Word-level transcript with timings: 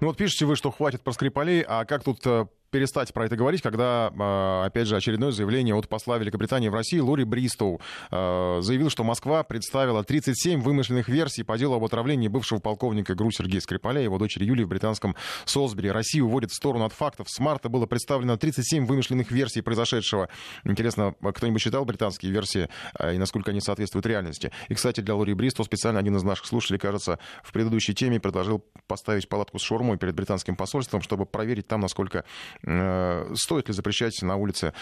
Ну 0.00 0.08
вот 0.08 0.16
пишете 0.16 0.44
вы, 0.44 0.56
что 0.56 0.70
хватит 0.70 1.02
про 1.02 1.12
Скрипалей, 1.12 1.62
а 1.66 1.84
как 1.84 2.04
тут 2.04 2.20
э, 2.26 2.46
перестать 2.76 3.14
про 3.14 3.24
это 3.24 3.36
говорить, 3.36 3.62
когда, 3.62 4.12
а, 4.18 4.66
опять 4.66 4.86
же, 4.86 4.96
очередное 4.96 5.30
заявление 5.30 5.74
от 5.74 5.88
посла 5.88 6.18
Великобритании 6.18 6.68
в 6.68 6.74
России 6.74 6.98
Лори 6.98 7.24
Бристоу 7.24 7.80
а, 8.10 8.60
заявил, 8.60 8.90
что 8.90 9.02
Москва 9.02 9.42
представила 9.44 10.04
37 10.04 10.60
вымышленных 10.60 11.08
версий 11.08 11.42
по 11.42 11.56
делу 11.56 11.76
об 11.76 11.84
отравлении 11.84 12.28
бывшего 12.28 12.58
полковника 12.58 13.14
ГРУ 13.14 13.30
Сергея 13.30 13.62
Скрипаля 13.62 14.02
и 14.02 14.04
его 14.04 14.18
дочери 14.18 14.44
Юлии 14.44 14.64
в 14.64 14.68
британском 14.68 15.16
Солсбери. 15.46 15.90
Россия 15.90 16.22
уводит 16.22 16.50
в 16.50 16.54
сторону 16.54 16.84
от 16.84 16.92
фактов. 16.92 17.30
С 17.30 17.38
марта 17.38 17.70
было 17.70 17.86
представлено 17.86 18.36
37 18.36 18.84
вымышленных 18.84 19.30
версий 19.30 19.62
произошедшего. 19.62 20.28
Интересно, 20.64 21.14
кто-нибудь 21.22 21.62
читал 21.62 21.86
британские 21.86 22.30
версии 22.30 22.68
а, 22.92 23.10
и 23.10 23.16
насколько 23.16 23.52
они 23.52 23.62
соответствуют 23.62 24.04
реальности? 24.04 24.52
И, 24.68 24.74
кстати, 24.74 25.00
для 25.00 25.14
Лори 25.14 25.32
Бристоу 25.32 25.64
специально 25.64 25.98
один 25.98 26.14
из 26.16 26.22
наших 26.22 26.44
слушателей, 26.44 26.78
кажется, 26.78 27.18
в 27.42 27.52
предыдущей 27.52 27.94
теме 27.94 28.20
предложил 28.20 28.62
поставить 28.86 29.30
палатку 29.30 29.58
с 29.58 29.62
шаурмой 29.62 29.96
перед 29.96 30.14
британским 30.14 30.56
посольством, 30.56 31.00
чтобы 31.00 31.24
проверить 31.24 31.66
там, 31.66 31.80
насколько 31.80 32.26
стоит 32.66 33.68
ли 33.68 33.74
запрещать 33.74 34.20
на 34.22 34.36
улице 34.36 34.72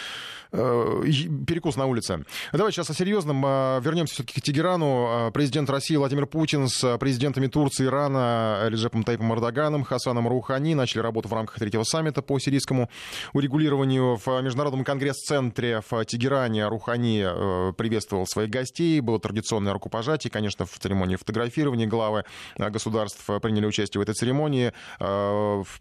э, 0.52 1.02
перекус 1.46 1.76
на 1.76 1.86
улице. 1.86 2.24
Давайте 2.52 2.76
сейчас 2.76 2.90
о 2.90 2.94
серьезном. 2.94 3.44
Э, 3.44 3.80
вернемся 3.82 4.14
все-таки 4.14 4.40
к 4.40 4.44
Тегерану. 4.44 5.30
Президент 5.34 5.68
России 5.68 5.96
Владимир 5.96 6.26
Путин 6.26 6.68
с 6.68 6.96
президентами 6.98 7.46
Турции, 7.46 7.86
Ирана 7.86 8.66
Реджепом 8.68 9.02
Тайпом 9.04 9.32
Эрдоганом, 9.34 9.84
Хасаном 9.84 10.28
Рухани 10.28 10.74
начали 10.74 11.00
работу 11.00 11.28
в 11.28 11.34
рамках 11.34 11.58
третьего 11.58 11.82
саммита 11.82 12.22
по 12.22 12.38
сирийскому 12.38 12.88
урегулированию 13.32 14.16
в 14.16 14.40
Международном 14.40 14.84
конгресс-центре 14.84 15.82
в 15.88 16.04
Тегеране. 16.04 16.68
Рухани 16.68 17.72
приветствовал 17.74 18.26
своих 18.26 18.50
гостей. 18.50 19.00
Было 19.00 19.18
традиционное 19.18 19.72
рукопожатие. 19.72 20.30
Конечно, 20.30 20.66
в 20.66 20.78
церемонии 20.78 21.16
фотографирования 21.16 21.86
главы 21.86 22.24
государств 22.56 23.24
приняли 23.42 23.66
участие 23.66 23.98
в 23.98 24.02
этой 24.02 24.14
церемонии. 24.14 24.72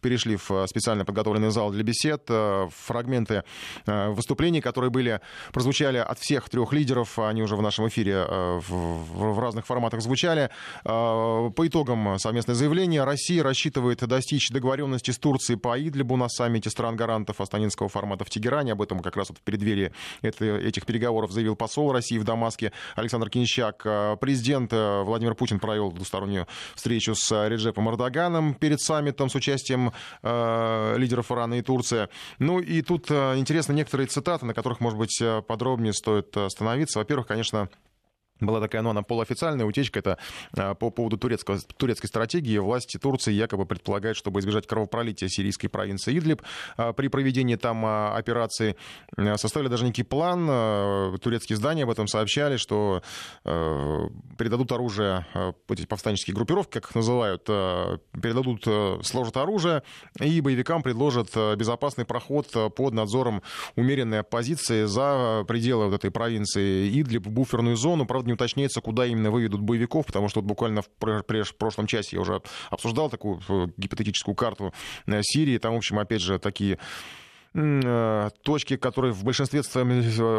Перешли 0.01 0.35
в 0.35 0.67
специально 0.67 1.05
подготовленный 1.05 1.51
зал 1.51 1.71
для 1.71 1.82
бесед, 1.83 2.23
э, 2.29 2.67
фрагменты 2.75 3.43
э, 3.85 4.09
выступлений, 4.09 4.61
которые 4.61 4.89
были, 4.89 5.21
прозвучали 5.51 5.97
от 5.97 6.19
всех 6.19 6.49
трех 6.49 6.73
лидеров, 6.73 7.19
они 7.19 7.43
уже 7.43 7.55
в 7.55 7.61
нашем 7.61 7.87
эфире 7.87 8.25
э, 8.27 8.59
в, 8.67 9.39
разных 9.39 9.65
форматах 9.65 10.01
звучали. 10.01 10.49
По 10.83 11.53
итогам 11.59 12.17
совместное 12.19 12.55
заявление 12.55 13.03
Россия 13.03 13.43
рассчитывает 13.43 13.99
достичь 14.07 14.49
договоренности 14.49 15.11
с 15.11 15.17
Турцией 15.17 15.57
по 15.57 15.77
Идлибу 15.77 16.15
на 16.15 16.29
саммите 16.29 16.69
стран-гарантов 16.69 17.41
Астанинского 17.41 17.89
формата 17.89 18.23
в 18.23 18.29
Тегеране. 18.29 18.71
Об 18.71 18.81
этом 18.81 18.99
как 18.99 19.17
раз 19.17 19.29
вот 19.29 19.39
в 19.39 19.41
преддверии 19.41 19.91
этих 20.21 20.85
переговоров 20.85 21.31
заявил 21.31 21.55
посол 21.55 21.91
России 21.91 22.17
в 22.17 22.23
Дамаске 22.23 22.71
Александр 22.95 23.29
Кинщак. 23.29 23.83
Президент 24.19 24.71
Владимир 24.71 25.35
Путин 25.35 25.59
провел 25.59 25.91
двустороннюю 25.91 26.47
встречу 26.75 27.15
с 27.15 27.47
Реджепом 27.47 27.89
Эрдоганом 27.89 28.53
перед 28.53 28.79
саммитом 28.79 29.29
с 29.29 29.35
участием 29.35 29.91
лидеров 30.23 31.31
Ирана 31.31 31.55
и 31.55 31.61
Турции. 31.61 31.72
Турция. 31.73 32.09
Ну 32.37 32.59
и 32.59 32.83
тут 32.83 33.09
э, 33.09 33.37
интересны 33.37 33.73
некоторые 33.73 34.05
цитаты, 34.05 34.45
на 34.45 34.53
которых, 34.53 34.79
может 34.79 34.99
быть, 34.99 35.19
э, 35.19 35.41
подробнее 35.41 35.93
стоит 35.93 36.37
остановиться. 36.37 36.99
Во-первых, 36.99 37.25
конечно, 37.25 37.67
была 38.39 38.59
такая, 38.59 38.81
ну, 38.81 38.89
она 38.89 39.03
полуофициальная 39.03 39.65
утечка, 39.65 39.99
это 39.99 40.17
а, 40.57 40.73
по 40.73 40.89
поводу 40.89 41.17
турецкого, 41.17 41.59
турецкой 41.77 42.07
стратегии. 42.07 42.57
Власти 42.57 42.97
Турции 42.97 43.31
якобы 43.31 43.65
предполагают, 43.65 44.17
чтобы 44.17 44.39
избежать 44.39 44.67
кровопролития 44.67 45.29
сирийской 45.29 45.67
провинции 45.67 46.17
Идлиб 46.17 46.41
а, 46.77 46.93
при 46.93 47.07
проведении 47.07 47.55
там 47.55 47.85
а, 47.85 48.15
операции, 48.15 48.75
составили 49.35 49.69
даже 49.69 49.85
некий 49.85 50.03
план. 50.03 51.19
Турецкие 51.19 51.55
издания 51.55 51.83
об 51.83 51.89
этом 51.89 52.07
сообщали, 52.07 52.57
что 52.57 53.01
передадут 53.43 54.71
оружие, 54.71 55.25
эти 55.69 55.85
повстанческие 55.85 56.35
группировки, 56.35 56.73
как 56.73 56.85
их 56.85 56.95
называют, 56.95 57.45
передадут, 57.45 58.67
сложат 59.05 59.37
оружие, 59.37 59.83
и 60.19 60.41
боевикам 60.41 60.83
предложат 60.83 61.35
безопасный 61.35 62.05
проход 62.05 62.51
под 62.75 62.93
надзором 62.93 63.41
умеренной 63.75 64.19
оппозиции 64.21 64.85
за 64.85 65.43
пределы 65.47 65.85
вот 65.85 65.95
этой 65.95 66.11
провинции 66.11 66.89
Идлиб, 66.99 67.27
в 67.27 67.31
буферную 67.31 67.75
зону. 67.75 68.05
Правда, 68.05 68.22
не 68.25 68.33
уточняется, 68.33 68.81
куда 68.81 69.05
именно 69.05 69.31
выведут 69.31 69.61
боевиков, 69.61 70.05
потому 70.05 70.29
что 70.29 70.41
вот 70.41 70.47
буквально 70.47 70.81
в, 70.81 71.53
прошлом 71.57 71.87
часе 71.87 72.15
я 72.17 72.21
уже 72.21 72.41
обсуждал 72.69 73.09
такую 73.09 73.41
э, 73.47 73.67
гипотетическую 73.77 74.35
карту 74.35 74.73
э, 75.05 75.21
Сирии. 75.21 75.57
Там, 75.57 75.73
в 75.73 75.77
общем, 75.77 75.99
опять 75.99 76.21
же, 76.21 76.39
такие 76.39 76.79
точки, 77.53 78.77
которые 78.77 79.13
в 79.13 79.23
большинстве 79.23 79.61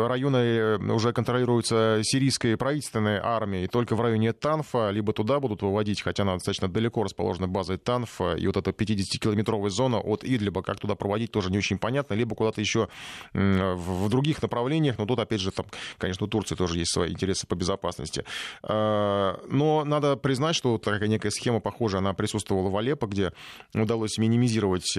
района 0.09 0.37
э, 0.39 0.79
уже 0.79 1.13
контролируются 1.13 2.01
сирийской 2.03 2.57
правительственной 2.57 3.19
армией, 3.23 3.69
только 3.69 3.95
в 3.95 4.01
районе 4.01 4.33
Танфа, 4.33 4.91
либо 4.91 5.13
туда 5.13 5.39
будут 5.39 5.63
выводить, 5.63 6.03
хотя 6.03 6.25
она 6.25 6.35
достаточно 6.35 6.69
далеко 6.69 7.05
расположена 7.05 7.47
базой 7.47 7.79
Танфа, 7.79 8.35
и 8.35 8.47
вот 8.49 8.57
эта 8.57 8.73
50-километровая 8.73 9.71
зона 9.71 10.01
от 10.01 10.25
Идлиба, 10.25 10.63
как 10.63 10.81
туда 10.81 10.97
проводить, 10.97 11.31
тоже 11.31 11.53
не 11.53 11.59
очень 11.59 11.79
понятно, 11.79 12.15
либо 12.15 12.35
куда-то 12.35 12.61
еще 12.61 12.89
в 13.33 14.09
других 14.09 14.43
направлениях, 14.43 14.99
но 14.99 15.07
тут, 15.07 15.21
опять 15.21 15.41
же, 15.41 15.53
там, 15.53 15.67
конечно, 15.99 16.27
у 16.27 16.29
Турции 16.29 16.57
тоже 16.57 16.79
есть 16.79 16.93
свои 16.93 17.13
интересы 17.13 17.47
по 17.47 17.55
безопасности. 17.55 18.25
Э, 18.65 19.37
но 19.49 19.85
надо 19.85 20.17
признать, 20.17 20.57
что 20.57 20.79
такая 20.79 21.09
некая 21.09 21.31
схема 21.31 21.61
похожая, 21.61 22.01
она 22.01 22.13
присутствовала 22.13 22.71
в 22.71 22.77
Алеппо, 22.77 23.07
где 23.07 23.33
удалось 23.73 24.19
минимизировать 24.19 24.99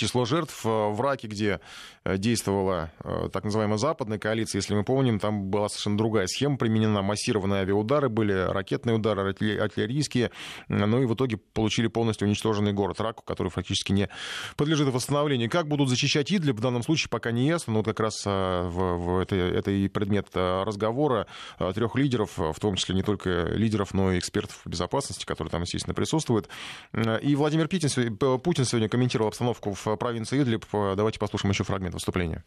число 0.00 0.24
жертв. 0.24 0.64
Э, 0.64 0.88
в 0.88 1.00
Раке, 1.00 1.28
где 1.28 1.60
действовала 2.04 2.90
э, 3.04 3.28
так 3.30 3.44
называемая 3.44 3.76
западная 3.76 4.18
коалиция, 4.18 4.60
если 4.60 4.74
мы 4.74 4.84
помним, 4.84 5.18
там 5.18 5.50
была 5.50 5.68
совершенно 5.68 5.98
другая 5.98 6.26
схема 6.26 6.56
применена. 6.56 7.02
Массированные 7.02 7.60
авиаудары 7.60 8.08
были, 8.08 8.32
ракетные 8.32 8.96
удары, 8.96 9.28
артиллерийские. 9.28 10.30
Ну 10.68 11.02
и 11.02 11.06
в 11.06 11.14
итоге 11.14 11.36
получили 11.36 11.88
полностью 11.88 12.26
уничтоженный 12.26 12.72
город 12.72 13.00
Раку, 13.00 13.22
который 13.22 13.48
фактически 13.48 13.92
не 13.92 14.08
подлежит 14.56 14.88
восстановлению. 14.88 15.50
Как 15.50 15.68
будут 15.68 15.90
защищать 15.90 16.32
Идлиб, 16.32 16.56
в 16.56 16.60
данном 16.60 16.82
случае 16.82 17.10
пока 17.10 17.32
не 17.32 17.46
ясно. 17.46 17.74
Но 17.74 17.80
вот 17.80 17.86
как 17.86 18.00
раз 18.00 18.24
в, 18.24 18.70
в 18.70 19.18
это, 19.18 19.36
это 19.36 19.70
и 19.70 19.88
предмет 19.88 20.28
разговора 20.34 21.26
трех 21.58 21.96
лидеров, 21.96 22.38
в 22.38 22.58
том 22.58 22.76
числе 22.76 22.94
не 22.94 23.02
только 23.02 23.44
лидеров, 23.50 23.92
но 23.92 24.12
и 24.12 24.18
экспертов 24.18 24.62
безопасности, 24.64 25.26
которые 25.26 25.50
там, 25.50 25.62
естественно, 25.62 25.94
присутствуют. 25.94 26.48
И 27.22 27.34
Владимир 27.34 27.68
Путин, 27.68 28.16
Путин 28.16 28.64
сегодня 28.64 28.88
комментировал 28.88 29.28
обстановку 29.28 29.74
в 29.74 29.96
провинции 29.96 30.42
Идлиб. 30.42 30.64
Давайте 30.72 31.18
послушаем 31.18 31.52
еще 31.52 31.64
фрагмент 31.64 31.89
выступления. 31.90 32.44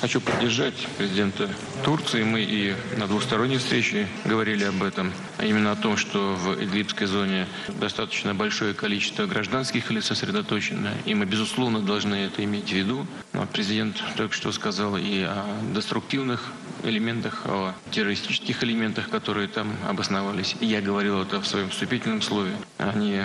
Хочу 0.00 0.20
поддержать 0.20 0.86
президента 0.96 1.50
Турции. 1.82 2.22
Мы 2.22 2.42
и 2.42 2.74
на 2.98 3.08
двусторонней 3.08 3.58
встрече 3.58 4.06
говорили 4.24 4.62
об 4.62 4.82
этом. 4.84 5.12
А 5.38 5.44
именно 5.44 5.72
о 5.72 5.76
том, 5.76 5.96
что 5.96 6.36
в 6.36 6.62
Идлибской 6.62 7.08
зоне 7.08 7.48
достаточно 7.80 8.32
большое 8.32 8.74
количество 8.74 9.26
гражданских 9.26 9.90
лиц 9.90 10.04
сосредоточено. 10.04 10.92
И 11.04 11.14
мы, 11.14 11.24
безусловно, 11.24 11.80
должны 11.80 12.14
это 12.14 12.44
иметь 12.44 12.68
в 12.70 12.72
виду. 12.72 13.06
Но 13.32 13.44
президент 13.46 14.00
только 14.16 14.34
что 14.34 14.52
сказал 14.52 14.96
и 14.96 15.22
о 15.22 15.44
деструктивных 15.74 16.52
элементах, 16.84 17.42
о 17.46 17.74
террористических 17.90 18.62
элементах, 18.62 19.08
которые 19.08 19.48
там 19.48 19.74
обосновались. 19.88 20.54
Я 20.60 20.80
говорил 20.80 21.22
это 21.22 21.40
в 21.40 21.46
своем 21.46 21.70
вступительном 21.70 22.22
слове. 22.22 22.52
Они 22.76 23.22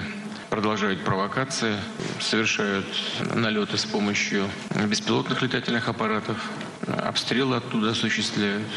продолжают 0.53 1.03
провокации, 1.03 1.75
совершают 2.19 2.85
налеты 3.33 3.75
с 3.75 3.85
помощью 3.85 4.47
беспилотных 4.87 5.41
летательных 5.41 5.89
аппаратов, 5.89 6.37
обстрелы 6.85 7.55
оттуда 7.55 7.89
осуществляют. 7.89 8.67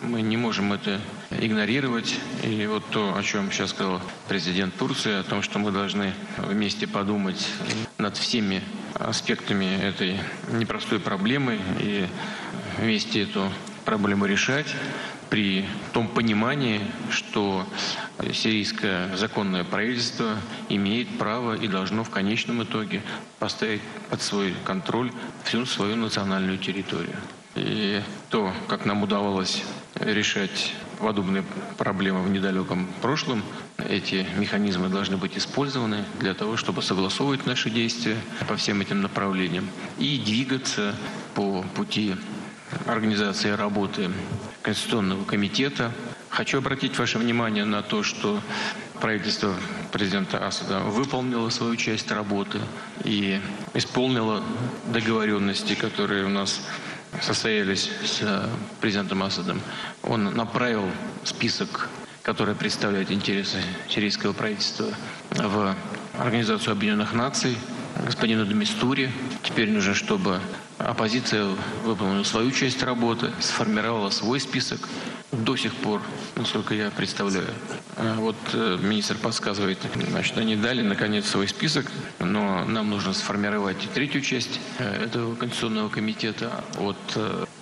Мы 0.00 0.22
не 0.22 0.38
можем 0.38 0.72
это 0.72 0.98
игнорировать. 1.30 2.18
И 2.42 2.66
вот 2.66 2.86
то, 2.88 3.14
о 3.14 3.22
чем 3.22 3.52
сейчас 3.52 3.68
сказал 3.72 4.00
президент 4.28 4.74
Турции, 4.76 5.12
о 5.12 5.24
том, 5.24 5.42
что 5.42 5.58
мы 5.58 5.72
должны 5.72 6.14
вместе 6.38 6.86
подумать 6.86 7.46
над 7.98 8.16
всеми 8.16 8.62
аспектами 8.94 9.78
этой 9.82 10.18
непростой 10.52 11.00
проблемы 11.00 11.58
и 11.78 12.06
вместе 12.78 13.24
эту 13.24 13.52
проблему 13.84 14.24
решать 14.24 14.74
при 15.30 15.66
том 15.92 16.08
понимании, 16.08 16.80
что 17.10 17.66
сирийское 18.32 19.16
законное 19.16 19.64
правительство 19.64 20.36
имеет 20.68 21.18
право 21.18 21.54
и 21.54 21.68
должно 21.68 22.04
в 22.04 22.10
конечном 22.10 22.62
итоге 22.62 23.02
поставить 23.38 23.82
под 24.10 24.22
свой 24.22 24.54
контроль 24.64 25.12
всю 25.44 25.66
свою 25.66 25.96
национальную 25.96 26.58
территорию. 26.58 27.16
И 27.54 28.02
то, 28.28 28.52
как 28.68 28.84
нам 28.84 29.02
удавалось 29.02 29.62
решать 29.94 30.74
подобные 30.98 31.42
проблемы 31.78 32.22
в 32.22 32.30
недалеком 32.30 32.86
прошлом, 33.00 33.42
эти 33.88 34.26
механизмы 34.36 34.88
должны 34.88 35.16
быть 35.16 35.38
использованы 35.38 36.04
для 36.20 36.34
того, 36.34 36.56
чтобы 36.56 36.82
согласовывать 36.82 37.46
наши 37.46 37.70
действия 37.70 38.16
по 38.46 38.56
всем 38.56 38.80
этим 38.80 39.00
направлениям 39.00 39.68
и 39.98 40.18
двигаться 40.18 40.94
по 41.34 41.62
пути 41.74 42.16
организации 42.86 43.50
работы 43.50 44.10
Конституционного 44.66 45.24
комитета. 45.24 45.92
Хочу 46.28 46.58
обратить 46.58 46.98
ваше 46.98 47.18
внимание 47.18 47.64
на 47.64 47.82
то, 47.82 48.02
что 48.02 48.40
правительство 49.00 49.54
президента 49.92 50.44
Асада 50.44 50.80
выполнило 50.80 51.50
свою 51.50 51.76
часть 51.76 52.10
работы 52.10 52.58
и 53.04 53.40
исполнило 53.74 54.42
договоренности, 54.86 55.76
которые 55.76 56.24
у 56.24 56.30
нас 56.30 56.66
состоялись 57.22 57.88
с 58.04 58.50
президентом 58.80 59.22
Асадом. 59.22 59.60
Он 60.02 60.24
направил 60.24 60.90
список, 61.22 61.88
который 62.22 62.56
представляет 62.56 63.12
интересы 63.12 63.62
сирийского 63.88 64.32
правительства 64.32 64.88
в 65.30 65.76
Организацию 66.18 66.72
Объединенных 66.72 67.12
Наций, 67.12 67.56
господину 68.04 68.44
Демистуре. 68.44 69.12
Теперь 69.44 69.70
нужно, 69.70 69.94
чтобы 69.94 70.40
оппозиция 70.78 71.54
выполнила 71.84 72.24
свою 72.24 72.50
часть 72.50 72.82
работы, 72.82 73.30
сформировала 73.40 74.10
свой 74.10 74.40
список. 74.40 74.80
До 75.32 75.56
сих 75.56 75.74
пор, 75.74 76.02
насколько 76.36 76.74
я 76.74 76.90
представляю, 76.90 77.48
э, 77.96 78.14
вот 78.18 78.36
э, 78.52 78.78
министр 78.80 79.16
подсказывает, 79.16 79.78
значит, 80.10 80.38
они 80.38 80.56
дали, 80.56 80.82
наконец, 80.82 81.26
свой 81.26 81.48
список, 81.48 81.86
но 82.20 82.64
нам 82.64 82.90
нужно 82.90 83.12
сформировать 83.12 83.76
третью 83.92 84.20
часть 84.20 84.60
э, 84.78 85.04
этого 85.04 85.34
Конституционного 85.34 85.88
комитета 85.88 86.64
от 86.78 86.96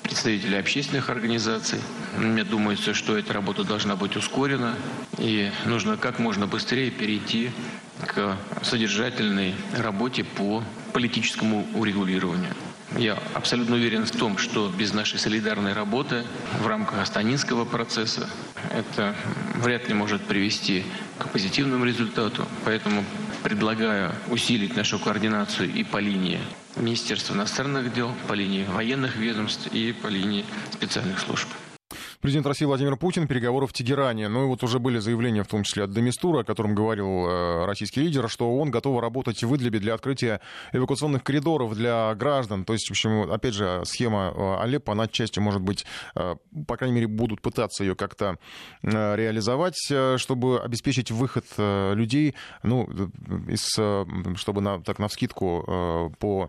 представителей 0.02 0.58
общественных 0.58 1.08
организаций. 1.08 1.81
Мне 2.19 2.44
думается, 2.44 2.93
что 2.93 3.17
эта 3.17 3.32
работа 3.32 3.64
должна 3.64 3.96
быть 3.96 4.17
ускорена, 4.17 4.75
и 5.19 5.50
нужно 5.64 5.96
как 5.96 6.19
можно 6.19 6.46
быстрее 6.46 6.90
перейти 6.90 7.50
к 8.06 8.37
содержательной 8.62 9.55
работе 9.76 10.25
по 10.25 10.62
политическому 10.93 11.67
урегулированию. 11.75 12.55
Я 12.99 13.19
абсолютно 13.35 13.75
уверен 13.75 14.06
в 14.06 14.11
том, 14.12 14.38
что 14.38 14.69
без 14.69 14.93
нашей 14.93 15.19
солидарной 15.19 15.73
работы 15.73 16.25
в 16.61 16.67
рамках 16.67 17.00
Астанинского 17.00 17.64
процесса 17.64 18.29
это 18.73 19.17
вряд 19.55 19.88
ли 19.88 19.94
может 19.94 20.25
привести 20.25 20.85
к 21.19 21.29
позитивному 21.29 21.85
результату. 21.85 22.46
Поэтому 22.64 23.05
предлагаю 23.43 24.12
усилить 24.29 24.76
нашу 24.76 24.99
координацию 24.99 25.73
и 25.73 25.82
по 25.82 25.99
линии 25.99 26.41
Министерства 26.76 27.35
иностранных 27.35 27.93
дел, 27.93 28.14
по 28.29 28.32
линии 28.32 28.64
военных 28.64 29.17
ведомств 29.17 29.67
и 29.73 29.93
по 29.93 30.06
линии 30.06 30.44
специальных 30.73 31.19
служб. 31.19 31.49
Президент 32.25 32.47
России 32.47 32.65
Владимир 32.65 32.97
Путин, 32.97 33.26
переговоры 33.29 33.67
в 33.67 33.75
Тегеране. 33.75 34.29
Ну 34.29 34.44
и 34.44 34.47
вот 34.47 34.62
уже 34.62 34.79
были 34.79 34.99
заявления, 34.99 35.43
в 35.43 35.47
том 35.47 35.62
числе 35.62 35.85
от 35.85 35.91
Демистура, 35.91 36.41
о 36.41 36.43
котором 36.43 36.75
говорил 36.75 37.06
э, 37.06 37.67
российский 37.67 38.00
лидер, 38.00 38.31
что 38.31 38.56
он 38.56 38.71
готов 38.71 38.99
работать 38.99 39.44
в 39.44 39.55
Идлибе 39.55 39.79
для 39.79 39.93
открытия 39.93 40.41
эвакуационных 40.73 41.23
коридоров 41.23 41.75
для 41.75 42.15
граждан. 42.15 42.65
То 42.65 42.73
есть, 42.73 42.88
в 42.88 42.93
общем, 42.93 43.31
опять 43.31 43.53
же, 43.53 43.82
схема 43.85 44.32
э, 44.35 44.62
Алеппо, 44.62 44.93
она 44.93 45.03
отчасти, 45.03 45.38
может 45.38 45.61
быть, 45.61 45.85
э, 46.15 46.37
по 46.67 46.79
крайней 46.79 46.94
мере, 46.94 47.09
будут 47.09 47.43
пытаться 47.43 47.85
ее 47.85 47.94
как-то 47.94 48.38
реализовать, 48.82 49.77
чтобы 50.17 50.61
обеспечить 50.61 51.11
выход 51.11 51.44
людей, 51.59 52.35
ну, 52.62 52.88
из, 53.49 53.69
чтобы 54.38 54.62
на, 54.62 54.81
так 54.81 54.99
на 54.99 55.09
вскидку 55.09 56.15
по 56.19 56.49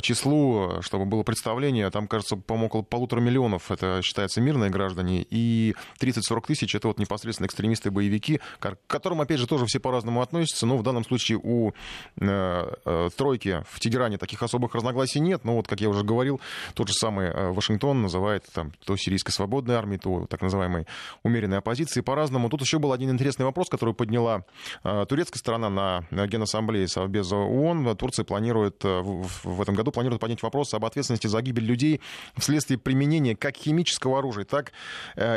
числу, 0.00 0.80
чтобы 0.80 1.04
было 1.04 1.24
представление, 1.24 1.90
там, 1.90 2.06
кажется, 2.06 2.36
по-моему, 2.36 2.66
около 2.68 2.82
полутора 2.82 3.20
миллионов, 3.20 3.70
это 3.70 4.00
считается 4.02 4.40
мирные 4.40 4.70
граждане, 4.70 5.09
граждане, 5.10 5.26
и 5.30 5.74
30-40 6.00 6.46
тысяч 6.46 6.74
это 6.74 6.88
вот 6.88 6.98
непосредственно 6.98 7.46
экстремисты-боевики, 7.46 8.40
к 8.58 8.76
которым, 8.86 9.20
опять 9.20 9.38
же, 9.38 9.46
тоже 9.46 9.66
все 9.66 9.80
по-разному 9.80 10.22
относятся, 10.22 10.66
но 10.66 10.76
в 10.76 10.82
данном 10.82 11.04
случае 11.04 11.38
у 11.42 11.72
э, 12.20 12.72
э, 12.84 13.10
тройки 13.16 13.62
в 13.68 13.80
Тегеране 13.80 14.18
таких 14.18 14.42
особых 14.42 14.74
разногласий 14.74 15.20
нет, 15.20 15.44
но 15.44 15.56
вот, 15.56 15.68
как 15.68 15.80
я 15.80 15.88
уже 15.88 16.04
говорил, 16.04 16.40
тот 16.74 16.88
же 16.88 16.94
самый 16.94 17.26
э, 17.26 17.50
Вашингтон 17.52 18.02
называет 18.02 18.44
там 18.52 18.72
то 18.84 18.96
сирийской 18.96 19.32
свободной 19.32 19.74
армией, 19.74 19.98
то 19.98 20.26
так 20.26 20.42
называемой 20.42 20.86
умеренной 21.22 21.58
оппозиции 21.58 22.00
по-разному. 22.00 22.48
Тут 22.48 22.62
еще 22.62 22.78
был 22.78 22.92
один 22.92 23.10
интересный 23.10 23.44
вопрос, 23.44 23.68
который 23.68 23.94
подняла 23.94 24.44
э, 24.84 25.04
турецкая 25.08 25.38
сторона 25.38 25.70
на 25.70 26.26
Генассамблее 26.26 26.88
Совбеза 26.88 27.36
ООН. 27.36 27.96
Турция 27.96 28.24
планирует 28.24 28.84
э, 28.84 29.00
в, 29.00 29.28
в 29.44 29.62
этом 29.62 29.74
году 29.74 29.90
планирует 29.90 30.20
поднять 30.20 30.42
вопрос 30.42 30.74
об 30.74 30.84
ответственности 30.84 31.26
за 31.26 31.40
гибель 31.42 31.64
людей 31.64 32.00
вследствие 32.36 32.78
применения 32.78 33.36
как 33.36 33.56
химического 33.56 34.18
оружия, 34.18 34.44
так 34.44 34.72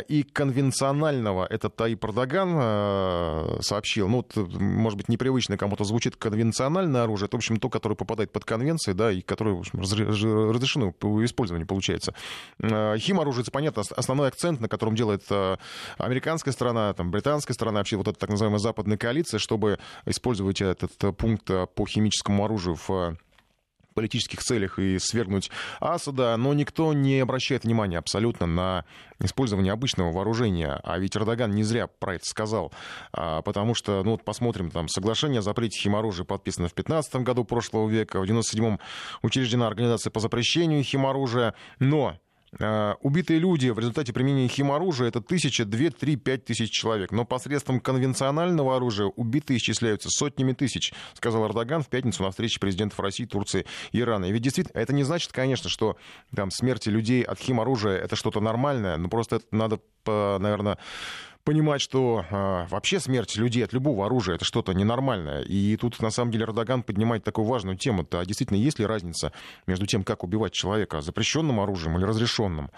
и 0.08 0.24
конвенционального, 0.24 1.46
это 1.50 1.70
Таип 1.70 2.04
Эрдоган 2.06 2.56
э, 2.56 3.58
сообщил, 3.62 4.08
ну, 4.08 4.26
может 4.36 4.98
быть, 4.98 5.10
непривычно 5.10 5.58
кому-то 5.58 5.84
звучит 5.84 6.16
конвенциональное 6.16 7.04
оружие, 7.04 7.28
это, 7.28 7.38
в 7.38 7.40
общем, 7.40 7.58
то, 7.58 7.70
которое 7.70 7.96
попадает 7.96 8.32
под 8.32 8.46
конвенции, 8.46 8.94
да, 8.94 9.12
и 9.12 9.22
которое, 9.22 9.56
в 9.56 9.60
общем, 9.60 9.80
разрешено 9.80 10.92
по 10.92 11.24
использованию, 11.26 11.68
получается. 11.68 12.14
Э, 12.60 12.98
хим-оружие, 12.98 13.44
это 13.44 13.52
понятно, 13.52 13.84
основной 13.96 14.28
акцент, 14.28 14.60
на 14.60 14.68
котором 14.68 14.96
делает 14.96 15.24
американская 15.98 16.54
сторона, 16.54 16.94
там, 16.94 17.12
британская 17.12 17.54
сторона, 17.54 17.80
вообще 17.80 17.98
вот 17.98 18.08
эта 18.08 18.20
так 18.20 18.30
называемая 18.30 18.60
западная 18.60 18.98
коалиция, 18.98 19.40
чтобы 19.40 19.80
использовать 20.06 20.62
этот 20.62 21.16
пункт 21.18 21.50
по 21.76 21.86
химическому 21.86 22.46
оружию 22.46 22.78
в 22.88 23.18
политических 23.94 24.42
целях 24.42 24.80
и 24.80 25.00
свергнуть 25.00 25.52
Асада, 25.80 26.36
но 26.38 26.54
никто 26.54 26.94
не 26.94 27.20
обращает 27.20 27.64
внимания 27.64 27.98
абсолютно 27.98 28.46
на 28.46 28.86
использование 29.20 29.74
обычного 29.74 30.12
вооружения. 30.12 30.80
А 30.84 30.98
ведь 30.98 31.16
Эрдоган 31.16 31.52
не 31.52 31.64
зря 31.64 31.88
про 31.88 32.16
это 32.16 32.26
сказал, 32.26 32.72
а, 33.12 33.42
потому 33.42 33.76
что, 33.76 34.04
ну 34.04 34.12
вот 34.12 34.24
посмотрим, 34.24 34.72
там 34.72 34.88
соглашение 34.88 35.40
о 35.40 35.42
запрете 35.42 35.80
химоружия 35.80 36.26
подписано 36.26 36.68
в 36.68 36.74
15 36.74 37.16
году 37.18 37.44
прошлого 37.44 37.90
века, 37.90 38.20
в 38.20 38.24
97-м 38.24 38.80
учреждена 39.22 39.68
организация 39.68 40.12
по 40.12 40.20
запрещению 40.20 40.84
химоружия, 40.84 41.54
но 41.80 42.18
убитые 43.02 43.40
люди 43.40 43.70
в 43.70 43.80
результате 43.80 44.14
применения 44.14 44.48
химоружия 44.48 45.08
это 45.08 45.22
тысяча, 45.22 45.66
две, 45.66 45.90
три, 45.90 46.16
пять 46.16 46.46
тысяч 46.46 46.72
человек. 46.72 47.12
Но 47.12 47.26
посредством 47.26 47.80
конвенционального 47.80 48.76
оружия 48.76 49.08
убитые 49.08 49.58
исчисляются 49.58 50.10
сотнями 50.10 50.54
тысяч, 50.54 50.94
сказал 51.14 51.48
Эрдоган 51.48 51.84
в 51.84 51.90
пятницу 51.90 52.24
на 52.24 52.32
встрече 52.32 52.60
президентов 52.60 53.00
России, 53.00 53.26
Турции 53.26 53.66
и 53.92 54.00
Ирана. 54.00 54.26
И 54.26 54.32
ведь 54.32 54.44
действительно, 54.44 54.80
это 54.80 54.94
не 54.94 55.04
значит, 55.04 55.32
конечно, 55.32 55.70
что 55.70 55.98
там 56.36 56.52
смерти 56.52 56.90
людей 56.90 57.24
от 57.24 57.40
химоружия 57.40 57.98
это 57.98 58.16
что-то 58.16 58.40
нормальное, 58.40 58.98
но 58.98 59.10
просто 59.10 59.38
это 59.38 59.46
надо, 59.52 59.80
наверное, 60.06 60.78
понимать, 61.44 61.82
что 61.82 62.26
э, 62.30 62.66
вообще 62.70 63.00
смерть 63.00 63.36
людей 63.36 63.64
от 63.64 63.74
любого 63.74 64.06
оружия 64.06 64.36
это 64.36 64.46
что-то 64.46 64.74
ненормальное. 64.74 65.42
И 65.42 65.76
тут, 65.78 66.02
на 66.02 66.10
самом 66.10 66.32
деле, 66.32 66.46
Эрдоган 66.46 66.84
поднимает 66.84 67.24
такую 67.24 67.46
важную 67.46 67.78
тему. 67.78 68.04
-то. 68.04 68.20
А 68.20 68.26
действительно, 68.26 68.58
есть 68.58 68.80
ли 68.80 68.86
разница 68.86 69.32
между 69.68 69.86
тем, 69.86 70.04
как 70.04 70.24
убивать 70.24 70.54
человека 70.54 71.02
запрещенным 71.02 71.60
оружием 71.60 71.98
или 71.98 72.06
разрешенным? 72.06 72.72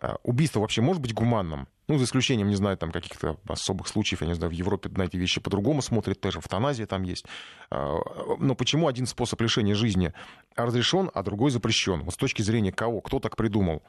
А 0.00 0.16
убийство 0.22 0.60
вообще 0.60 0.82
может 0.82 1.02
быть 1.02 1.14
гуманным? 1.14 1.68
Ну, 1.88 1.98
за 1.98 2.04
исключением, 2.04 2.48
не 2.48 2.56
знаю, 2.56 2.76
там 2.76 2.90
каких-то 2.90 3.36
особых 3.46 3.86
случаев, 3.86 4.20
я 4.20 4.26
не 4.26 4.34
знаю, 4.34 4.50
в 4.50 4.54
Европе 4.54 4.90
на 4.96 5.04
эти 5.04 5.16
вещи 5.16 5.40
по-другому 5.40 5.82
смотрят, 5.82 6.20
тоже 6.20 6.40
эвтаназия 6.40 6.86
там 6.86 7.04
есть. 7.04 7.26
А, 7.70 7.98
но 8.38 8.56
почему 8.56 8.88
один 8.88 9.06
способ 9.06 9.40
лишения 9.40 9.74
жизни 9.74 10.12
разрешен, 10.56 11.10
а 11.14 11.22
другой 11.22 11.52
запрещен? 11.52 12.02
Вот 12.02 12.14
с 12.14 12.16
точки 12.16 12.42
зрения 12.42 12.72
кого? 12.72 13.00
Кто 13.00 13.20
так 13.20 13.36
придумал? 13.36 13.82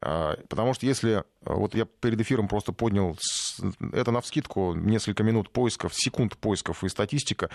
А, 0.00 0.36
потому 0.48 0.74
что 0.74 0.86
если... 0.86 1.24
Вот 1.42 1.74
я 1.74 1.84
перед 1.84 2.20
эфиром 2.20 2.48
просто 2.48 2.72
поднял 2.72 3.16
это 3.92 4.10
на 4.10 4.22
вскидку 4.22 4.72
несколько 4.74 5.22
минут 5.22 5.50
поисков, 5.50 5.92
секунд 5.94 6.38
поисков 6.38 6.82
и 6.82 6.88
статистика. 6.88 7.50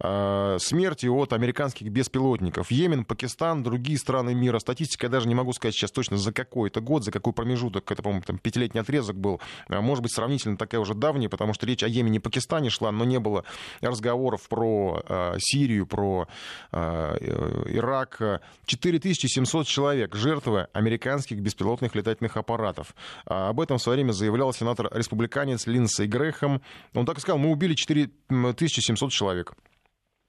А, 0.00 0.56
смерти 0.58 1.06
от 1.06 1.32
американских 1.32 1.88
беспилотников. 1.90 2.70
Йемен, 2.70 3.04
Пакистан, 3.04 3.62
другие 3.62 3.98
страны 3.98 4.34
мира. 4.34 4.58
Статистика, 4.58 5.06
я 5.06 5.10
даже 5.10 5.28
не 5.28 5.34
могу 5.34 5.52
сказать 5.52 5.74
сейчас 5.74 5.92
точно 5.92 6.16
за 6.16 6.32
какой 6.32 6.70
это 6.70 6.80
год, 6.80 7.04
за 7.04 7.12
какой 7.12 7.32
промежуток. 7.32 7.90
Это, 7.90 8.02
по-моему, 8.02 8.24
там 8.26 8.38
пятилетний 8.38 8.80
отрезок 8.80 9.16
был 9.16 9.34
а, 9.34 9.43
может 9.68 10.02
быть, 10.02 10.12
сравнительно 10.12 10.56
такая 10.56 10.80
уже 10.80 10.94
давняя, 10.94 11.28
потому 11.28 11.54
что 11.54 11.66
речь 11.66 11.82
о 11.82 11.88
Йемене 11.88 12.16
и 12.16 12.20
Пакистане 12.20 12.70
шла, 12.70 12.92
но 12.92 13.04
не 13.04 13.18
было 13.18 13.44
разговоров 13.80 14.48
про 14.48 15.02
э, 15.06 15.34
Сирию, 15.38 15.86
про 15.86 16.26
э, 16.72 17.64
Ирак. 17.68 18.42
4700 18.66 19.66
человек 19.66 20.14
жертвы 20.14 20.68
американских 20.72 21.40
беспилотных 21.40 21.94
летательных 21.94 22.36
аппаратов. 22.36 22.94
А 23.26 23.50
об 23.50 23.60
этом 23.60 23.78
в 23.78 23.82
свое 23.82 23.96
время 23.96 24.12
заявлял 24.12 24.52
сенатор-республиканец 24.52 25.66
Линдсей 25.66 26.06
Грэхэм. 26.06 26.62
Он 26.94 27.06
так 27.06 27.18
и 27.18 27.20
сказал, 27.20 27.38
мы 27.38 27.50
убили 27.50 27.74
4700 27.74 29.10
человек. 29.10 29.54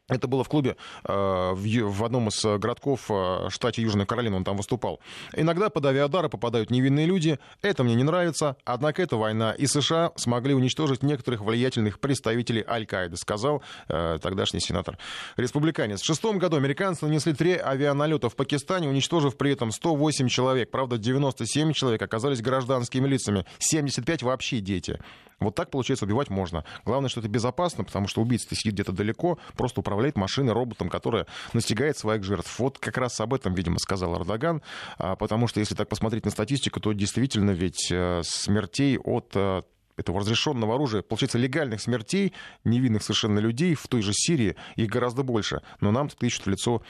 Это 0.08 0.28
было 0.28 0.44
в 0.44 0.50
клубе 0.50 0.78
э, 1.04 1.54
в 1.56 2.04
одном 2.04 2.28
из 2.28 2.46
э, 2.46 2.60
городков 2.60 3.10
э, 3.10 3.50
штате 3.50 3.82
Южная 3.82 4.06
Каролина, 4.06 4.36
он 4.36 4.44
там 4.44 4.56
выступал. 4.56 5.00
Иногда 5.34 5.72
под 5.72 5.84
авиадары 5.88 6.30
попадают 6.30 6.70
невинные 6.70 7.08
люди. 7.08 7.40
Это 7.64 7.84
мне 7.84 7.96
не 7.96 8.04
нравится. 8.04 8.56
Однако 8.66 9.02
это 9.02 9.18
война. 9.18 9.54
И 9.54 9.66
США 9.66 10.12
смогли 10.16 10.54
уничтожить 10.54 11.02
некоторых 11.02 11.42
влиятельных 11.42 12.00
представителей 12.00 12.64
Аль-Каиды, 12.68 13.18
сказал 13.18 13.64
тогдашний 13.88 14.60
сенатор. 14.60 15.00
Республиканец. 15.38 16.02
В 16.02 16.06
шестом 16.06 16.38
году 16.38 16.58
американцы 16.58 17.06
нанесли 17.06 17.34
три 17.34 17.58
авианалета 17.58 18.30
в 18.30 18.36
Пакистане, 18.36 18.88
уничтожив 18.88 19.38
при 19.38 19.54
этом 19.54 19.72
108 19.72 20.28
человек. 20.28 20.70
Правда, 20.70 20.98
97 20.98 21.74
человек 21.74 22.02
оказались 22.02 22.42
гражданскими 22.42 23.08
лицами. 23.08 23.46
75 23.60 24.22
вообще 24.22 24.60
дети. 24.60 25.00
Вот 25.40 25.56
так, 25.56 25.70
получается, 25.70 26.06
убивать 26.06 26.30
можно. 26.30 26.64
Главное, 26.86 27.10
что 27.10 27.20
это 27.20 27.30
безопасно, 27.30 27.84
потому 27.84 28.08
что 28.08 28.22
убийца 28.22 28.56
сидит 28.56 28.74
где-то 28.74 28.94
далеко, 28.94 29.38
просто 29.56 29.82
управляет 29.82 29.95
машиной, 30.16 30.54
роботом, 30.54 30.90
которая 30.90 31.28
настигает 31.54 31.98
своих 31.98 32.24
жертв. 32.24 32.60
Вот 32.60 32.80
как 32.80 32.98
раз 32.98 33.20
об 33.20 33.34
этом, 33.34 33.54
видимо, 33.54 33.80
сказал 33.80 34.18
Эрдоган, 34.18 34.62
а, 34.98 35.16
потому 35.16 35.48
что 35.48 35.60
если 35.60 35.76
так 35.76 35.90
посмотреть 35.90 36.26
на 36.26 36.32
статистику, 36.32 36.80
то 36.80 36.94
действительно 36.94 37.52
ведь 37.52 37.92
э, 37.92 38.22
смертей 38.24 38.98
от 38.98 39.32
э, 39.36 39.62
этого 39.98 40.20
разрешенного 40.20 40.76
оружия, 40.76 41.02
получается, 41.02 41.38
легальных 41.38 41.82
смертей 41.82 42.34
невинных 42.64 43.04
совершенно 43.04 43.40
людей 43.40 43.76
в 43.76 43.88
той 43.88 44.02
же 44.02 44.12
Сирии 44.14 44.56
их 44.76 44.90
гораздо 44.90 45.24
больше. 45.24 45.62
Но 45.80 45.92
нам 45.92 46.10
ищут 46.22 46.46
в 46.46 46.50
лицо 46.50 46.82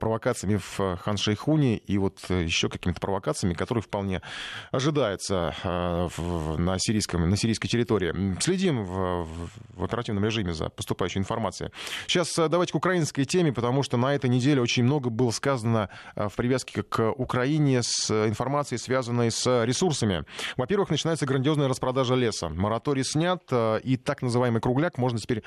провокациями 0.00 0.56
в 0.56 0.96
Хан-Шейхуне 0.96 1.76
и 1.76 1.98
вот 1.98 2.18
еще 2.28 2.68
какими-то 2.68 3.00
провокациями, 3.00 3.54
которые 3.54 3.82
вполне 3.82 4.22
ожидаются 4.70 5.54
на, 5.64 6.78
сирийском, 6.78 7.28
на 7.28 7.36
сирийской 7.36 7.68
территории. 7.68 8.36
Следим 8.40 8.84
в, 8.84 9.28
в 9.74 9.84
оперативном 9.84 10.24
режиме 10.24 10.54
за 10.54 10.68
поступающей 10.68 11.18
информацией. 11.18 11.70
Сейчас 12.06 12.34
давайте 12.36 12.72
к 12.72 12.76
украинской 12.76 13.24
теме, 13.24 13.52
потому 13.52 13.82
что 13.82 13.96
на 13.96 14.14
этой 14.14 14.30
неделе 14.30 14.60
очень 14.60 14.84
много 14.84 15.10
было 15.10 15.30
сказано 15.30 15.88
в 16.16 16.32
привязке 16.36 16.82
к 16.82 17.10
Украине 17.12 17.82
с 17.82 18.10
информацией, 18.10 18.78
связанной 18.78 19.30
с 19.30 19.64
ресурсами. 19.64 20.24
Во-первых, 20.56 20.90
начинается 20.90 21.26
грандиозная 21.26 21.68
распродажа 21.68 22.14
леса. 22.14 22.48
Мораторий 22.48 23.04
снят, 23.04 23.42
и 23.82 23.96
так 23.96 24.22
называемый 24.22 24.60
кругляк 24.60 24.98
можно 24.98 25.18
теперь 25.18 25.42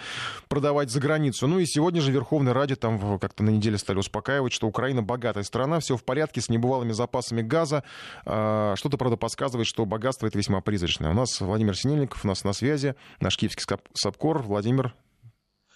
продавать 0.47 0.91
за 0.91 0.99
границу. 0.99 1.47
Ну 1.47 1.59
и 1.59 1.65
сегодня 1.65 2.01
же 2.01 2.11
Верховный 2.11 2.51
Ради 2.51 2.75
там 2.75 3.19
как-то 3.19 3.43
на 3.43 3.49
неделе 3.49 3.77
стали 3.77 3.97
успокаивать, 3.97 4.26
что 4.53 4.67
Украина 4.67 5.01
богатая 5.01 5.43
страна, 5.43 5.79
все 5.79 5.97
в 5.97 6.03
порядке 6.03 6.41
с 6.41 6.49
небывалыми 6.49 6.91
запасами 6.91 7.41
газа. 7.41 7.83
А, 8.25 8.75
что-то, 8.75 8.97
правда, 8.97 9.17
подсказывает, 9.17 9.67
что 9.67 9.85
богатство 9.85 10.27
это 10.27 10.37
весьма 10.37 10.61
призрачное. 10.61 11.11
У 11.11 11.13
нас 11.13 11.39
Владимир 11.39 11.75
Синельников, 11.75 12.23
у 12.23 12.27
нас 12.27 12.43
на 12.43 12.53
связи, 12.53 12.95
наш 13.19 13.37
киевский 13.37 13.65
САПКОР. 13.93 14.43
Владимир, 14.43 14.93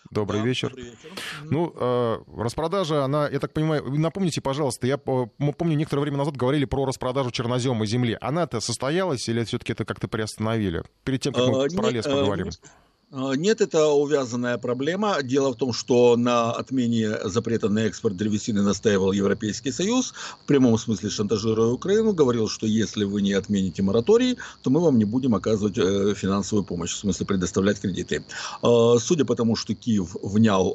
Добрый 0.09 0.41
да, 0.41 0.47
вечер. 0.47 0.69
Добрый 0.69 0.85
вечер. 0.85 1.09
Ну, 1.43 1.73
э, 1.73 2.17
распродажа, 2.37 3.05
она, 3.05 3.29
я 3.29 3.39
так 3.39 3.53
понимаю, 3.53 3.83
напомните, 3.97 4.41
пожалуйста, 4.41 4.85
я 4.85 4.97
помню, 4.97 5.75
некоторое 5.75 6.01
время 6.01 6.17
назад 6.17 6.35
говорили 6.35 6.65
про 6.65 6.85
распродажу 6.85 7.31
чернозема 7.31 7.85
земли. 7.85 8.17
Она-то 8.19 8.59
состоялась 8.59 9.27
или 9.29 9.43
все-таки 9.45 9.71
это 9.71 9.85
как-то 9.85 10.09
приостановили? 10.09 10.83
Перед 11.05 11.21
тем, 11.21 11.33
как 11.33 11.47
мы 11.47 11.65
а, 11.65 11.69
про 11.69 11.89
лес 11.91 12.05
поговорим. 12.05 12.47
Нет, 12.47 12.59
а, 12.63 12.90
нет, 13.11 13.59
это 13.59 13.87
увязанная 13.87 14.57
проблема. 14.57 15.21
Дело 15.21 15.51
в 15.51 15.57
том, 15.57 15.73
что 15.73 16.15
на 16.15 16.51
отмене 16.51 17.17
запрета 17.25 17.67
на 17.67 17.79
экспорт 17.79 18.15
древесины 18.15 18.61
настаивал 18.61 19.11
Европейский 19.11 19.71
Союз, 19.73 20.13
в 20.43 20.45
прямом 20.45 20.77
смысле 20.77 21.09
шантажируя 21.09 21.67
Украину, 21.67 22.13
говорил, 22.13 22.47
что 22.47 22.65
если 22.65 23.03
вы 23.03 23.21
не 23.21 23.33
отмените 23.33 23.81
мораторий, 23.81 24.37
то 24.61 24.69
мы 24.69 24.79
вам 24.79 24.97
не 24.97 25.03
будем 25.03 25.35
оказывать 25.35 25.77
э, 25.77 26.13
финансовую 26.15 26.63
помощь, 26.63 26.93
в 26.93 26.97
смысле 26.97 27.25
предоставлять 27.25 27.81
кредиты. 27.81 28.23
А, 28.61 28.97
судя 28.97 29.25
по 29.25 29.35
тому, 29.35 29.57
что 29.57 29.75
Киев 29.75 30.15
внял 30.23 30.71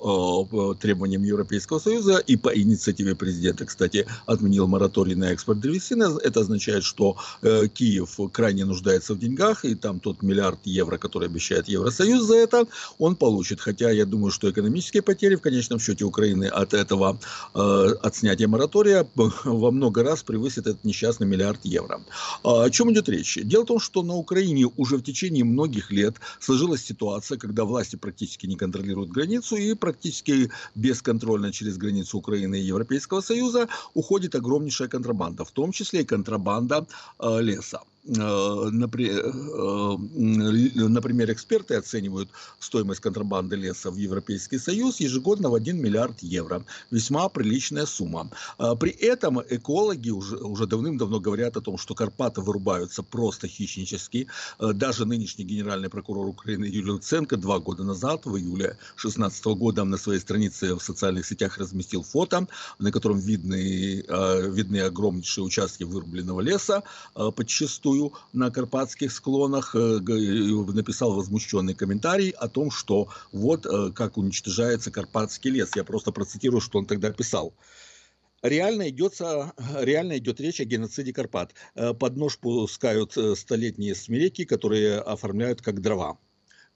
э, 0.52 0.75
требованиям 0.78 1.23
Европейского 1.23 1.78
Союза 1.78 2.19
и 2.19 2.37
по 2.37 2.50
инициативе 2.50 3.14
президента, 3.14 3.64
кстати, 3.64 4.07
отменил 4.26 4.66
мораторий 4.66 5.14
на 5.14 5.33
экспорт 5.33 5.61
древесины, 5.61 6.05
это 6.23 6.40
означает, 6.40 6.85
что 6.85 7.16
э, 7.40 7.69
Киев 7.69 8.19
крайне 8.31 8.66
нуждается 8.66 9.14
в 9.14 9.19
деньгах, 9.19 9.64
и 9.64 9.75
там 9.75 10.00
тот 10.00 10.23
миллиард 10.23 10.59
евро, 10.64 10.99
который 10.99 11.28
обещает 11.28 11.69
Евросоюз, 11.69 12.25
за 12.26 12.37
это 12.37 12.66
он 12.99 13.16
получит. 13.16 13.61
Хотя 13.61 13.90
я 13.90 14.04
думаю, 14.04 14.30
что 14.30 14.50
экономические 14.50 15.02
потери 15.02 15.37
в 15.37 15.40
конечном 15.40 15.80
счете 15.80 16.04
Украины 16.04 16.45
от 16.45 16.75
этого, 16.75 17.18
э, 17.54 17.95
от 18.02 18.16
снятия 18.16 18.49
моратория 18.49 19.06
во 19.45 19.71
много 19.71 20.02
раз 20.02 20.23
превысит 20.23 20.66
этот 20.66 20.85
несчастный 20.85 21.26
миллиард 21.26 21.61
евро. 21.64 22.00
А 22.42 22.64
о 22.64 22.71
чем 22.71 22.92
идет 22.92 23.09
речь? 23.09 23.38
Дело 23.42 23.62
в 23.62 23.66
том, 23.66 23.80
что 23.80 24.02
на 24.02 24.14
Украине 24.14 24.71
уже 24.76 24.97
в 24.97 25.02
течение 25.02 25.45
многих 25.45 25.90
лет 25.90 26.16
сложилась 26.40 26.83
ситуация, 26.85 27.38
когда 27.38 27.64
власти 27.64 27.97
практически 27.97 28.47
не 28.47 28.56
контролируют 28.56 29.11
границу 29.11 29.56
и 29.56 29.75
практически 29.75 30.50
бесконтрольно 30.75 31.52
через 31.52 31.76
границу 31.78 32.18
Украины 32.18 32.61
и 32.61 32.64
Европейского 32.64 33.21
Союза 33.21 33.68
уходит 33.95 34.35
огромнейшая 34.35 34.88
контрабанда, 34.88 35.45
в 35.45 35.50
том 35.50 35.73
числе 35.73 36.02
и 36.02 36.04
контрабанда 36.04 36.87
э, 37.18 37.40
леса. 37.40 37.80
Э, 38.09 38.71
э, 38.71 39.97
например, 40.89 41.33
эксперты 41.33 41.75
оценивают 41.75 42.29
стоимость 42.61 43.01
контрабанды 43.01 43.57
леса 43.57 43.91
в 43.91 43.97
Европейский 43.97 44.59
Союз 44.59 45.01
ежегодно 45.01 45.51
в 45.51 45.55
1 45.55 45.77
миллиард 45.77 46.23
евро. 46.23 46.65
Весьма 46.91 47.29
приличная 47.29 47.87
сумма. 47.87 48.31
При 48.79 48.91
этом 48.91 49.43
экологи 49.49 50.11
уже, 50.11 50.37
уже 50.37 50.67
давным-давно 50.67 51.21
говорят 51.21 51.57
о 51.57 51.61
том, 51.61 51.79
что 51.79 51.95
Карпаты 51.95 52.41
вырубаются 52.41 53.03
просто 53.03 53.49
хищнически. 53.49 54.29
Э, 54.61 54.73
даже 54.73 55.05
нынешний 55.05 55.45
генеральный 55.45 55.89
прокурор 55.89 56.29
Украины 56.29 56.65
Юрий 56.65 56.91
Луценко 56.91 57.37
два 57.37 57.59
года 57.59 57.83
назад, 57.83 58.27
в 58.27 58.37
июле 58.37 58.77
2016 58.97 59.45
года, 59.47 59.85
на 59.85 59.97
своей 59.97 60.21
странице 60.21 60.75
в 60.75 60.81
социальных 60.81 61.27
сетях 61.27 61.59
разместил 61.59 62.03
фото, 62.03 62.47
на 62.79 62.93
котором 62.93 63.19
видны, 63.19 64.05
видны 64.51 64.81
огромнейшие 64.81 65.45
участки 65.45 65.85
вырубленного 65.85 66.41
леса, 66.41 66.83
подчастую 67.15 67.96
вслепую 67.97 68.12
на 68.33 68.50
карпатских 68.50 69.12
склонах, 69.12 69.75
э, 69.75 69.79
написал 69.79 71.15
возмущенный 71.15 71.75
комментарий 71.75 72.31
о 72.31 72.49
том, 72.49 72.71
что 72.71 73.09
вот 73.33 73.67
э, 73.67 73.93
как 73.93 74.17
уничтожается 74.17 74.91
карпатский 74.91 75.50
лес. 75.50 75.71
Я 75.76 75.85
просто 75.85 76.12
процитирую, 76.12 76.61
что 76.61 76.79
он 76.79 76.87
тогда 76.87 77.11
писал 77.11 77.55
реально, 78.43 78.88
идется, 78.91 79.53
реально 79.81 80.19
идет 80.19 80.41
речь 80.41 80.61
о 80.61 80.65
геноциде 80.65 81.12
Карпат. 81.12 81.55
Э, 81.75 81.95
под 81.95 82.17
нож 82.17 82.38
пускают 82.38 83.17
столетние 83.35 83.95
смереки, 83.95 84.45
которые 84.45 84.99
оформляют 84.99 85.62
как 85.62 85.81
дрова. 85.81 86.19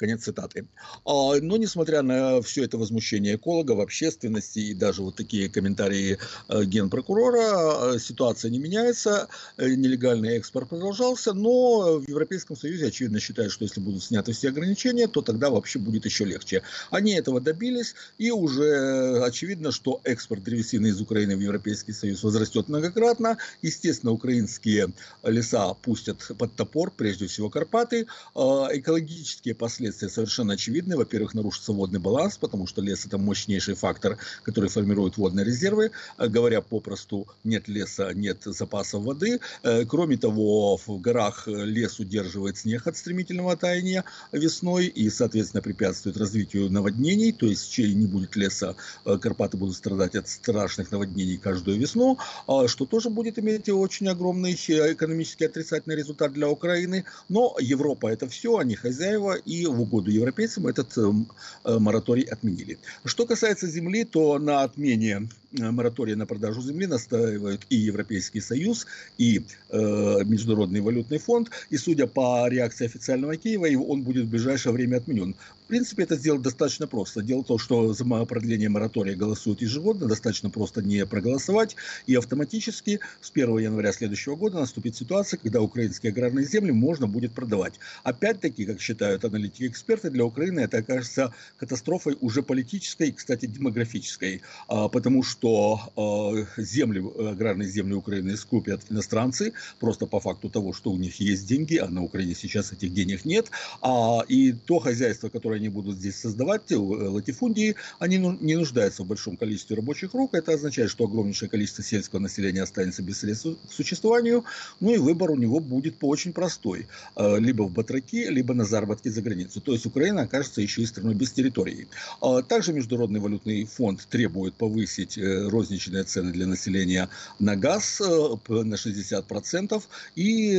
Конец 0.01 0.23
цитаты. 0.23 0.67
А, 1.05 1.35
но 1.43 1.59
несмотря 1.59 2.01
на 2.01 2.41
все 2.41 2.65
это 2.65 2.79
возмущение 2.79 3.37
экологов, 3.37 3.81
общественности 3.81 4.59
и 4.59 4.75
даже 4.75 5.03
вот 5.03 5.17
такие 5.17 5.51
комментарии 5.51 6.17
э, 6.49 6.65
генпрокурора, 6.65 7.97
э, 7.97 7.99
ситуация 7.99 8.51
не 8.51 8.59
меняется, 8.59 9.29
э, 9.59 9.69
нелегальный 9.69 10.39
экспорт 10.39 10.71
продолжался, 10.71 11.35
но 11.35 11.99
в 11.99 12.09
Европейском 12.09 12.57
Союзе, 12.57 12.87
очевидно, 12.87 13.21
считают, 13.21 13.53
что 13.53 13.65
если 13.65 13.83
будут 13.83 14.03
сняты 14.03 14.33
все 14.33 14.49
ограничения, 14.49 15.07
то 15.07 15.21
тогда 15.21 15.51
вообще 15.51 15.79
будет 15.79 16.07
еще 16.07 16.25
легче. 16.25 16.63
Они 16.91 17.13
этого 17.13 17.39
добились, 17.39 17.95
и 18.17 18.31
уже 18.31 19.23
очевидно, 19.23 19.71
что 19.71 20.01
экспорт 20.05 20.43
древесины 20.43 20.87
из 20.87 21.01
Украины 21.03 21.37
в 21.37 21.41
Европейский 21.41 21.93
Союз 21.93 22.23
возрастет 22.23 22.69
многократно. 22.69 23.37
Естественно, 23.61 24.13
украинские 24.13 24.95
леса 25.25 25.75
пустят 25.75 26.31
под 26.39 26.55
топор, 26.55 26.91
прежде 26.91 27.27
всего 27.27 27.51
Карпаты. 27.51 28.07
Экологические 28.35 29.55
последствия 29.55 29.90
последствия 29.91 30.09
совершенно 30.09 30.55
очевидны. 30.55 30.97
Во-первых, 30.97 31.35
нарушится 31.35 31.73
водный 31.73 31.99
баланс, 31.99 32.37
потому 32.39 32.67
что 32.67 32.81
лес 32.81 33.07
это 33.07 33.19
мощнейший 33.19 33.75
фактор, 33.75 34.19
который 34.45 34.71
формирует 34.71 35.17
водные 35.17 35.45
резервы. 35.45 35.91
Э, 36.19 36.29
говоря 36.29 36.61
попросту, 36.61 37.27
нет 37.45 37.69
леса, 37.69 38.13
нет 38.15 38.43
запасов 38.45 39.03
воды. 39.03 39.41
Э, 39.63 39.85
кроме 39.85 40.17
того, 40.17 40.77
в 40.77 41.01
горах 41.01 41.49
лес 41.49 41.99
удерживает 41.99 42.57
снег 42.57 42.87
от 42.87 42.97
стремительного 42.97 43.57
таяния 43.57 44.05
весной 44.33 44.87
и, 44.87 45.11
соответственно, 45.11 45.63
препятствует 45.63 46.17
развитию 46.17 46.71
наводнений. 46.71 47.33
То 47.33 47.47
есть, 47.47 47.73
чей 47.73 47.95
не 47.95 48.07
будет 48.07 48.37
леса, 48.37 48.77
э, 49.05 49.19
Карпаты 49.19 49.57
будут 49.57 49.77
страдать 49.77 50.15
от 50.15 50.29
страшных 50.29 50.93
наводнений 50.93 51.37
каждую 51.37 51.79
весну, 51.79 52.17
а 52.47 52.69
что 52.69 52.87
тоже 52.87 53.11
будет 53.11 53.39
иметь 53.39 53.69
очень 53.69 54.09
огромный 54.09 54.53
экономический 54.53 55.47
отрицательный 55.47 55.97
результат 55.97 56.33
для 56.33 56.49
Украины. 56.49 57.05
Но 57.29 57.57
Европа 57.61 58.07
это 58.07 58.29
все, 58.29 58.59
они 58.59 58.77
хозяева, 58.77 59.35
и 59.35 59.67
в 59.85 60.09
европейцам 60.09 60.67
этот 60.67 60.97
эм, 60.99 61.27
э, 61.65 61.79
мораторий 61.79 62.25
отменили. 62.25 62.79
Что 63.05 63.27
касается 63.27 63.67
земли, 63.67 64.05
то 64.05 64.39
на 64.39 64.63
отмене 64.63 65.29
э, 65.59 65.71
моратория 65.71 66.17
на 66.17 66.27
продажу 66.27 66.63
земли 66.63 66.87
настаивают 66.87 67.67
и 67.71 67.77
Европейский 67.77 68.41
Союз, 68.41 68.87
и 69.19 69.43
э, 69.71 70.25
Международный 70.25 70.81
валютный 70.81 71.19
фонд. 71.19 71.51
И 71.71 71.77
судя 71.77 72.07
по 72.07 72.49
реакции 72.49 72.87
официального 72.87 73.37
Киева, 73.37 73.67
он 73.83 74.03
будет 74.03 74.27
в 74.27 74.31
ближайшее 74.31 74.73
время 74.73 74.97
отменен 74.97 75.35
принципе, 75.71 76.03
это 76.03 76.17
сделать 76.17 76.43
достаточно 76.43 76.87
просто. 76.87 77.23
Дело 77.23 77.43
в 77.43 77.47
том, 77.47 77.59
что 77.59 77.95
за 77.95 78.05
продление 78.05 78.69
моратория 78.69 79.15
голосуют 79.15 79.63
ежегодно, 79.63 80.07
достаточно 80.07 80.51
просто 80.51 80.83
не 80.83 81.07
проголосовать, 81.07 81.77
и 82.07 82.15
автоматически 82.17 83.01
с 83.21 83.31
1 83.31 83.59
января 83.59 83.93
следующего 83.93 84.37
года 84.37 84.59
наступит 84.59 84.97
ситуация, 84.97 85.39
когда 85.39 85.63
украинские 85.63 86.11
аграрные 86.11 86.45
земли 86.45 86.73
можно 86.73 87.07
будет 87.07 87.33
продавать. 87.33 87.75
Опять-таки, 88.03 88.67
как 88.67 88.81
считают 88.81 89.25
аналитики 89.25 89.69
эксперты, 89.69 90.11
для 90.11 90.25
Украины 90.25 90.61
это 90.61 90.79
окажется 90.79 91.33
катастрофой 91.57 92.17
уже 92.21 92.43
политической 92.43 93.09
и, 93.09 93.13
кстати, 93.13 93.47
демографической, 93.47 94.43
а, 94.67 94.89
потому 94.89 95.23
что 95.23 95.81
а, 95.97 96.61
земли, 96.61 97.01
аграрные 97.31 97.69
земли 97.69 97.95
Украины 97.95 98.37
скупят 98.37 98.83
иностранцы, 98.91 99.53
просто 99.79 100.07
по 100.07 100.19
факту 100.19 100.51
того, 100.51 100.73
что 100.73 100.91
у 100.91 100.97
них 100.97 101.21
есть 101.21 101.47
деньги, 101.47 101.77
а 101.77 101.89
на 101.89 102.03
Украине 102.03 102.35
сейчас 102.35 102.73
этих 102.73 102.93
денег 102.93 103.25
нет, 103.25 103.51
а, 103.83 104.25
и 104.27 104.53
то 104.53 104.81
хозяйство, 104.81 105.29
которое 105.29 105.60
они 105.61 105.69
будут 105.69 105.97
здесь 105.97 106.17
создавать, 106.17 106.73
э, 106.73 106.77
латифундии, 106.77 107.77
они 107.99 108.17
не 108.19 108.57
нуждаются 108.57 109.03
в 109.03 109.07
большом 109.07 109.37
количестве 109.37 109.77
рабочих 109.77 110.15
рук. 110.15 110.35
Это 110.35 110.53
означает, 110.53 110.91
что 110.91 111.05
огромнейшее 111.05 111.49
количество 111.49 111.85
сельского 111.85 112.19
населения 112.19 112.63
останется 112.63 113.03
без 113.03 113.19
средств 113.19 113.47
к 113.69 113.73
существованию. 113.73 114.45
Ну 114.81 114.95
и 114.95 114.99
выбор 114.99 115.31
у 115.31 115.37
него 115.37 115.61
будет 115.61 115.97
по 115.97 116.09
очень 116.09 116.33
простой. 116.33 116.87
Э, 117.17 117.39
либо 117.39 117.65
в 117.65 117.71
батраки, 117.73 118.27
либо 118.29 118.55
на 118.55 118.65
заработки 118.65 119.09
за 119.09 119.21
границу. 119.23 119.61
То 119.61 119.73
есть 119.73 119.87
Украина 119.87 120.23
окажется 120.23 120.63
еще 120.63 120.83
и 120.83 120.87
страной 120.87 121.15
без 121.15 121.31
территории. 121.33 121.87
А 122.21 122.43
также 122.43 122.73
Международный 122.73 123.21
валютный 123.21 123.65
фонд 123.65 124.07
требует 124.09 124.55
повысить 124.55 125.19
розничные 125.19 126.05
цены 126.05 126.33
для 126.33 126.47
населения 126.47 127.09
на 127.39 127.57
газ 127.57 128.01
на 128.01 128.75
60%. 128.75 129.83
И 130.17 130.59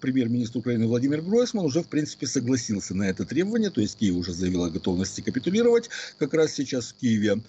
премьер-министр 0.00 0.58
Украины 0.58 0.86
Владимир 0.86 1.20
Гройсман 1.20 1.64
уже, 1.64 1.82
в 1.82 1.88
принципе, 1.88 2.26
согласился 2.26 2.94
на 2.94 3.04
это 3.08 3.24
требование. 3.24 3.70
То 3.70 3.80
есть 3.80 3.96
Киев 4.04 4.16
уже 4.16 4.32
заявил 4.34 4.64
о 4.64 4.70
готовности 4.70 5.22
капитулировать. 5.22 5.88
Как 6.18 6.34
раз 6.34 6.52
сейчас 6.52 6.88
в 6.88 6.94
Киеве 6.96 7.40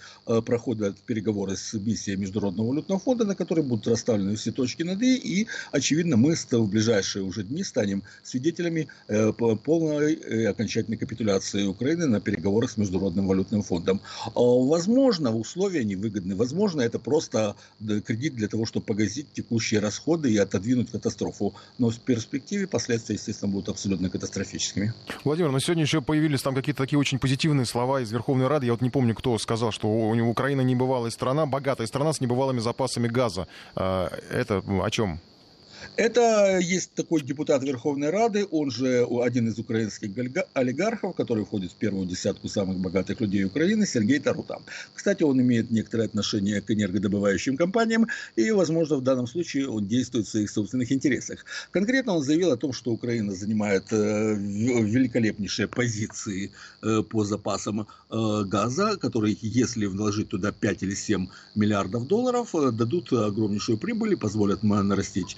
проходят 0.45 0.97
переговоры 0.99 1.57
с 1.57 1.73
миссией 1.73 2.15
Международного 2.15 2.69
валютного 2.69 3.01
фонда, 3.01 3.25
на 3.25 3.35
которой 3.35 3.61
будут 3.61 3.87
расставлены 3.87 4.35
все 4.37 4.51
точки 4.51 4.83
над 4.83 5.01
«и». 5.01 5.15
И, 5.17 5.47
очевидно, 5.71 6.15
мы 6.15 6.35
в 6.35 6.69
ближайшие 6.69 7.23
уже 7.23 7.43
дни 7.43 7.63
станем 7.63 8.03
свидетелями 8.23 8.87
полной 9.63 10.13
и 10.13 10.45
окончательной 10.45 10.97
капитуляции 10.97 11.65
Украины 11.65 12.05
на 12.05 12.21
переговорах 12.21 12.71
с 12.71 12.77
Международным 12.77 13.27
валютным 13.27 13.61
фондом. 13.61 13.99
А, 14.27 14.39
возможно, 14.39 15.35
условия 15.35 15.83
невыгодны. 15.83 16.35
Возможно, 16.35 16.81
это 16.81 16.99
просто 16.99 17.55
кредит 18.05 18.35
для 18.35 18.47
того, 18.47 18.65
чтобы 18.65 18.85
погасить 18.85 19.27
текущие 19.33 19.81
расходы 19.81 20.31
и 20.31 20.37
отодвинуть 20.37 20.91
катастрофу. 20.91 21.53
Но 21.79 21.89
в 21.89 21.99
перспективе 21.99 22.67
последствия, 22.67 23.15
естественно, 23.15 23.51
будут 23.51 23.69
абсолютно 23.69 24.09
катастрофическими. 24.09 24.93
Владимир, 25.25 25.51
но 25.51 25.59
сегодня 25.59 25.83
еще 25.83 26.01
появились 26.01 26.44
там 26.45 26.53
какие-то 26.53 26.83
такие 26.83 26.99
очень 26.99 27.17
позитивные 27.17 27.65
слова 27.65 28.01
из 28.01 28.11
Верховной 28.11 28.47
Рады. 28.47 28.67
Я 28.67 28.73
вот 28.73 28.81
не 28.81 28.91
помню, 28.91 29.15
кто 29.15 29.37
сказал, 29.39 29.71
что 29.71 29.87
у 29.87 30.29
Украины 30.29 30.61
небывалая 30.61 31.09
страна, 31.09 31.47
богатая 31.47 31.87
страна 31.87 32.13
с 32.13 32.21
небывалыми 32.21 32.59
запасами 32.59 33.07
газа. 33.07 33.47
А, 33.75 34.11
это 34.29 34.63
о 34.83 34.89
чем? 34.91 35.19
Это 35.95 36.59
есть 36.59 36.93
такой 36.93 37.21
депутат 37.21 37.63
Верховной 37.63 38.09
Рады, 38.09 38.45
он 38.51 38.71
же 38.71 39.05
один 39.23 39.47
из 39.47 39.59
украинских 39.59 40.09
олигархов, 40.53 41.15
который 41.15 41.45
входит 41.45 41.71
в 41.71 41.75
первую 41.75 42.05
десятку 42.05 42.47
самых 42.49 42.79
богатых 42.79 43.21
людей 43.21 43.43
Украины, 43.45 43.85
Сергей 43.85 44.19
Тарута. 44.19 44.59
Кстати, 44.93 45.23
он 45.23 45.39
имеет 45.41 45.71
некоторое 45.71 46.05
отношение 46.05 46.61
к 46.61 46.71
энергодобывающим 46.71 47.57
компаниям, 47.57 48.07
и, 48.35 48.51
возможно, 48.51 48.97
в 48.97 49.03
данном 49.03 49.27
случае 49.27 49.69
он 49.69 49.87
действует 49.87 50.27
в 50.27 50.29
своих 50.29 50.49
собственных 50.49 50.91
интересах. 50.91 51.45
Конкретно 51.71 52.15
он 52.15 52.23
заявил 52.23 52.51
о 52.51 52.57
том, 52.57 52.73
что 52.73 52.91
Украина 52.91 53.33
занимает 53.33 53.91
э, 53.91 54.35
великолепнейшие 54.35 55.67
позиции 55.67 56.51
э, 56.81 57.03
по 57.03 57.23
запасам 57.23 57.81
э, 57.81 58.43
газа, 58.45 58.97
которые, 58.97 59.37
если 59.41 59.85
вложить 59.85 60.29
туда 60.29 60.51
5 60.51 60.83
или 60.83 60.95
7 60.95 61.27
миллиардов 61.55 62.07
долларов, 62.07 62.49
дадут 62.53 63.13
огромнейшую 63.13 63.77
прибыль 63.77 64.13
и 64.13 64.15
позволят 64.15 64.63
нарастить 64.63 65.37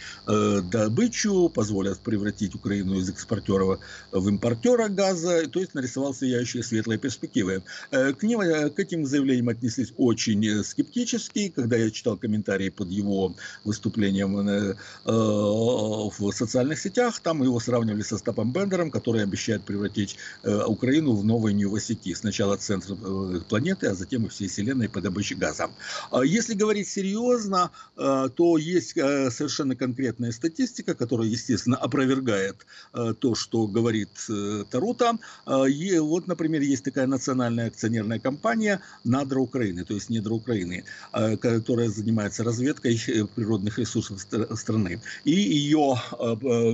добычу, 0.63 1.49
позволят 1.49 1.99
превратить 1.99 2.55
Украину 2.55 2.97
из 2.97 3.09
экспортера 3.09 3.79
в 4.11 4.29
импортера 4.29 4.87
газа, 4.87 5.47
то 5.47 5.59
есть 5.59 5.73
нарисовал 5.73 6.13
сияющие 6.13 6.63
светлые 6.63 6.97
перспективы. 6.97 7.63
Э, 7.91 8.13
к, 8.13 8.23
ним, 8.23 8.41
э, 8.41 8.69
к 8.69 8.79
этим 8.79 9.05
заявлениям 9.05 9.49
отнеслись 9.49 9.93
очень 9.97 10.63
скептически, 10.63 11.49
когда 11.49 11.77
я 11.77 11.89
читал 11.91 12.17
комментарии 12.17 12.69
под 12.69 12.89
его 12.89 13.35
выступлением 13.63 14.37
э, 14.47 14.75
в 15.05 16.31
социальных 16.31 16.79
сетях, 16.79 17.19
там 17.19 17.43
его 17.43 17.59
сравнивали 17.59 18.01
со 18.01 18.17
Стапом 18.17 18.51
Бендером, 18.51 18.91
который 18.91 19.23
обещает 19.23 19.63
превратить 19.63 20.17
Украину 20.43 21.13
в 21.13 21.23
новый 21.23 21.53
Нью-Сити. 21.53 22.13
Сначала 22.13 22.57
центр 22.57 22.95
планеты, 23.49 23.87
а 23.87 23.95
затем 23.95 24.25
и 24.25 24.29
всей 24.29 24.47
Вселенной 24.47 24.89
по 24.89 25.01
добыче 25.01 25.35
газа. 25.35 25.69
А 26.11 26.23
если 26.23 26.53
говорить 26.53 26.87
серьезно, 26.87 27.71
то 27.95 28.57
есть 28.57 28.93
совершенно 28.93 29.75
конкретные 29.75 30.26
статистика, 30.31 30.95
которая, 30.95 31.27
естественно, 31.27 31.77
опровергает 31.77 32.65
э, 32.93 33.13
то, 33.19 33.35
что 33.35 33.67
говорит 33.67 34.09
э, 34.29 34.63
Тарута. 34.69 35.17
Э, 35.45 35.69
и 35.69 35.97
вот, 35.99 36.27
например, 36.27 36.61
есть 36.61 36.83
такая 36.83 37.07
национальная 37.07 37.67
акционерная 37.67 38.19
компания 38.19 38.81
«Надра 39.03 39.39
Украины», 39.39 39.83
то 39.83 39.93
есть 39.93 40.09
«Недра 40.09 40.33
Украины», 40.33 40.83
которая 41.11 41.89
занимается 41.89 42.43
разведкой 42.43 42.99
природных 43.35 43.79
ресурсов 43.79 44.21
страны. 44.55 45.01
И 45.23 45.31
ее 45.31 45.95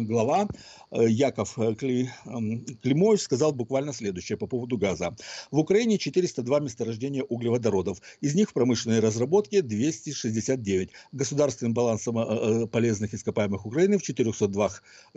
глава 0.08 0.48
Яков 0.94 1.58
э, 1.58 1.74
Климович 1.76 3.22
сказал 3.22 3.52
буквально 3.52 3.94
следующее 3.94 4.38
по 4.38 4.46
поводу 4.48 4.78
газа. 4.78 5.16
В 5.52 5.58
Украине 5.58 5.98
402 5.98 6.60
месторождения 6.60 7.24
углеводородов. 7.24 8.00
Из 8.22 8.36
них 8.36 8.52
в 8.52 8.54
промышленной 8.54 9.00
разработке 9.00 9.62
269. 9.62 10.92
Государственным 11.12 11.74
балансом 11.74 12.20
э, 12.20 12.68
полезных 12.68 13.14
ископаемых 13.14 13.66
Украины 13.66 13.98
в 13.98 14.04
402, 14.04 14.72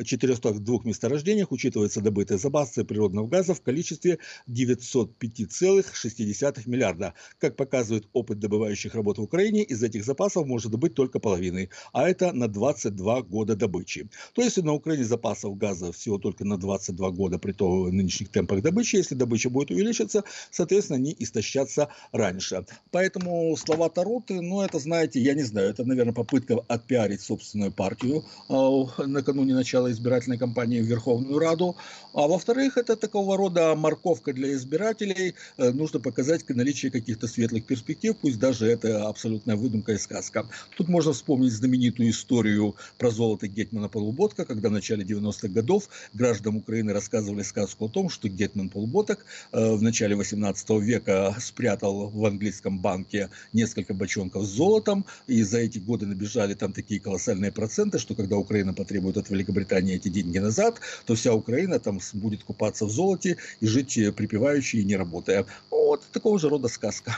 402 0.04 0.78
месторождениях 0.84 1.52
учитывается 1.52 2.00
добытые 2.00 2.38
запасы 2.38 2.84
природного 2.84 3.26
газа 3.26 3.54
в 3.54 3.60
количестве 3.60 4.18
905,6 4.48 6.62
миллиарда. 6.66 7.14
Как 7.38 7.56
показывает 7.56 8.08
опыт 8.12 8.38
добывающих 8.38 8.94
работ 8.94 9.18
в 9.18 9.22
Украине, 9.22 9.62
из 9.62 9.82
этих 9.82 10.04
запасов 10.04 10.46
можно 10.46 10.70
добыть 10.70 10.94
только 10.94 11.18
половины, 11.18 11.68
а 11.92 12.08
это 12.08 12.32
на 12.32 12.48
22 12.48 13.22
года 13.22 13.56
добычи. 13.56 14.08
То 14.32 14.42
есть 14.42 14.62
на 14.62 14.72
Украине 14.72 15.04
запасов 15.04 15.56
газа 15.56 15.65
газа 15.66 15.92
всего 15.92 16.18
только 16.18 16.44
на 16.44 16.58
22 16.58 17.10
года 17.10 17.38
при 17.38 17.52
то 17.52 17.86
нынешних 17.90 18.28
темпах 18.28 18.62
добычи. 18.62 18.96
Если 18.96 19.14
добыча 19.14 19.50
будет 19.50 19.70
увеличиваться, 19.70 20.22
соответственно, 20.50 20.98
они 20.98 21.16
истощатся 21.18 21.88
раньше. 22.12 22.64
Поэтому 22.90 23.56
слова 23.56 23.88
Тароты, 23.88 24.40
ну, 24.40 24.60
это, 24.60 24.78
знаете, 24.78 25.20
я 25.20 25.34
не 25.34 25.42
знаю, 25.42 25.70
это, 25.70 25.84
наверное, 25.84 26.14
попытка 26.14 26.58
отпиарить 26.68 27.20
собственную 27.20 27.72
партию 27.72 28.24
э, 28.48 29.06
накануне 29.06 29.54
начала 29.54 29.90
избирательной 29.90 30.38
кампании 30.38 30.80
в 30.80 30.84
Верховную 30.84 31.38
Раду. 31.38 31.76
А 32.14 32.28
во-вторых, 32.28 32.76
это 32.76 32.96
такого 32.96 33.36
рода 33.36 33.74
морковка 33.74 34.32
для 34.32 34.52
избирателей. 34.52 35.34
Э, 35.58 35.70
нужно 35.72 36.00
показать 36.00 36.48
наличие 36.48 36.92
каких-то 36.92 37.26
светлых 37.26 37.66
перспектив, 37.66 38.16
пусть 38.16 38.38
даже 38.38 38.66
это 38.66 39.08
абсолютная 39.08 39.56
выдумка 39.56 39.92
и 39.92 39.98
сказка. 39.98 40.46
Тут 40.76 40.88
можно 40.88 41.12
вспомнить 41.12 41.52
знаменитую 41.52 42.10
историю 42.10 42.76
про 42.98 43.10
золото 43.10 43.48
Гетмана 43.48 43.88
Полуботка, 43.88 44.44
когда 44.44 44.68
в 44.68 44.72
начале 44.72 45.04
90-х 45.04 45.48
годов 45.56 45.88
гражданам 46.12 46.58
Украины 46.58 46.92
рассказывали 46.92 47.42
сказку 47.42 47.86
о 47.86 47.88
том, 47.88 48.10
что 48.10 48.28
Гетман 48.28 48.68
Полботок 48.68 49.24
э, 49.52 49.74
в 49.74 49.82
начале 49.82 50.14
18 50.14 50.70
века 50.82 51.34
спрятал 51.40 52.10
в 52.10 52.24
английском 52.26 52.78
банке 52.78 53.30
несколько 53.54 53.94
бочонков 53.94 54.44
с 54.44 54.48
золотом, 54.48 55.06
и 55.26 55.42
за 55.42 55.58
эти 55.58 55.78
годы 55.78 56.06
набежали 56.06 56.54
там 56.54 56.72
такие 56.72 57.00
колоссальные 57.00 57.52
проценты, 57.52 57.98
что 57.98 58.14
когда 58.14 58.36
Украина 58.36 58.74
потребует 58.74 59.16
от 59.16 59.30
Великобритании 59.30 59.96
эти 59.96 60.08
деньги 60.08 60.38
назад, 60.38 60.80
то 61.06 61.14
вся 61.14 61.32
Украина 61.32 61.78
там 61.80 62.00
будет 62.12 62.44
купаться 62.44 62.84
в 62.84 62.90
золоте 62.90 63.38
и 63.60 63.66
жить 63.66 63.96
э, 63.96 64.12
припевающей 64.12 64.80
и 64.80 64.84
не 64.84 64.96
работая. 64.96 65.46
Вот 65.70 66.02
такого 66.12 66.38
же 66.38 66.48
рода 66.48 66.68
сказка. 66.68 67.16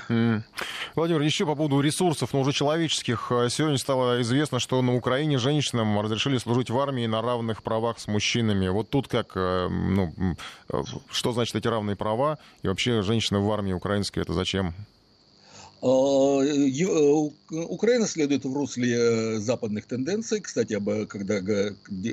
Владимир, 0.94 1.22
еще 1.22 1.44
по 1.44 1.56
поводу 1.56 1.80
ресурсов, 1.80 2.32
но 2.32 2.40
уже 2.40 2.52
человеческих. 2.52 3.32
Сегодня 3.50 3.78
стало 3.78 4.20
известно, 4.22 4.60
что 4.60 4.80
на 4.82 4.94
Украине 4.94 5.38
женщинам 5.38 6.00
разрешили 6.00 6.38
служить 6.38 6.70
в 6.70 6.78
армии 6.78 7.06
на 7.06 7.22
равных 7.22 7.62
правах 7.62 7.98
с 7.98 8.06
мужчинами 8.06 8.27
мужчинами. 8.28 8.68
Вот 8.68 8.90
тут 8.90 9.08
как, 9.08 9.32
э, 9.36 9.68
ну, 9.68 10.12
э, 10.72 10.82
что 11.10 11.32
значит 11.32 11.56
эти 11.56 11.66
равные 11.66 11.96
права? 11.96 12.38
И 12.62 12.68
вообще 12.68 13.02
женщины 13.02 13.38
в 13.38 13.50
армии 13.50 13.72
украинской 13.72 14.20
это 14.20 14.34
зачем? 14.34 14.74
А, 15.80 16.42
э, 16.42 17.30
Украина 17.50 18.06
следует 18.06 18.44
в 18.44 18.52
русле 18.52 18.96
э, 18.96 19.38
западных 19.38 19.86
тенденций. 19.86 20.40
Кстати, 20.40 20.78
когда 21.06 21.40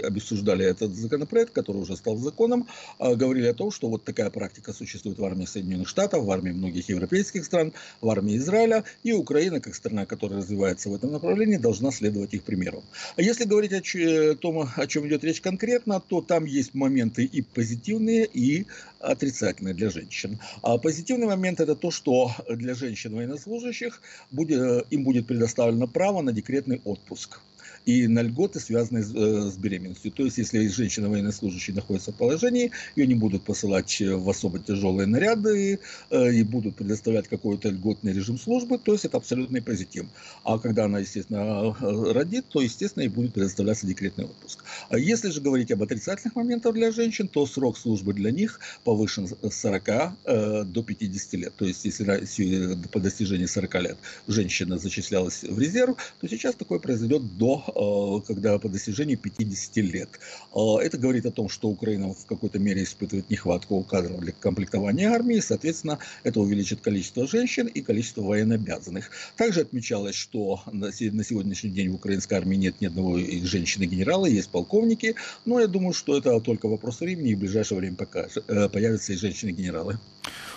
обсуждали 0.07 0.65
этот 0.65 0.95
законопроект, 0.95 1.51
который 1.51 1.77
уже 1.77 1.95
стал 1.97 2.17
законом, 2.17 2.67
а, 2.99 3.15
говорили 3.15 3.47
о 3.47 3.53
том, 3.53 3.71
что 3.71 3.89
вот 3.89 4.03
такая 4.03 4.29
практика 4.29 4.71
существует 4.71 5.17
в 5.17 5.25
армии 5.25 5.45
Соединенных 5.45 5.87
Штатов, 5.87 6.25
в 6.25 6.31
армии 6.31 6.51
многих 6.51 6.89
европейских 6.89 7.45
стран, 7.45 7.73
в 8.01 8.09
армии 8.09 8.37
Израиля, 8.37 8.83
и 9.03 9.13
Украина, 9.13 9.59
как 9.59 9.73
страна, 9.73 10.05
которая 10.05 10.39
развивается 10.39 10.89
в 10.89 10.95
этом 10.95 11.11
направлении, 11.11 11.57
должна 11.57 11.91
следовать 11.91 12.33
их 12.33 12.43
примеру. 12.43 12.83
А 13.15 13.21
если 13.21 13.45
говорить 13.45 13.73
о 13.73 14.35
том, 14.35 14.69
о 14.75 14.87
чем 14.87 15.07
идет 15.07 15.23
речь 15.23 15.41
конкретно, 15.41 15.99
то 15.99 16.21
там 16.21 16.45
есть 16.45 16.75
моменты 16.75 17.25
и 17.25 17.41
позитивные, 17.41 18.25
и 18.31 18.67
отрицательные 19.11 19.73
для 19.73 19.89
женщин. 19.89 20.39
А 20.61 20.77
позитивный 20.77 21.27
момент 21.27 21.59
это 21.59 21.75
то, 21.75 21.91
что 21.91 22.31
для 22.49 22.73
женщин 22.73 23.15
военнослужащих 23.15 23.35
военнослужащих 23.35 24.01
будет, 24.31 24.59
э, 24.59 24.83
им 24.89 25.03
будет 25.03 25.27
предоставлено 25.27 25.87
право 25.87 26.21
на 26.21 26.31
декретный 26.31 26.81
отпуск 26.85 27.39
и 27.85 28.07
на 28.07 28.21
льготы, 28.21 28.59
связанные 28.59 29.03
с, 29.03 29.13
э, 29.13 29.51
с 29.51 29.57
беременностью. 29.57 30.11
То 30.11 30.23
есть, 30.23 30.37
если 30.37 30.67
женщина 30.67 31.09
военнослужащий 31.09 31.73
находится 31.73 32.11
в 32.11 32.15
положении, 32.15 32.71
ее 32.95 33.07
не 33.07 33.15
будут 33.15 33.43
посылать 33.43 33.99
в 33.99 34.29
особо 34.29 34.59
тяжелые 34.59 35.07
наряды 35.07 35.79
э, 36.09 36.33
и 36.33 36.43
будут 36.43 36.75
предоставлять 36.75 37.27
какой-то 37.27 37.69
льготный 37.69 38.13
режим 38.13 38.37
службы, 38.37 38.77
то 38.77 38.93
есть 38.93 39.05
это 39.05 39.17
абсолютный 39.17 39.61
позитив. 39.61 40.05
А 40.43 40.57
когда 40.59 40.85
она, 40.85 40.99
естественно, 40.99 41.75
родит, 42.13 42.45
то, 42.49 42.61
естественно, 42.61 43.03
ей 43.03 43.09
будет 43.09 43.33
предоставляться 43.33 43.87
декретный 43.87 44.25
отпуск. 44.25 44.63
А 44.89 44.97
если 44.97 45.29
же 45.29 45.41
говорить 45.41 45.71
об 45.71 45.83
отрицательных 45.83 46.35
моментах 46.35 46.73
для 46.73 46.91
женщин, 46.91 47.27
то 47.27 47.45
срок 47.45 47.77
службы 47.77 48.13
для 48.13 48.31
них 48.31 48.59
повышен 48.83 49.27
с 49.27 49.35
40 49.51 49.89
э, 49.89 50.63
до 50.63 50.83
50 50.83 51.33
лет. 51.33 51.53
То 51.55 51.65
есть, 51.65 51.85
если 51.85 52.77
по 52.91 52.99
достижении 52.99 53.45
40 53.45 53.75
лет 53.81 53.97
женщина 54.27 54.77
зачислялась 54.77 55.43
в 55.43 55.59
резерв, 55.59 55.97
то 56.19 56.27
сейчас 56.27 56.55
такое 56.55 56.79
произойдет 56.79 57.37
до 57.37 57.54
до, 57.67 58.23
когда 58.27 58.57
по 58.59 58.69
достижении 58.69 59.15
50 59.15 59.77
лет. 59.77 60.09
Это 60.53 60.97
говорит 60.97 61.25
о 61.25 61.31
том, 61.31 61.49
что 61.49 61.69
Украина 61.69 62.13
в 62.13 62.25
какой-то 62.25 62.59
мере 62.59 62.83
испытывает 62.83 63.29
нехватку 63.29 63.83
кадров 63.83 64.19
для 64.19 64.31
комплектования 64.31 65.11
армии, 65.11 65.39
соответственно, 65.39 65.99
это 66.23 66.39
увеличит 66.39 66.81
количество 66.81 67.27
женщин 67.27 67.67
и 67.67 67.81
количество 67.81 68.21
военнообязанных. 68.21 69.11
Также 69.35 69.61
отмечалось, 69.61 70.15
что 70.15 70.61
на 70.71 70.91
сегодняшний 70.91 71.71
день 71.71 71.89
в 71.89 71.95
украинской 71.95 72.35
армии 72.35 72.55
нет 72.55 72.81
ни 72.81 72.87
одного 72.87 73.17
женщины-генерала, 73.17 74.25
есть 74.25 74.49
полковники, 74.49 75.15
но 75.45 75.59
я 75.59 75.67
думаю, 75.67 75.93
что 75.93 76.17
это 76.17 76.39
только 76.39 76.67
вопрос 76.67 76.99
времени, 76.99 77.31
и 77.31 77.35
в 77.35 77.39
ближайшее 77.39 77.79
время 77.79 77.95
пока 77.95 78.27
э, 78.47 78.69
появятся 78.69 79.13
и 79.13 79.17
женщины-генералы. 79.17 79.99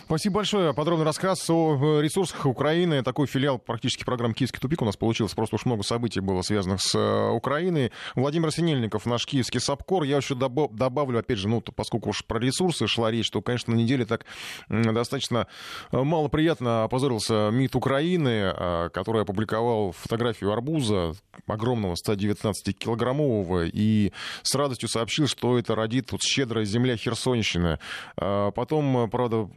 Спасибо 0.09 0.37
большое. 0.37 0.73
Подробный 0.73 1.05
рассказ 1.05 1.51
о 1.51 1.99
э, 1.99 2.03
ресурсах 2.03 2.47
Украины. 2.47 3.03
Такой 3.03 3.27
филиал 3.27 3.59
практически 3.59 4.05
программы 4.05 4.33
«Киевский 4.33 4.59
тупик» 4.59 4.81
у 4.81 4.87
нас 4.87 4.97
получился. 4.97 5.37
Просто 5.37 5.57
уж 5.57 5.66
много 5.66 5.83
событий 5.83 6.21
было 6.21 6.40
связанных 6.40 6.81
с 6.81 6.94
э, 6.94 7.29
Украиной. 7.29 7.92
Владимир 8.14 8.51
Синельников, 8.51 9.05
наш 9.05 9.27
киевский 9.27 9.61
САПКОР. 9.61 10.05
Я 10.05 10.16
еще 10.16 10.35
добавлю, 10.35 11.18
опять 11.18 11.37
же, 11.37 11.47
ну, 11.49 11.61
поскольку 11.61 12.09
уж 12.09 12.25
про 12.25 12.38
ресурсы 12.38 12.87
шла 12.87 13.11
речь, 13.11 13.31
то, 13.31 13.42
конечно, 13.42 13.75
на 13.75 13.79
неделе 13.79 14.07
так 14.07 14.25
достаточно 14.71 15.47
э, 15.92 16.03
малоприятно 16.03 16.85
опозорился 16.85 17.51
МИД 17.53 17.77
Украины, 17.77 18.55
который 18.94 19.21
опубликовал 19.21 19.92
фотографию 19.92 20.53
арбуза 20.53 21.16
огромного 21.47 21.97
119-килограммового 22.03 23.68
и 23.71 24.14
с 24.42 24.55
радостью 24.55 24.88
сообщил, 24.88 25.27
что 25.27 25.59
это 25.59 25.75
родит 25.75 26.12
вот 26.12 26.23
щедрая 26.23 26.64
земля 26.64 26.97
Херсонщины. 26.97 27.79
Потом, 28.16 29.11
правда, 29.11 29.51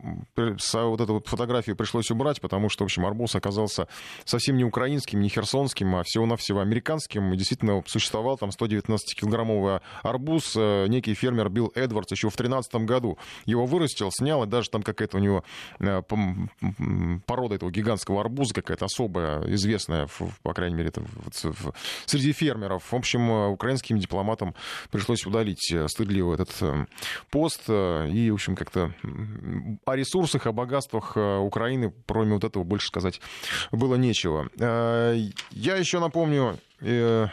вот 0.74 1.02
эту 1.02 1.14
вот 1.14 1.28
фотографию 1.28 1.76
пришлось 1.76 2.12
убрать, 2.12 2.42
потому 2.42 2.70
что, 2.70 2.84
в 2.84 2.86
общем, 2.86 3.06
арбуз 3.06 3.36
оказался 3.36 3.88
совсем 4.26 4.58
не 4.58 4.64
украинским, 4.64 5.20
не 5.20 5.30
херсонским, 5.30 5.96
а 5.96 6.04
всего-навсего 6.04 6.60
американским. 6.60 7.34
И 7.34 7.38
действительно 7.38 7.84
существовал 7.86 8.38
там 8.38 8.50
119-килограммовый 8.50 9.82
арбуз. 10.04 10.54
Э, 10.56 10.88
некий 10.88 11.14
фермер 11.14 11.50
Билл 11.50 11.72
Эдвардс 11.76 12.12
еще 12.12 12.30
в 12.30 12.36
2013 12.36 12.76
году 12.88 13.18
его 13.46 13.66
вырастил, 13.66 14.10
снял, 14.12 14.44
и 14.44 14.48
даже 14.48 14.70
там 14.70 14.84
какая-то 14.84 15.18
у 15.18 15.20
него 15.20 15.44
э, 15.80 16.02
порода 17.26 17.56
этого 17.56 17.72
гигантского 17.72 18.22
арбуза 18.22 18.54
какая-то 18.54 18.86
особая, 18.86 19.44
известная, 19.54 20.08
по 20.44 20.54
крайней 20.54 20.76
мере, 20.76 20.90
это 20.90 21.04
среди 22.06 22.32
фермеров. 22.32 22.92
В 22.92 22.96
общем, 22.96 23.30
э, 23.30 23.48
украинским 23.48 23.98
дипломатам 23.98 24.56
пришлось 24.92 25.26
удалить 25.26 25.74
стыдливо 25.88 26.34
этот 26.34 26.52
пост 27.30 27.70
и, 27.70 28.30
в 28.32 28.34
общем, 28.34 28.56
как-то 28.56 28.94
о 29.86 29.96
ресурсах, 29.96 30.31
о 30.40 30.52
богатствах 30.52 31.14
э, 31.16 31.38
Украины, 31.38 31.94
кроме 32.08 32.34
вот 32.34 32.44
этого, 32.44 32.64
больше 32.64 32.88
сказать 32.88 33.22
было 33.72 33.96
нечего. 33.96 34.50
Э, 34.60 35.16
я 35.52 35.76
еще 35.76 36.00
напомню, 36.00 36.58
э, 36.82 37.28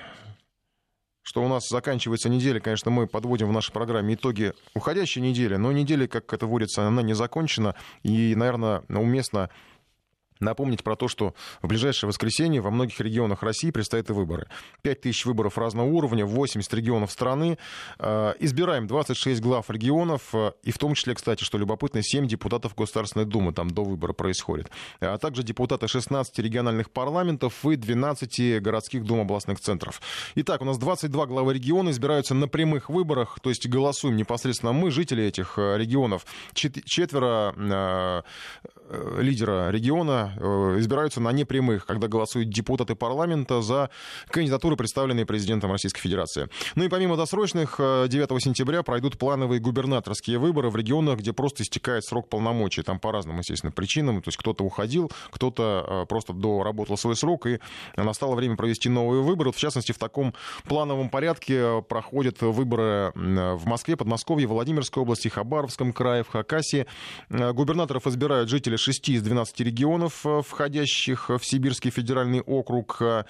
что 1.22 1.44
у 1.44 1.48
нас 1.48 1.68
заканчивается 1.68 2.28
неделя. 2.28 2.58
Конечно, 2.60 2.90
мы 2.90 3.06
подводим 3.06 3.48
в 3.48 3.52
нашей 3.52 3.72
программе 3.72 4.14
итоги 4.14 4.54
уходящей 4.74 5.20
недели, 5.20 5.56
но 5.56 5.72
неделя, 5.72 6.06
как 6.06 6.32
это 6.32 6.46
водится, 6.46 6.86
она 6.86 7.02
не 7.02 7.14
закончена. 7.14 7.74
И, 8.02 8.34
наверное, 8.34 8.82
уместно 8.88 9.50
напомнить 10.40 10.82
про 10.82 10.96
то, 10.96 11.08
что 11.08 11.34
в 11.62 11.68
ближайшее 11.68 12.08
воскресенье 12.08 12.60
во 12.60 12.70
многих 12.70 13.00
регионах 13.00 13.42
России 13.42 13.70
предстоят 13.70 14.10
и 14.10 14.12
выборы. 14.12 14.48
5 14.82 15.00
тысяч 15.00 15.26
выборов 15.26 15.58
разного 15.58 15.86
уровня, 15.86 16.24
80 16.24 16.72
регионов 16.74 17.10
страны. 17.10 17.58
Э, 17.98 18.34
избираем 18.38 18.86
26 18.86 19.40
глав 19.40 19.70
регионов, 19.70 20.34
э, 20.34 20.52
и 20.62 20.70
в 20.70 20.78
том 20.78 20.94
числе, 20.94 21.14
кстати, 21.14 21.44
что 21.44 21.58
любопытно, 21.58 22.02
7 22.02 22.26
депутатов 22.26 22.74
Государственной 22.74 23.26
Думы 23.26 23.52
там 23.52 23.70
до 23.70 23.84
выбора 23.84 24.12
происходит. 24.12 24.70
А 25.00 25.18
также 25.18 25.42
депутаты 25.42 25.88
16 25.88 26.38
региональных 26.38 26.90
парламентов 26.90 27.64
и 27.64 27.76
12 27.76 28.60
городских 28.60 29.04
дум 29.04 29.20
областных 29.20 29.60
центров. 29.60 30.00
Итак, 30.34 30.62
у 30.62 30.64
нас 30.64 30.78
22 30.78 31.26
главы 31.26 31.54
региона 31.54 31.90
избираются 31.90 32.34
на 32.34 32.48
прямых 32.48 32.88
выборах, 32.88 33.38
то 33.40 33.50
есть 33.50 33.68
голосуем 33.68 34.16
непосредственно 34.16 34.72
мы, 34.72 34.90
жители 34.90 35.24
этих 35.24 35.58
э, 35.58 35.76
регионов. 35.76 36.26
Четверо 36.54 38.24
лидера 39.18 39.70
региона 39.70 40.27
Э, 40.36 40.76
избираются 40.78 41.20
на 41.20 41.32
непрямых, 41.32 41.86
когда 41.86 42.08
голосуют 42.08 42.50
депутаты 42.50 42.94
парламента 42.94 43.62
за 43.62 43.90
кандидатуры, 44.30 44.76
представленные 44.76 45.26
президентом 45.26 45.72
Российской 45.72 46.00
Федерации. 46.00 46.48
Ну 46.74 46.84
и 46.84 46.88
помимо 46.88 47.16
досрочных, 47.16 47.76
9 47.78 48.12
э, 48.12 48.40
сентября 48.40 48.82
пройдут 48.82 49.18
плановые 49.18 49.60
губернаторские 49.60 50.38
выборы 50.38 50.70
в 50.70 50.76
регионах, 50.76 51.18
где 51.18 51.32
просто 51.32 51.62
истекает 51.62 52.04
срок 52.04 52.28
полномочий. 52.28 52.82
Там 52.82 52.98
по 52.98 53.12
разным, 53.12 53.38
естественно, 53.38 53.72
причинам. 53.72 54.22
То 54.22 54.28
есть 54.28 54.38
кто-то 54.38 54.64
уходил, 54.64 55.10
кто-то 55.30 55.84
э, 55.86 56.06
просто 56.06 56.32
доработал 56.32 56.96
свой 56.96 57.16
срок, 57.16 57.46
и 57.46 57.60
настало 57.96 58.34
время 58.34 58.56
провести 58.56 58.88
новые 58.88 59.22
выборы. 59.22 59.52
В 59.52 59.56
частности, 59.56 59.92
в 59.92 59.98
таком 59.98 60.34
плановом 60.64 61.10
порядке 61.10 61.82
проходят 61.88 62.40
выборы 62.40 63.12
в 63.14 63.66
Москве, 63.66 63.96
Подмосковье, 63.96 64.46
Владимирской 64.46 65.02
области, 65.02 65.28
Хабаровском 65.28 65.92
крае, 65.92 66.22
в 66.22 66.28
Хакасии. 66.28 66.86
Губернаторов 67.28 68.06
избирают 68.06 68.48
жители 68.48 68.76
6 68.76 69.08
из 69.08 69.22
12 69.22 69.60
регионов. 69.60 70.17
Э, 70.24 70.42
входящих 70.42 71.28
в 71.28 71.40
Сибирский 71.42 71.90
федеральный 71.90 72.40
округ. 72.40 72.98
Э, 73.00 73.24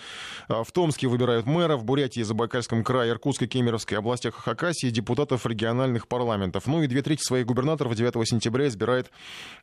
в 0.48 0.70
Томске 0.72 1.08
выбирают 1.08 1.46
мэра, 1.46 1.76
в 1.76 1.84
Бурятии, 1.84 2.22
Забайкальском 2.22 2.84
крае, 2.84 3.10
Иркутской, 3.10 3.48
Кемеровской 3.48 3.98
областях 3.98 4.34
Хакасии 4.34 4.90
депутатов 4.90 5.46
региональных 5.46 6.08
парламентов. 6.08 6.66
Ну 6.66 6.82
и 6.82 6.86
две 6.86 7.02
трети 7.02 7.22
своих 7.22 7.46
губернаторов 7.46 7.94
9 7.94 8.28
сентября 8.28 8.68
избирает 8.68 9.10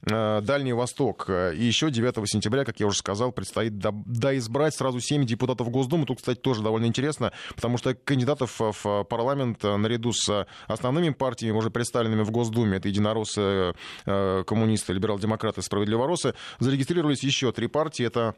э, 0.03 0.41
Дальний 0.41 0.73
Восток. 0.73 1.29
И 1.29 1.63
еще 1.63 1.91
9 1.91 2.29
сентября, 2.29 2.65
как 2.65 2.79
я 2.79 2.87
уже 2.87 2.97
сказал, 2.97 3.31
предстоит 3.31 3.77
доизбрать 3.77 4.75
сразу 4.75 4.99
7 4.99 5.25
депутатов 5.25 5.69
Госдумы. 5.69 6.05
Тут, 6.05 6.17
кстати, 6.17 6.39
тоже 6.39 6.61
довольно 6.61 6.85
интересно, 6.85 7.31
потому 7.55 7.77
что 7.77 7.93
кандидатов 7.95 8.59
в 8.59 9.03
парламент 9.05 9.63
наряду 9.63 10.11
с 10.13 10.47
основными 10.67 11.09
партиями, 11.09 11.55
уже 11.55 11.69
представленными 11.69 12.23
в 12.23 12.31
Госдуме, 12.31 12.77
это 12.77 12.87
единороссы, 12.87 13.73
коммунисты, 14.05 14.93
либерал-демократы, 14.93 15.61
справедливоросы, 15.61 16.33
зарегистрировали 16.59 17.14
еще 17.23 17.51
три 17.51 17.67
партии. 17.67 18.05
Это 18.05 18.35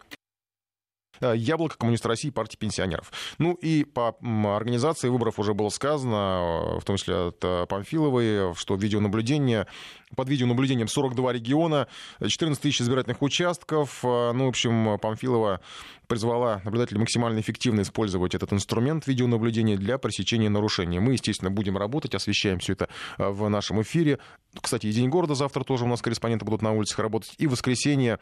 Яблоко, 1.21 1.77
Коммунист 1.77 2.05
России, 2.05 2.29
партия 2.29 2.57
пенсионеров. 2.57 3.11
Ну 3.37 3.53
и 3.53 3.83
по 3.83 4.15
организации 4.55 5.09
выборов 5.09 5.39
уже 5.39 5.53
было 5.53 5.69
сказано, 5.69 6.75
э, 6.75 6.79
в 6.79 6.83
том 6.85 6.97
числе 6.97 7.27
от 7.27 7.37
э, 7.43 7.65
Памфиловой, 7.67 8.53
что 8.55 8.75
видеонаблюдение 8.75 9.67
под 10.15 10.29
видеонаблюдением 10.29 10.87
42 10.87 11.33
региона, 11.33 11.87
14 12.25 12.61
тысяч 12.61 12.81
избирательных 12.81 13.21
участков. 13.21 13.99
Ну, 14.03 14.45
в 14.45 14.47
общем, 14.47 14.97
Памфилова 14.99 15.59
призвала 16.07 16.61
наблюдателей 16.63 16.99
максимально 16.99 17.41
эффективно 17.41 17.81
использовать 17.81 18.33
этот 18.33 18.53
инструмент 18.53 19.05
видеонаблюдения 19.05 19.75
для 19.75 19.97
пресечения 19.97 20.47
нарушений. 20.47 20.99
Мы, 20.99 21.13
естественно, 21.13 21.51
будем 21.51 21.77
работать, 21.77 22.15
освещаем 22.15 22.59
все 22.59 22.73
это 22.73 22.87
в 23.17 23.49
нашем 23.49 23.81
эфире. 23.81 24.19
Кстати, 24.61 24.87
и 24.87 24.93
День 24.93 25.09
города 25.09 25.35
завтра 25.35 25.63
тоже 25.65 25.83
у 25.83 25.87
нас 25.87 26.01
корреспонденты 26.01 26.45
будут 26.45 26.61
на 26.61 26.71
улицах 26.71 26.99
работать. 26.99 27.35
И 27.37 27.45
воскресенье. 27.45 28.19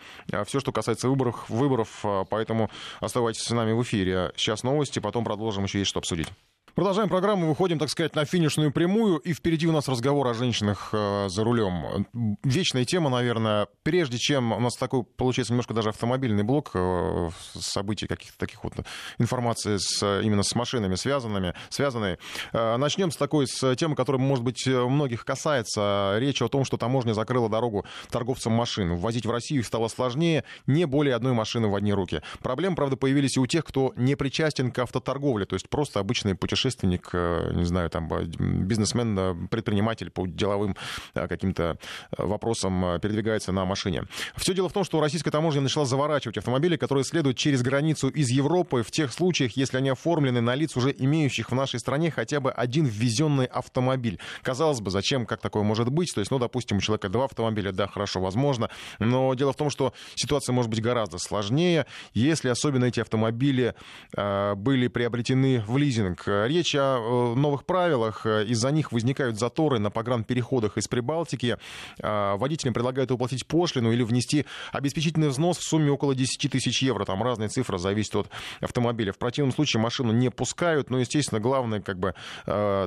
Все, 0.47 0.59
что 0.59 0.71
касается 0.71 1.07
выборов, 1.07 1.47
выборов. 1.49 2.03
Поэтому 2.29 2.71
оставайтесь 2.99 3.43
с 3.43 3.49
нами 3.51 3.71
в 3.73 3.81
эфире. 3.83 4.31
Сейчас 4.35 4.63
новости, 4.63 4.99
потом 4.99 5.23
продолжим. 5.23 5.63
Еще 5.63 5.79
есть 5.79 5.89
что 5.89 5.99
обсудить. 5.99 6.27
Продолжаем 6.75 7.07
программу, 7.07 7.47
выходим, 7.47 7.79
так 7.79 7.89
сказать, 7.89 8.15
на 8.15 8.25
финишную 8.25 8.69
прямую, 8.69 9.19
и 9.19 9.31
впереди 9.31 9.65
у 9.65 9.71
нас 9.71 9.87
разговор 9.87 10.27
о 10.27 10.33
женщинах 10.33 10.89
э, 10.91 11.27
за 11.29 11.41
рулем. 11.41 12.05
Вечная 12.43 12.83
тема, 12.83 13.09
наверное. 13.09 13.69
Прежде 13.83 14.17
чем 14.17 14.51
у 14.51 14.59
нас 14.59 14.75
такой, 14.75 15.03
получается, 15.03 15.53
немножко 15.53 15.73
даже 15.73 15.87
автомобильный 15.87 16.43
блок 16.43 16.71
э, 16.73 17.29
событий 17.53 18.07
каких-то 18.07 18.37
таких 18.37 18.61
вот 18.65 18.73
информации 19.19 19.77
с, 19.77 20.19
именно 20.21 20.43
с 20.43 20.53
машинами 20.53 20.95
связанными, 20.95 21.53
связанные. 21.69 22.19
Э, 22.51 22.75
начнем 22.75 23.09
с 23.09 23.15
такой, 23.15 23.47
с 23.47 23.73
темы, 23.77 23.95
которая, 23.95 24.21
может 24.21 24.43
быть, 24.43 24.67
многих 24.67 25.23
касается. 25.23 26.17
Речь 26.19 26.41
о 26.41 26.49
том, 26.49 26.65
что 26.65 26.75
таможня 26.75 27.13
закрыла 27.13 27.47
дорогу 27.47 27.85
торговцам 28.09 28.51
машин. 28.51 28.97
Ввозить 28.97 29.25
в 29.25 29.31
Россию 29.31 29.63
стало 29.63 29.87
сложнее, 29.87 30.43
не 30.67 30.83
более 30.83 31.15
одной 31.15 31.31
машины 31.31 31.69
в 31.69 31.75
одни 31.75 31.93
руки. 31.93 32.21
Проблемы, 32.41 32.75
правда, 32.75 32.97
появились 32.97 33.37
и 33.37 33.39
у 33.39 33.45
тех, 33.45 33.63
кто 33.63 33.93
не 33.95 34.15
причастен 34.15 34.71
к 34.71 34.79
автоторговле, 34.79 35.45
то 35.45 35.55
есть 35.55 35.69
просто 35.69 36.01
обычные 36.01 36.35
путешествия 36.35 36.64
путешественник, 36.65 37.09
э, 37.13 37.51
не 37.53 37.65
знаю, 37.65 37.89
там, 37.89 38.07
бизнесмен, 38.07 39.17
э, 39.19 39.35
предприниматель 39.49 40.09
по 40.09 40.25
деловым 40.25 40.75
э, 41.13 41.27
каким-то 41.27 41.77
вопросам 42.17 42.99
передвигается 42.99 43.51
на 43.51 43.65
машине. 43.65 44.03
Все 44.35 44.53
дело 44.53 44.69
в 44.69 44.73
том, 44.73 44.83
что 44.83 44.99
российская 44.99 45.31
таможня 45.31 45.61
начала 45.61 45.85
заворачивать 45.85 46.37
автомобили, 46.37 46.77
которые 46.77 47.03
следуют 47.03 47.37
через 47.37 47.61
границу 47.61 48.09
из 48.09 48.29
Европы 48.29 48.81
в 48.81 48.91
тех 48.91 49.13
случаях, 49.13 49.57
если 49.57 49.77
они 49.77 49.89
оформлены 49.89 50.41
на 50.41 50.55
лиц, 50.55 50.75
уже 50.75 50.93
имеющих 50.97 51.51
в 51.51 51.55
нашей 51.55 51.79
стране 51.79 52.09
хотя 52.11 52.39
бы 52.39 52.51
один 52.51 52.85
ввезенный 52.85 53.45
автомобиль. 53.45 54.19
Казалось 54.41 54.79
бы, 54.81 54.89
зачем, 54.91 55.25
как 55.25 55.41
такое 55.41 55.63
может 55.63 55.89
быть? 55.89 56.13
То 56.13 56.21
есть, 56.21 56.31
ну, 56.31 56.39
допустим, 56.39 56.77
у 56.77 56.81
человека 56.81 57.09
два 57.09 57.25
автомобиля, 57.25 57.71
да, 57.71 57.87
хорошо, 57.87 58.21
возможно. 58.21 58.69
Но 58.99 59.33
дело 59.35 59.53
в 59.53 59.55
том, 59.55 59.69
что 59.69 59.93
ситуация 60.15 60.53
может 60.53 60.71
быть 60.71 60.81
гораздо 60.81 61.17
сложнее, 61.17 61.85
если 62.13 62.49
особенно 62.49 62.85
эти 62.85 63.01
автомобили 63.01 63.75
э, 64.17 64.55
были 64.55 64.87
приобретены 64.87 65.63
в 65.67 65.77
лизинг 65.77 66.23
речь 66.55 66.75
о 66.75 67.35
новых 67.35 67.65
правилах. 67.65 68.25
Из-за 68.25 68.71
них 68.71 68.91
возникают 68.91 69.37
заторы 69.37 69.79
на 69.79 69.91
погранпереходах 69.91 70.77
из 70.77 70.87
Прибалтики. 70.87 71.57
Водителям 71.99 72.73
предлагают 72.73 73.11
уплатить 73.11 73.45
пошлину 73.45 73.91
или 73.91 74.03
внести 74.03 74.45
обеспечительный 74.71 75.29
взнос 75.29 75.57
в 75.57 75.63
сумме 75.63 75.91
около 75.91 76.15
10 76.15 76.51
тысяч 76.51 76.81
евро. 76.81 77.05
Там 77.05 77.21
разные 77.21 77.49
цифры, 77.49 77.77
зависит 77.77 78.15
от 78.15 78.29
автомобиля. 78.61 79.11
В 79.11 79.17
противном 79.17 79.53
случае 79.53 79.81
машину 79.81 80.11
не 80.11 80.29
пускают. 80.29 80.89
Но, 80.89 80.99
естественно, 80.99 81.39
главная 81.39 81.81
как 81.81 81.99
бы, 81.99 82.13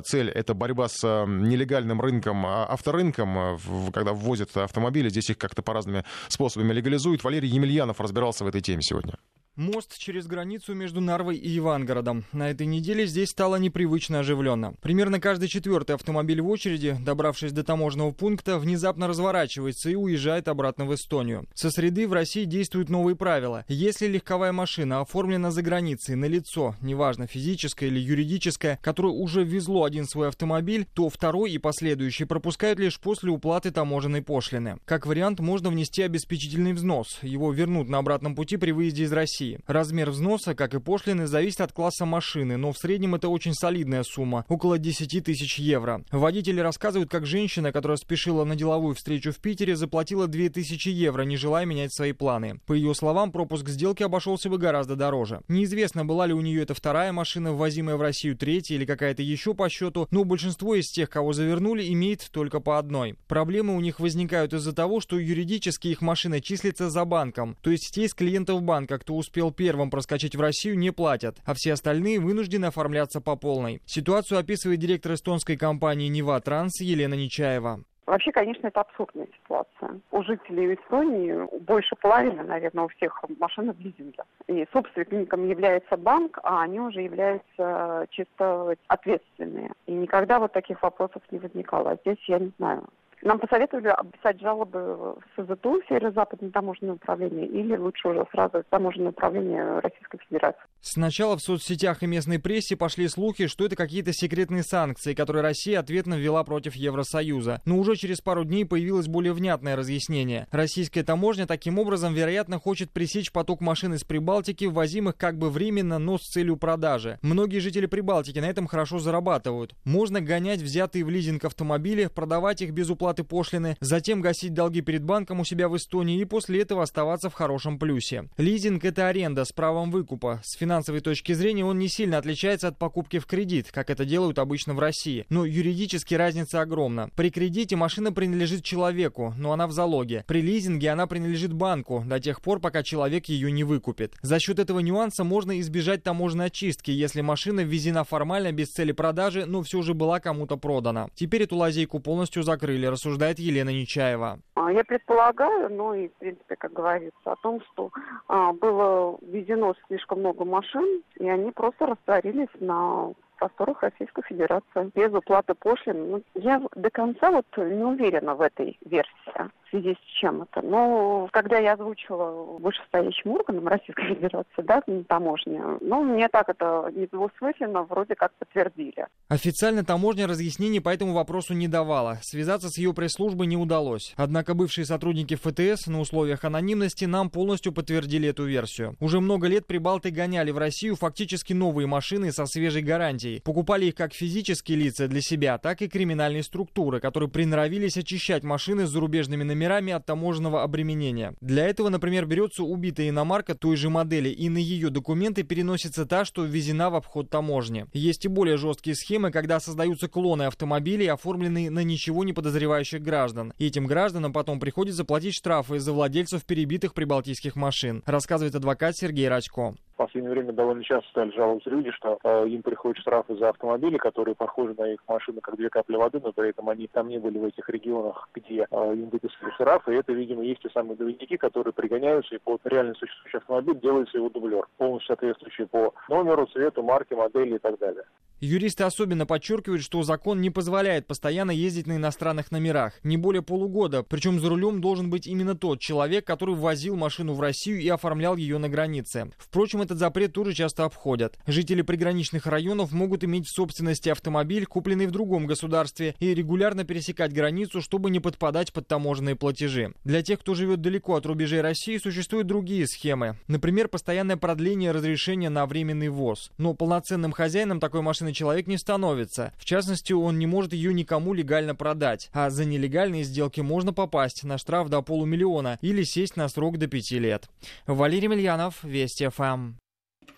цель— 0.05 0.29
это 0.29 0.53
борьба 0.53 0.87
с 0.89 1.25
нелегальным 1.27 2.01
рынком, 2.01 2.45
авторынком, 2.45 3.59
когда 3.93 4.13
ввозят 4.13 4.55
автомобили. 4.57 5.09
Здесь 5.09 5.29
их 5.29 5.37
как-то 5.37 5.61
по 5.61 5.73
разными 5.73 6.03
способами 6.27 6.73
легализуют. 6.73 7.23
Валерий 7.23 7.49
Емельянов 7.49 8.01
разбирался 8.01 8.43
в 8.43 8.47
этой 8.47 8.61
теме 8.61 8.81
сегодня. 8.81 9.15
Мост 9.59 9.97
через 9.97 10.25
границу 10.25 10.73
между 10.73 11.01
Нарвой 11.01 11.35
и 11.35 11.57
Ивангородом. 11.57 12.23
На 12.31 12.49
этой 12.49 12.65
неделе 12.65 13.05
здесь 13.05 13.31
стало 13.31 13.57
непривычно 13.57 14.19
оживленно. 14.19 14.73
Примерно 14.81 15.19
каждый 15.19 15.49
четвертый 15.49 15.95
автомобиль 15.95 16.39
в 16.39 16.47
очереди, 16.47 16.95
добравшись 17.01 17.51
до 17.51 17.65
таможенного 17.65 18.11
пункта, 18.11 18.57
внезапно 18.57 19.09
разворачивается 19.09 19.89
и 19.89 19.95
уезжает 19.95 20.47
обратно 20.47 20.85
в 20.85 20.95
Эстонию. 20.95 21.45
Со 21.55 21.71
среды 21.71 22.07
в 22.07 22.13
России 22.13 22.45
действуют 22.45 22.87
новые 22.87 23.17
правила. 23.17 23.65
Если 23.67 24.07
легковая 24.07 24.53
машина 24.53 25.01
оформлена 25.01 25.51
за 25.51 25.61
границей 25.61 26.15
на 26.15 26.23
лицо, 26.23 26.77
неважно 26.79 27.27
физическое 27.27 27.87
или 27.87 27.99
юридическое, 27.99 28.79
которое 28.81 29.11
уже 29.11 29.43
везло 29.43 29.83
один 29.83 30.05
свой 30.05 30.29
автомобиль, 30.29 30.87
то 30.93 31.09
второй 31.09 31.51
и 31.51 31.57
последующий 31.57 32.25
пропускают 32.25 32.79
лишь 32.79 32.97
после 32.97 33.29
уплаты 33.29 33.71
таможенной 33.71 34.21
пошлины. 34.21 34.79
Как 34.85 35.05
вариант, 35.05 35.41
можно 35.41 35.69
внести 35.69 36.01
обеспечительный 36.01 36.71
взнос. 36.71 37.19
Его 37.23 37.51
вернут 37.51 37.89
на 37.89 37.97
обратном 37.97 38.35
пути 38.35 38.55
при 38.55 38.71
выезде 38.71 39.03
из 39.03 39.11
России. 39.11 39.48
России. 39.49 39.59
Размер 39.67 40.09
взноса, 40.11 40.55
как 40.55 40.73
и 40.73 40.79
пошлины, 40.79 41.27
зависит 41.27 41.61
от 41.61 41.71
класса 41.71 42.05
машины, 42.05 42.57
но 42.57 42.71
в 42.71 42.77
среднем 42.77 43.15
это 43.15 43.29
очень 43.29 43.53
солидная 43.53 44.03
сумма, 44.03 44.45
около 44.47 44.77
10 44.77 45.23
тысяч 45.23 45.59
евро. 45.59 46.03
Водители 46.11 46.59
рассказывают, 46.59 47.09
как 47.09 47.25
женщина, 47.25 47.71
которая 47.71 47.97
спешила 47.97 48.43
на 48.43 48.55
деловую 48.55 48.95
встречу 48.95 49.31
в 49.31 49.37
Питере, 49.37 49.75
заплатила 49.75 50.27
2000 50.27 50.89
евро, 50.89 51.23
не 51.23 51.37
желая 51.37 51.65
менять 51.65 51.93
свои 51.93 52.13
планы. 52.13 52.59
По 52.65 52.73
ее 52.73 52.93
словам, 52.93 53.31
пропуск 53.31 53.67
сделки 53.69 54.03
обошелся 54.03 54.49
бы 54.49 54.57
гораздо 54.57 54.95
дороже. 54.95 55.41
Неизвестно, 55.47 56.05
была 56.05 56.27
ли 56.27 56.33
у 56.33 56.41
нее 56.41 56.61
это 56.61 56.73
вторая 56.73 57.11
машина, 57.11 57.53
ввозимая 57.53 57.95
в 57.95 58.01
Россию 58.01 58.37
третья 58.37 58.75
или 58.75 58.85
какая-то 58.85 59.21
еще 59.21 59.53
по 59.53 59.69
счету, 59.69 60.07
но 60.11 60.23
большинство 60.23 60.75
из 60.75 60.89
тех, 60.89 61.09
кого 61.09 61.33
завернули, 61.33 61.87
имеет 61.93 62.29
только 62.31 62.59
по 62.59 62.77
одной. 62.77 63.15
Проблемы 63.27 63.75
у 63.75 63.79
них 63.79 63.99
возникают 63.99 64.53
из-за 64.53 64.73
того, 64.73 64.99
что 64.99 65.17
юридически 65.17 65.87
их 65.89 66.01
машина 66.01 66.41
числится 66.41 66.89
за 66.89 67.05
банком, 67.05 67.57
то 67.61 67.71
есть 67.71 67.93
те 67.93 68.05
из 68.05 68.13
клиентов 68.13 68.61
банка, 68.61 68.99
кто 68.99 69.15
успел 69.15 69.38
успел 69.39 69.51
первым 69.51 69.89
проскочить 69.89 70.35
в 70.35 70.41
Россию, 70.41 70.77
не 70.77 70.91
платят, 70.91 71.37
а 71.45 71.53
все 71.53 71.73
остальные 71.73 72.19
вынуждены 72.19 72.65
оформляться 72.65 73.21
по 73.21 73.37
полной. 73.37 73.81
Ситуацию 73.85 74.39
описывает 74.39 74.79
директор 74.79 75.13
эстонской 75.13 75.55
компании 75.55 76.09
«Нева 76.09 76.39
Транс» 76.41 76.81
Елена 76.81 77.13
Нечаева. 77.13 77.79
Вообще, 78.05 78.31
конечно, 78.31 78.67
это 78.67 78.81
абсурдная 78.81 79.27
ситуация. 79.27 80.01
У 80.11 80.23
жителей 80.23 80.73
Эстонии 80.73 81.47
больше 81.59 81.95
половины, 82.01 82.43
наверное, 82.43 82.85
у 82.85 82.87
всех 82.89 83.23
машин 83.39 83.71
в 83.71 83.79
лизинге. 83.79 84.23
И 84.47 84.65
собственником 84.73 85.47
является 85.47 85.95
банк, 85.95 86.39
а 86.43 86.63
они 86.63 86.79
уже 86.79 87.01
являются 87.01 88.07
чисто 88.09 88.75
ответственные. 88.87 89.71
И 89.85 89.91
никогда 89.91 90.39
вот 90.39 90.51
таких 90.51 90.81
вопросов 90.81 91.21
не 91.31 91.39
возникало. 91.39 91.91
А 91.91 91.97
здесь 91.97 92.17
я 92.27 92.39
не 92.39 92.51
знаю. 92.57 92.83
Нам 93.21 93.39
посоветовали 93.39 93.93
писать 94.13 94.39
жалобы 94.39 95.15
в 95.35 95.43
СЗТУ, 95.43 95.81
Северо-Западное 95.89 96.51
таможенное 96.51 96.93
управление, 96.93 97.47
или 97.47 97.75
лучше 97.75 98.07
уже 98.07 98.25
сразу 98.31 98.63
таможенное 98.69 99.09
управление 99.09 99.79
Российской 99.79 100.19
Федерации. 100.29 100.61
Сначала 100.79 101.35
в 101.35 101.41
соцсетях 101.41 102.01
и 102.01 102.07
местной 102.07 102.39
прессе 102.39 102.77
пошли 102.77 103.09
слухи, 103.09 103.47
что 103.47 103.65
это 103.65 103.75
какие-то 103.75 104.13
секретные 104.13 104.63
санкции, 104.63 105.13
которые 105.13 105.43
Россия 105.43 105.79
ответно 105.79 106.13
ввела 106.13 106.43
против 106.45 106.75
Евросоюза. 106.75 107.61
Но 107.65 107.77
уже 107.77 107.95
через 107.95 108.21
пару 108.21 108.45
дней 108.45 108.65
появилось 108.65 109.07
более 109.07 109.33
внятное 109.33 109.75
разъяснение. 109.75 110.47
Российская 110.51 111.03
таможня 111.03 111.45
таким 111.45 111.77
образом, 111.77 112.13
вероятно, 112.13 112.57
хочет 112.57 112.91
пресечь 112.91 113.33
поток 113.33 113.59
машин 113.59 113.93
из 113.93 114.05
Прибалтики, 114.05 114.65
ввозимых 114.65 115.17
как 115.17 115.37
бы 115.37 115.49
временно, 115.49 115.99
но 115.99 116.17
с 116.17 116.21
целью 116.21 116.55
продажи. 116.55 117.19
Многие 117.21 117.59
жители 117.59 117.85
Прибалтики 117.85 118.39
на 118.39 118.49
этом 118.49 118.67
хорошо 118.67 118.99
зарабатывают. 118.99 119.75
Можно 119.83 120.21
гонять 120.21 120.61
взятые 120.61 121.03
в 121.03 121.09
лизинг 121.09 121.43
автомобили, 121.43 122.07
продавать 122.07 122.61
их 122.61 122.71
без 122.71 122.89
уплаты 122.89 123.08
уплаты 123.09 123.23
пошлины, 123.23 123.75
затем 123.79 124.21
гасить 124.21 124.53
долги 124.53 124.81
перед 124.81 125.03
банком 125.03 125.39
у 125.39 125.43
себя 125.43 125.67
в 125.67 125.75
Эстонии 125.75 126.19
и 126.19 126.25
после 126.25 126.61
этого 126.61 126.83
оставаться 126.83 127.31
в 127.31 127.33
хорошем 127.33 127.79
плюсе. 127.79 128.29
Лизинг– 128.37 128.83
это 128.85 129.07
аренда 129.07 129.45
с 129.45 129.51
правом 129.51 129.89
выкупа. 129.89 130.41
С 130.43 130.55
финансовой 130.55 131.01
точки 131.01 131.33
зрения 131.33 131.65
он 131.65 131.79
не 131.79 131.87
сильно 131.87 132.19
отличается 132.19 132.67
от 132.67 132.77
покупки 132.77 133.17
в 133.17 133.25
кредит, 133.25 133.71
как 133.71 133.89
это 133.89 134.05
делают 134.05 134.37
обычно 134.37 134.75
в 134.75 134.79
России. 134.79 135.25
Но 135.29 135.43
юридически 135.43 136.13
разница 136.13 136.61
огромна. 136.61 137.09
При 137.15 137.31
кредите 137.31 137.75
машина 137.75 138.11
принадлежит 138.11 138.63
человеку, 138.63 139.33
но 139.37 139.53
она 139.53 139.65
в 139.65 139.71
залоге. 139.71 140.23
При 140.27 140.41
лизинге 140.41 140.91
она 140.91 141.07
принадлежит 141.07 141.53
банку 141.53 142.03
до 142.05 142.19
тех 142.19 142.41
пор, 142.41 142.59
пока 142.59 142.83
человек 142.83 143.25
ее 143.25 143.51
не 143.51 143.63
выкупит. 143.63 144.13
За 144.21 144.39
счет 144.39 144.59
этого 144.59 144.79
нюанса 144.79 145.23
можно 145.23 145.59
избежать 145.59 146.03
таможенной 146.03 146.45
очистки, 146.45 146.91
если 146.91 147.21
машина 147.21 147.61
ввезена 147.61 148.03
формально 148.03 148.51
без 148.51 148.67
цели 148.67 148.91
продажи, 148.91 149.47
но 149.47 149.63
все 149.63 149.81
же 149.81 149.95
была 149.95 150.19
кому-то 150.19 150.57
продана. 150.57 151.07
Теперь 151.15 151.43
эту 151.43 151.55
лазейку 151.55 151.99
полностью 151.99 152.43
закрыли, 152.43 152.85
рассуждает 152.99 153.39
Елена 153.39 153.69
Нечаева. 153.69 154.39
А, 154.55 154.71
я 154.71 154.83
предполагаю, 154.83 155.69
ну 155.69 155.93
и, 155.93 156.09
в 156.09 156.13
принципе, 156.15 156.55
как 156.57 156.73
говорится, 156.73 157.15
о 157.23 157.35
том, 157.37 157.61
что 157.71 157.91
а, 158.27 158.51
было 158.53 159.17
введено 159.21 159.73
слишком 159.87 160.19
много 160.19 160.43
машин, 160.43 161.01
и 161.19 161.29
они 161.29 161.51
просто 161.51 161.87
растворились 161.87 162.49
на 162.59 163.13
просторах 163.39 163.81
Российской 163.81 164.23
Федерации 164.23 164.91
без 164.93 165.11
уплаты 165.13 165.53
пошлин. 165.53 166.11
Ну, 166.11 166.23
я 166.35 166.61
до 166.75 166.89
конца 166.89 167.31
вот 167.31 167.45
не 167.57 167.83
уверена 167.83 168.35
в 168.35 168.41
этой 168.41 168.77
версии 168.85 169.49
в 169.65 169.69
связи 169.69 169.93
с 169.93 170.19
чем 170.19 170.41
это. 170.41 170.61
Но 170.65 171.29
когда 171.31 171.59
я 171.59 171.73
озвучила 171.73 172.57
вышестоящим 172.59 173.31
органам 173.31 173.67
Российской 173.67 174.07
Федерации, 174.15 174.61
да, 174.63 174.81
таможня, 175.07 175.77
ну, 175.81 176.03
мне 176.03 176.27
так 176.27 176.49
это 176.49 176.91
недвусмысленно 176.95 177.83
вроде 177.83 178.15
как 178.15 178.33
подтвердили. 178.33 179.05
Официально 179.27 179.85
таможня 179.85 180.27
разъяснений 180.27 180.79
по 180.79 180.89
этому 180.89 181.13
вопросу 181.13 181.53
не 181.53 181.67
давала. 181.67 182.17
Связаться 182.21 182.69
с 182.69 182.77
ее 182.77 182.93
пресс-службой 182.93 183.47
не 183.47 183.57
удалось. 183.57 184.13
Однако 184.17 184.55
бывшие 184.55 184.85
сотрудники 184.85 185.35
ФТС 185.35 185.87
на 185.87 185.99
условиях 185.99 186.43
анонимности 186.43 187.05
нам 187.05 187.29
полностью 187.29 187.71
подтвердили 187.71 188.29
эту 188.29 188.45
версию. 188.45 188.95
Уже 188.99 189.19
много 189.19 189.47
лет 189.47 189.67
прибалты 189.67 190.09
гоняли 190.09 190.51
в 190.51 190.57
Россию 190.57 190.95
фактически 190.95 191.53
новые 191.53 191.87
машины 191.87 192.31
со 192.31 192.45
свежей 192.45 192.81
гарантией 192.81 193.28
предприятий. 193.29 193.43
Покупали 193.43 193.85
их 193.85 193.95
как 193.95 194.13
физические 194.13 194.77
лица 194.77 195.07
для 195.07 195.21
себя, 195.21 195.57
так 195.57 195.81
и 195.81 195.87
криминальные 195.87 196.43
структуры, 196.43 196.99
которые 196.99 197.29
приноровились 197.29 197.97
очищать 197.97 198.43
машины 198.43 198.85
с 198.85 198.89
зарубежными 198.89 199.43
номерами 199.43 199.93
от 199.93 200.05
таможенного 200.05 200.63
обременения. 200.63 201.33
Для 201.41 201.65
этого, 201.65 201.89
например, 201.89 202.25
берется 202.25 202.63
убитая 202.63 203.09
иномарка 203.09 203.55
той 203.55 203.75
же 203.75 203.89
модели, 203.89 204.29
и 204.29 204.49
на 204.49 204.57
ее 204.57 204.89
документы 204.89 205.43
переносится 205.43 206.05
та, 206.05 206.25
что 206.25 206.45
ввезена 206.45 206.89
в 206.89 206.95
обход 206.95 207.29
таможни. 207.29 207.85
Есть 207.93 208.25
и 208.25 208.27
более 208.27 208.57
жесткие 208.57 208.95
схемы, 208.95 209.31
когда 209.31 209.59
создаются 209.59 210.07
клоны 210.07 210.43
автомобилей, 210.43 211.07
оформленные 211.07 211.69
на 211.69 211.83
ничего 211.83 212.23
не 212.23 212.33
подозревающих 212.33 213.01
граждан. 213.01 213.53
И 213.57 213.67
этим 213.67 213.85
гражданам 213.85 214.33
потом 214.33 214.59
приходится 214.59 215.05
платить 215.05 215.35
штрафы 215.35 215.79
за 215.79 215.93
владельцев 215.93 216.45
перебитых 216.45 216.93
прибалтийских 216.93 217.55
машин, 217.55 218.03
рассказывает 218.05 218.55
адвокат 218.55 218.95
Сергей 218.97 219.27
Рачко 219.27 219.75
в 219.99 220.01
последнее 220.01 220.31
время 220.31 220.53
довольно 220.53 220.81
часто 220.81 221.09
стали 221.09 221.35
жаловаться 221.35 221.69
люди, 221.69 221.91
что 221.91 222.17
э, 222.23 222.47
им 222.47 222.61
приходят 222.63 222.97
штрафы 222.99 223.35
за 223.35 223.49
автомобили, 223.49 223.97
которые 223.97 224.33
похожи 224.33 224.73
на 224.77 224.93
их 224.93 224.99
машины 225.09 225.41
как 225.41 225.57
две 225.57 225.69
капли 225.69 225.97
воды, 225.97 226.21
но 226.23 226.31
при 226.31 226.51
этом 226.51 226.69
они 226.69 226.87
там 226.87 227.09
не 227.09 227.17
были 227.17 227.37
в 227.37 227.43
этих 227.43 227.67
регионах, 227.67 228.29
где 228.33 228.65
э, 228.71 228.93
им 228.93 229.09
выписали 229.09 229.51
штрафы. 229.55 229.93
И 229.93 229.97
это, 229.97 230.13
видимо, 230.13 230.41
есть 230.41 230.61
те 230.61 230.69
самые 230.69 230.95
двойники, 230.95 231.35
которые 231.35 231.73
пригоняются, 231.73 232.33
и 232.33 232.39
по 232.39 232.57
реально 232.63 232.93
существующий 232.93 233.37
автомобиль 233.39 233.77
делается 233.81 234.17
его 234.17 234.29
дублер, 234.29 234.65
полностью 234.77 235.07
соответствующий 235.07 235.65
по 235.65 235.93
номеру, 236.07 236.45
цвету, 236.45 236.81
марке, 236.81 237.17
модели 237.17 237.55
и 237.55 237.59
так 237.59 237.77
далее. 237.77 238.05
Юристы 238.41 238.85
особенно 238.85 239.25
подчеркивают, 239.25 239.83
что 239.83 240.01
закон 240.03 240.39
не 240.39 240.49
позволяет 240.49 241.07
постоянно 241.07 241.51
ездить 241.51 241.87
на 241.87 241.97
иностранных 241.97 242.51
номерах, 242.51 242.93
не 243.03 243.17
более 243.17 243.41
полугода, 243.41 244.01
причем 244.01 244.39
за 244.39 244.47
рулем 244.47 244.79
должен 244.79 245.09
быть 245.09 245.27
именно 245.27 245.55
тот 245.55 245.81
человек, 245.81 246.25
который 246.25 246.55
ввозил 246.55 246.95
машину 246.95 247.33
в 247.33 247.41
Россию 247.41 247.81
и 247.81 247.89
оформлял 247.89 248.37
ее 248.37 248.57
на 248.57 248.69
границе. 248.69 249.33
Впрочем, 249.37 249.81
этот 249.89 249.97
запрет 249.97 250.33
тоже 250.33 250.53
часто 250.53 250.85
обходят. 250.85 251.39
Жители 251.47 251.81
приграничных 251.81 252.45
районов 252.45 252.91
могут 252.91 253.23
иметь 253.23 253.47
в 253.47 253.51
собственности 253.51 254.09
автомобиль, 254.09 254.67
купленный 254.67 255.07
в 255.07 255.11
другом 255.11 255.47
государстве, 255.47 256.13
и 256.19 256.35
регулярно 256.35 256.83
пересекать 256.83 257.33
границу, 257.33 257.81
чтобы 257.81 258.11
не 258.11 258.19
подпадать 258.19 258.71
под 258.71 258.87
таможенные 258.87 259.35
платежи. 259.35 259.93
Для 260.03 260.21
тех, 260.21 260.39
кто 260.41 260.53
живет 260.53 260.81
далеко 260.81 261.15
от 261.15 261.25
рубежей 261.25 261.61
России, 261.61 261.97
существуют 261.97 262.45
другие 262.45 262.85
схемы. 262.85 263.37
Например, 263.47 263.87
постоянное 263.87 264.37
продление 264.37 264.91
разрешения 264.91 265.49
на 265.49 265.65
временный 265.65 266.09
ввоз. 266.09 266.51
Но 266.59 266.75
полноценным 266.75 267.31
хозяином 267.31 267.79
такой 267.79 268.01
машины 268.01 268.31
человек 268.31 268.67
не 268.67 268.77
становится. 268.77 269.53
В 269.57 269.65
частности, 269.65 270.13
он 270.13 270.37
не 270.37 270.45
может 270.45 270.73
ее 270.73 270.93
никому 270.93 271.33
легально 271.33 271.73
продать. 271.73 272.29
А 272.31 272.51
за 272.51 272.63
нелегальные 272.63 273.23
сделки 273.23 273.61
можно 273.61 273.91
попасть 273.91 274.43
на 274.43 274.59
штраф 274.59 274.89
до 274.89 275.01
полумиллиона 275.01 275.79
или 275.81 276.03
сесть 276.03 276.37
на 276.37 276.47
срок 276.47 276.77
до 276.77 276.85
пяти 276.85 277.17
лет. 277.17 277.49
Валерий 277.87 278.27
Мильянов, 278.27 278.83
Вести 278.83 279.27
ФМ. 279.29 279.78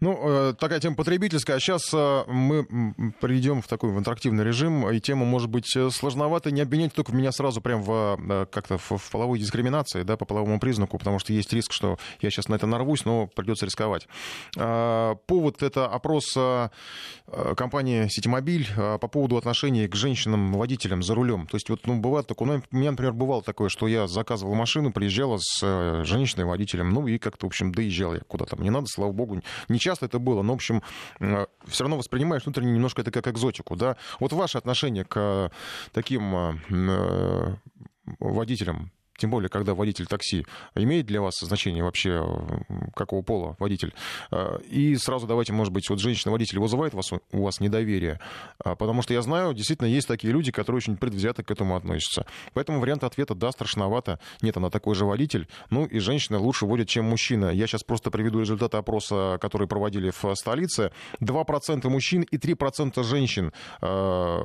Ну, 0.00 0.54
такая 0.58 0.80
тема 0.80 0.96
потребительская. 0.96 1.56
А 1.56 1.60
сейчас 1.60 1.92
мы 1.92 2.66
перейдем 3.20 3.62
в 3.62 3.66
такой 3.66 3.90
в 3.90 3.98
интерактивный 3.98 4.44
режим, 4.44 4.88
и 4.88 5.00
тему, 5.00 5.24
может 5.24 5.50
быть, 5.50 5.76
сложновато. 5.90 6.50
Не 6.50 6.60
обвинять 6.60 6.92
только 6.92 7.12
меня 7.12 7.32
сразу 7.32 7.60
прям 7.60 7.82
в 7.82 8.46
как-то 8.50 8.78
в, 8.78 8.92
в 8.92 9.10
половой 9.10 9.38
дискриминации, 9.38 10.02
да, 10.02 10.16
по 10.16 10.24
половому 10.24 10.60
признаку, 10.60 10.98
потому 10.98 11.18
что 11.18 11.32
есть 11.32 11.52
риск, 11.52 11.72
что 11.72 11.98
я 12.20 12.30
сейчас 12.30 12.48
на 12.48 12.54
это 12.54 12.66
нарвусь, 12.66 13.04
но 13.04 13.26
придется 13.26 13.66
рисковать. 13.66 14.06
Повод— 14.54 15.62
это 15.62 15.86
опрос 15.86 16.36
компании 17.56 18.08
«Ситимобиль» 18.08 18.68
по 18.76 19.08
поводу 19.08 19.36
отношений 19.36 19.88
к 19.88 19.94
женщинам-водителям 19.94 21.02
за 21.02 21.14
рулем. 21.14 21.46
То 21.46 21.56
есть 21.56 21.68
вот, 21.70 21.86
ну, 21.86 21.98
бывает 21.98 22.26
такое, 22.26 22.62
у 22.70 22.76
меня, 22.76 22.92
например, 22.92 23.12
бывало 23.12 23.42
такое, 23.42 23.68
что 23.68 23.88
я 23.88 24.06
заказывал 24.06 24.54
машину, 24.54 24.92
приезжала 24.92 25.38
с 25.40 26.04
женщиной-водителем, 26.04 26.90
ну, 26.90 27.06
и 27.06 27.18
как-то, 27.18 27.46
в 27.46 27.48
общем, 27.48 27.72
доезжал 27.72 28.14
я 28.14 28.20
куда-то. 28.20 28.56
Мне 28.56 28.70
надо, 28.70 28.86
слава 28.86 29.12
богу, 29.12 29.42
не 29.68 29.78
часто 29.88 30.06
это 30.06 30.18
было, 30.18 30.42
но, 30.42 30.52
в 30.52 30.56
общем, 30.56 30.82
э, 31.20 31.46
все 31.66 31.84
равно 31.84 31.96
воспринимаешь 31.96 32.44
внутренне 32.44 32.72
немножко 32.72 33.00
это 33.00 33.10
как 33.10 33.26
экзотику, 33.28 33.76
да. 33.76 33.96
Вот 34.20 34.32
ваше 34.32 34.58
отношение 34.58 35.04
к 35.04 35.50
таким 35.92 36.34
э, 36.36 37.56
водителям 38.20 38.90
тем 39.18 39.30
более, 39.30 39.48
когда 39.48 39.74
водитель 39.74 40.06
такси, 40.06 40.46
имеет 40.74 41.06
для 41.06 41.20
вас 41.20 41.34
значение 41.40 41.82
вообще, 41.82 42.24
какого 42.94 43.22
пола 43.22 43.56
водитель? 43.58 43.92
А, 44.30 44.58
и 44.70 44.96
сразу 44.96 45.26
давайте, 45.26 45.52
может 45.52 45.72
быть, 45.72 45.90
вот 45.90 45.98
женщина-водитель 45.98 46.58
вызывает 46.60 46.94
вас, 46.94 47.12
у 47.12 47.42
вас 47.42 47.60
недоверие, 47.60 48.20
а, 48.58 48.76
потому 48.76 49.02
что 49.02 49.12
я 49.12 49.20
знаю, 49.22 49.52
действительно, 49.54 49.88
есть 49.88 50.08
такие 50.08 50.32
люди, 50.32 50.52
которые 50.52 50.78
очень 50.78 50.96
предвзято 50.96 51.42
к 51.42 51.50
этому 51.50 51.76
относятся. 51.76 52.26
Поэтому 52.54 52.80
вариант 52.80 53.04
ответа 53.04 53.34
«да, 53.34 53.50
страшновато», 53.50 54.20
нет, 54.40 54.56
она 54.56 54.70
такой 54.70 54.94
же 54.94 55.04
водитель, 55.04 55.48
ну 55.70 55.84
и 55.84 55.98
женщина 55.98 56.38
лучше 56.38 56.64
водит, 56.64 56.88
чем 56.88 57.04
мужчина. 57.04 57.50
Я 57.50 57.66
сейчас 57.66 57.82
просто 57.82 58.10
приведу 58.10 58.40
результаты 58.40 58.76
опроса, 58.76 59.38
который 59.40 59.66
проводили 59.66 60.10
в 60.10 60.34
столице. 60.34 60.92
2% 61.20 61.88
мужчин 61.88 62.22
и 62.22 62.36
3% 62.36 63.02
женщин 63.02 63.52
э, 63.82 64.38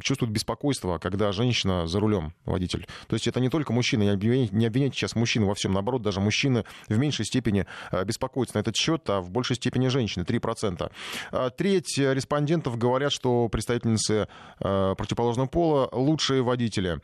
чувствуют 0.00 0.32
беспокойство, 0.32 0.98
когда 0.98 1.30
женщина 1.32 1.86
за 1.86 2.00
рулем 2.00 2.32
водитель. 2.44 2.86
То 3.06 3.14
есть 3.14 3.28
это 3.28 3.40
не 3.40 3.48
только 3.48 3.72
мужчина, 3.72 4.02
я 4.02 4.15
обвинять, 4.16 4.52
не 4.52 4.66
обвиняйте 4.66 4.96
сейчас 4.96 5.14
мужчин 5.14 5.44
во 5.44 5.54
всем. 5.54 5.72
Наоборот, 5.72 6.02
даже 6.02 6.20
мужчины 6.20 6.64
в 6.88 6.98
меньшей 6.98 7.24
степени 7.24 7.66
э, 7.90 8.04
беспокоятся 8.04 8.56
на 8.56 8.60
этот 8.60 8.76
счет, 8.76 9.08
а 9.08 9.20
в 9.20 9.30
большей 9.30 9.56
степени 9.56 9.88
женщины, 9.88 10.24
3%. 10.24 10.90
А 11.32 11.50
треть 11.50 11.98
респондентов 11.98 12.76
говорят, 12.76 13.12
что 13.12 13.48
представительницы 13.48 14.28
э, 14.60 14.94
противоположного 14.96 15.46
пола 15.46 15.88
лучшие 15.92 16.42
водители. 16.42 17.00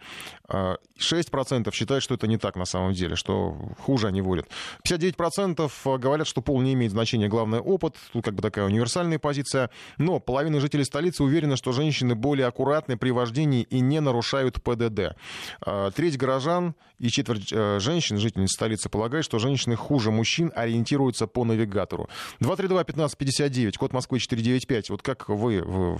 6% 0.48 1.68
а 1.68 1.72
считают, 1.72 2.04
что 2.04 2.14
это 2.14 2.26
не 2.26 2.36
так 2.36 2.56
на 2.56 2.64
самом 2.64 2.92
деле, 2.92 3.16
что 3.16 3.56
хуже 3.78 4.08
они 4.08 4.20
водят. 4.20 4.48
59% 4.86 5.98
говорят, 5.98 6.26
что 6.26 6.42
пол 6.42 6.60
не 6.60 6.74
имеет 6.74 6.92
значения, 6.92 7.28
главное 7.28 7.60
опыт. 7.60 7.96
Тут 8.12 8.24
как 8.24 8.34
бы 8.34 8.42
такая 8.42 8.66
универсальная 8.66 9.18
позиция. 9.18 9.70
Но 9.98 10.20
половина 10.20 10.60
жителей 10.60 10.84
столицы 10.84 11.22
уверена, 11.22 11.56
что 11.56 11.72
женщины 11.72 12.14
более 12.14 12.46
аккуратны 12.46 12.96
при 12.96 13.10
вождении 13.10 13.62
и 13.62 13.80
не 13.80 14.00
нарушают 14.00 14.62
ПДД. 14.62 15.16
А 15.64 15.90
треть 15.90 16.18
горожан 16.18 16.74
и 17.02 17.08
четверть 17.10 17.52
э, 17.52 17.80
женщин, 17.80 18.18
жительниц 18.18 18.52
столицы, 18.52 18.88
полагают, 18.88 19.26
что 19.26 19.40
женщины 19.40 19.74
хуже 19.74 20.12
мужчин 20.12 20.52
ориентируются 20.54 21.26
по 21.26 21.44
навигатору. 21.44 22.08
232-1559, 22.40 23.72
код 23.76 23.92
Москвы 23.92 24.20
495. 24.20 24.90
Вот 24.90 25.02
как 25.02 25.28
вы, 25.28 25.98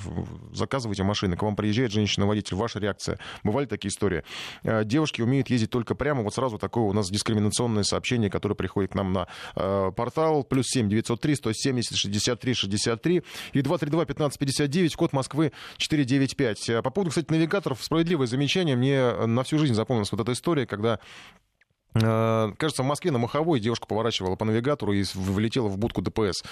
заказываете 0.53 1.03
машины, 1.03 1.37
к 1.37 1.43
вам 1.43 1.57
приезжает 1.57 1.91
женщина-водитель, 1.91 2.55
ваша 2.55 2.79
реакция? 2.79 3.19
Бывали 3.43 3.67
такие 3.67 3.91
истории? 3.91 4.23
Э, 4.63 4.85
девушки 4.85 5.23
умеют 5.23 5.51
ездить 5.51 5.71
только 5.71 5.97
прямо. 5.97 6.23
Вот 6.23 6.35
сразу 6.35 6.57
такое 6.57 6.85
у 6.85 6.93
нас 6.93 7.11
дискриминационное 7.11 7.83
сообщение, 7.83 8.31
которое 8.31 8.55
приходит 8.55 8.93
к 8.93 8.95
нам 8.95 9.13
на 9.13 9.27
э, 9.57 9.91
портал. 9.97 10.45
Плюс 10.45 10.67
7 10.69 10.89
903 10.89 11.35
170 11.35 11.97
63 11.97 12.55
63 12.55 13.23
и 13.55 13.59
232-1559, 13.59 14.95
код 14.95 15.13
Москвы 15.13 15.51
495. 15.79 16.69
Э, 16.69 16.83
по 16.83 16.91
поводу, 16.91 17.11
кстати, 17.11 17.27
навигаторов, 17.33 17.83
справедливое 17.83 18.29
замечание. 18.29 18.77
Мне 18.77 19.27
на 19.27 19.43
всю 19.43 19.59
жизнь 19.59 19.75
запомнилась 19.75 20.13
вот 20.13 20.21
эта 20.21 20.33
история, 20.33 20.65
когда 20.65 20.92
Э, 21.95 22.53
кажется, 22.57 22.83
в 22.83 22.87
Москве 22.87 23.11
на 23.11 23.19
Маховой 23.19 23.61
девушка 23.61 23.87
поворачивала 23.87 24.37
по 24.37 24.45
навигатору 24.45 24.93
и 24.93 25.05
влетела 25.15 25.69
в 25.69 25.79
будку 25.79 26.03
ДПС. 26.03 26.43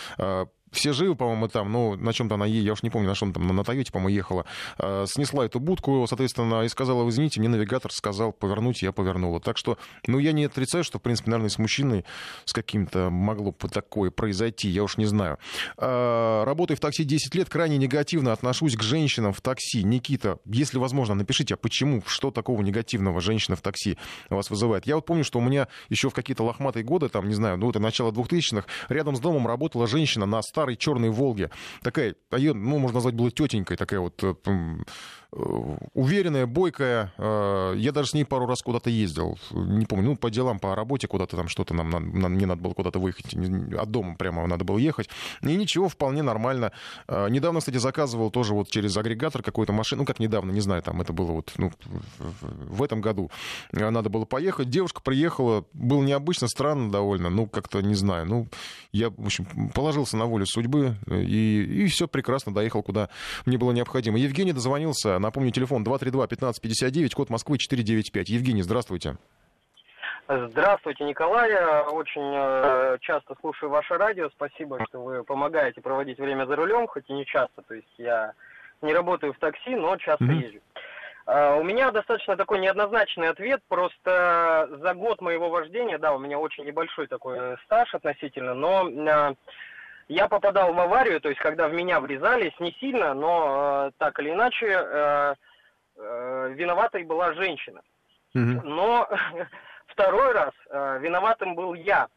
Все 0.71 0.93
живы, 0.93 1.17
по-моему, 1.17 1.49
там, 1.49 1.73
ну, 1.73 1.97
на 1.97 2.13
чем-то 2.13 2.37
она, 2.37 2.47
я 2.47 2.73
уж 2.73 2.83
не 2.83 2.91
помню, 2.91 3.09
на 3.09 3.15
чем 3.15 3.33
там, 3.33 3.47
на 3.47 3.65
Тойоте, 3.65 3.91
по-моему, 3.91 4.17
ехала, 4.17 4.45
э, 4.79 5.05
снесла 5.09 5.45
эту 5.45 5.59
будку, 5.59 6.07
соответственно, 6.09 6.63
и 6.63 6.69
сказала, 6.69 7.09
извините, 7.09 7.41
мне 7.41 7.49
навигатор 7.49 7.93
сказал 7.93 8.33
повернуть, 8.33 8.83
я 8.83 8.93
повернула. 8.93 9.41
Так 9.41 9.59
что, 9.59 9.79
ну, 10.07 10.19
я 10.19 10.33
не 10.33 10.45
отрицаю, 10.45 10.85
что, 10.85 10.99
в 10.99 11.03
принципе, 11.03 11.31
наверное, 11.31 11.51
с 11.51 11.59
мужчиной 11.59 12.05
с 12.45 12.53
каким-то 12.53 13.11
могло 13.11 13.53
бы 13.53 13.69
такое 13.69 14.11
произойти, 14.11 14.69
я 14.69 14.85
уж 14.85 14.97
не 14.97 15.07
знаю. 15.07 15.39
Э, 15.77 16.45
работаю 16.45 16.77
в 16.77 16.81
такси 16.81 17.05
10 17.05 17.35
лет, 17.35 17.49
крайне 17.49 17.77
негативно 17.77 18.33
отношусь 18.33 18.77
к 18.77 18.83
женщинам 18.83 19.33
в 19.33 19.41
такси. 19.41 19.83
Никита, 19.83 20.39
если 20.47 20.79
возможно, 20.79 21.15
напишите, 21.15 21.55
а 21.55 21.57
почему, 21.57 22.03
что 22.07 22.31
такого 22.31 22.63
негативного 22.63 23.21
женщина 23.21 23.57
в 23.57 23.61
такси 23.61 23.99
вас 24.29 24.51
вызывает? 24.51 24.87
Я 24.87 24.97
вот 24.97 25.07
помню, 25.07 25.25
что 25.25 25.39
у 25.39 25.43
меня 25.43 25.69
еще 25.89 26.11
в 26.11 26.15
какие-то 26.15 26.45
лохматые 26.45 26.85
годы, 26.85 27.09
там, 27.09 27.29
не 27.29 27.35
знаю, 27.35 27.57
ну, 27.59 27.71
это 27.71 27.81
начало 27.81 28.13
2000-х, 28.13 28.67
рядом 28.89 29.17
с 29.17 29.21
домом 29.21 29.47
работала 29.47 29.87
женщина 29.87 30.27
на 30.27 30.43
старой 30.61 30.77
черной 30.77 31.09
Волге. 31.09 31.51
Такая, 31.83 32.15
а 32.31 32.39
ее, 32.39 32.53
ну, 32.53 32.79
можно 32.79 32.97
назвать, 32.97 33.15
была 33.15 33.31
тетенькой, 33.31 33.77
такая 33.77 34.01
вот 34.01 34.23
Э, 35.30 35.30
уверенная, 35.33 36.47
бойкая. 36.47 37.13
Э, 37.17 37.75
я 37.77 37.93
даже 37.93 38.11
с 38.11 38.15
ней 38.15 38.25
пару 38.25 38.47
раз 38.47 38.63
куда-то 38.63 38.91
ездил. 38.91 39.39
Не 39.53 39.87
помню, 39.87 40.11
ну, 40.11 40.17
по 40.17 40.31
делам, 40.31 40.59
по 40.59 40.75
работе 40.75 41.07
куда-то 41.07 41.37
там 41.37 41.49
что-то 41.49 41.75
нам, 41.75 41.91
нам 41.91 42.33
мне 42.33 42.47
надо 42.47 42.63
было 42.63 42.73
куда-то 42.73 42.99
выехать. 42.99 43.35
От 43.35 43.91
дома 43.91 44.17
прямо 44.17 44.47
надо 44.47 44.65
было 44.65 44.79
ехать. 44.79 45.09
И 45.43 45.55
ничего, 45.55 45.89
вполне 45.89 46.23
нормально. 46.23 46.73
Э, 47.07 47.29
недавно, 47.29 47.61
кстати, 47.61 47.77
заказывал 47.77 48.31
тоже 48.31 48.55
вот 48.55 48.71
через 48.71 48.97
агрегатор 48.97 49.43
какую-то 49.43 49.73
машину. 49.73 50.01
Ну, 50.01 50.07
как 50.07 50.19
недавно, 50.19 50.51
не 50.51 50.61
знаю, 50.61 50.83
там 50.83 51.01
это 51.01 51.13
было 51.13 51.33
вот 51.33 51.53
ну, 51.59 51.71
в 52.19 52.83
этом 52.83 53.01
году. 53.01 53.31
Надо 53.73 54.09
было 54.09 54.25
поехать. 54.25 54.71
Девушка 54.71 55.01
приехала. 55.03 55.65
Было 55.75 56.03
необычно, 56.03 56.49
странно 56.49 56.91
довольно. 56.91 57.29
Ну, 57.29 57.47
как-то 57.47 57.83
не 57.83 57.95
знаю. 57.95 58.27
Ну, 58.27 58.49
я, 58.93 59.11
в 59.11 59.27
общем, 59.27 59.47
положился 59.75 60.17
на 60.17 60.25
волю 60.25 60.47
судьбы. 60.47 60.97
И, 61.07 61.85
и 61.85 61.87
все 61.87 62.09
прекрасно 62.09 62.55
доехал, 62.55 62.83
куда 62.83 63.11
мне 63.45 63.59
было 63.59 63.73
необходимо. 63.73 64.19
Евгений 64.19 64.53
дозвонился 64.53 65.20
Напомню, 65.21 65.51
телефон 65.51 65.85
232-1559, 65.85 67.15
код 67.15 67.31
Москвы 67.31 67.59
495. 67.59 68.29
Евгений, 68.31 68.63
здравствуйте. 68.63 69.17
Здравствуйте, 70.29 71.05
Николай. 71.05 71.53
Очень 71.89 72.33
э, 72.35 72.99
часто 73.01 73.35
слушаю 73.41 73.69
ваше 73.69 73.99
радио. 73.99 74.31
Спасибо, 74.31 74.79
что 74.87 75.03
вы 75.03 75.25
помогаете 75.25 75.81
проводить 75.81 76.19
время 76.19 76.47
за 76.47 76.57
рулем, 76.57 76.87
хоть 76.87 77.05
и 77.09 77.13
не 77.13 77.27
часто. 77.27 77.63
То 77.63 77.75
есть 77.75 77.93
я 77.99 78.33
не 78.81 78.95
работаю 78.95 79.35
в 79.35 79.39
такси, 79.39 79.75
но 79.75 79.97
часто 79.97 80.25
mm-hmm. 80.25 80.43
езжу. 80.43 80.59
Uh, 81.27 81.61
у 81.61 81.63
меня 81.63 81.93
достаточно 81.93 82.37
такой 82.37 82.59
неоднозначный 82.59 83.29
ответ. 83.29 83.61
Просто 83.69 84.69
за 84.81 84.95
год 84.95 85.21
моего 85.21 85.51
вождения, 85.51 85.99
да, 85.99 86.13
у 86.13 86.19
меня 86.19 86.39
очень 86.39 86.65
небольшой 86.65 87.07
такой 87.07 87.39
э, 87.39 87.57
стаж 87.65 87.95
относительно, 87.95 88.55
но 88.55 89.37
я 90.11 90.27
попадал 90.27 90.75
в 90.75 90.81
аварию, 90.81 91.21
то 91.21 91.29
есть 91.29 91.41
когда 91.41 91.69
в 91.69 91.73
меня 91.73 92.01
врезались, 92.01 92.59
не 92.59 92.73
сильно, 92.81 93.15
но 93.15 93.87
э, 93.87 93.91
так 93.99 94.19
или 94.19 94.31
иначе 94.31 94.67
э, 94.67 95.35
э, 95.97 96.53
виноватой 96.55 97.05
была 97.05 97.33
женщина. 97.35 97.81
Mm-hmm. 98.35 98.61
Но 98.65 99.09
второй 99.87 100.33
раз 100.33 100.51
э, 100.69 100.99
виноватым 101.01 101.55
был 101.55 101.75
я. 101.75 102.09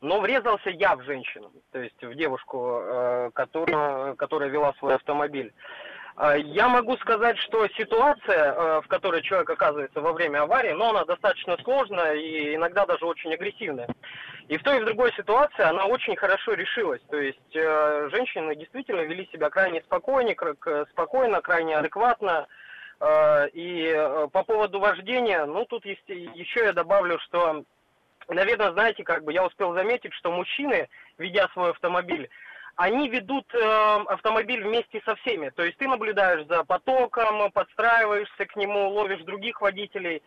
Но 0.00 0.20
врезался 0.20 0.70
я 0.70 0.96
в 0.96 1.04
женщину, 1.04 1.52
то 1.70 1.78
есть 1.78 2.02
в 2.02 2.14
девушку, 2.16 2.80
э, 2.82 3.30
которая, 3.32 4.14
которая 4.16 4.48
вела 4.48 4.74
свой 4.80 4.96
автомобиль. 4.96 5.54
Э, 6.16 6.34
я 6.40 6.68
могу 6.68 6.96
сказать, 6.96 7.38
что 7.38 7.68
ситуация, 7.68 8.54
э, 8.54 8.80
в 8.80 8.88
которой 8.88 9.22
человек 9.22 9.50
оказывается 9.50 10.00
во 10.00 10.12
время 10.12 10.42
аварии, 10.42 10.72
но 10.72 10.90
она 10.90 11.04
достаточно 11.04 11.56
сложная 11.62 12.14
и 12.14 12.56
иногда 12.56 12.86
даже 12.86 13.06
очень 13.06 13.32
агрессивная. 13.32 13.88
И 14.48 14.56
в 14.58 14.62
той 14.62 14.78
и 14.78 14.80
в 14.80 14.84
другой 14.84 15.12
ситуации 15.14 15.62
она 15.62 15.86
очень 15.86 16.14
хорошо 16.14 16.54
решилась. 16.54 17.00
То 17.10 17.16
есть 17.16 17.54
э, 17.54 18.08
женщины 18.12 18.54
действительно 18.54 19.00
вели 19.00 19.28
себя 19.32 19.50
крайне 19.50 19.82
спокойно, 19.82 20.34
спокойно 20.90 21.40
крайне 21.40 21.76
адекватно. 21.76 22.46
Э, 23.00 23.48
и 23.48 23.92
э, 23.94 24.28
по 24.32 24.44
поводу 24.44 24.78
вождения, 24.78 25.44
ну 25.46 25.64
тут 25.64 25.84
есть, 25.84 26.08
еще 26.08 26.60
я 26.64 26.72
добавлю, 26.72 27.18
что, 27.20 27.64
наверное, 28.28 28.72
знаете, 28.72 29.02
как 29.02 29.24
бы 29.24 29.32
я 29.32 29.44
успел 29.44 29.74
заметить, 29.74 30.14
что 30.14 30.30
мужчины, 30.30 30.88
ведя 31.18 31.48
свой 31.52 31.70
автомобиль, 31.70 32.30
они 32.76 33.08
ведут 33.08 33.52
э, 33.52 33.58
автомобиль 34.06 34.62
вместе 34.62 35.02
со 35.04 35.16
всеми. 35.16 35.48
То 35.50 35.64
есть 35.64 35.78
ты 35.78 35.88
наблюдаешь 35.88 36.46
за 36.46 36.62
потоком, 36.62 37.50
подстраиваешься 37.50 38.46
к 38.46 38.54
нему, 38.54 38.90
ловишь 38.90 39.24
других 39.24 39.60
водителей. 39.60 40.22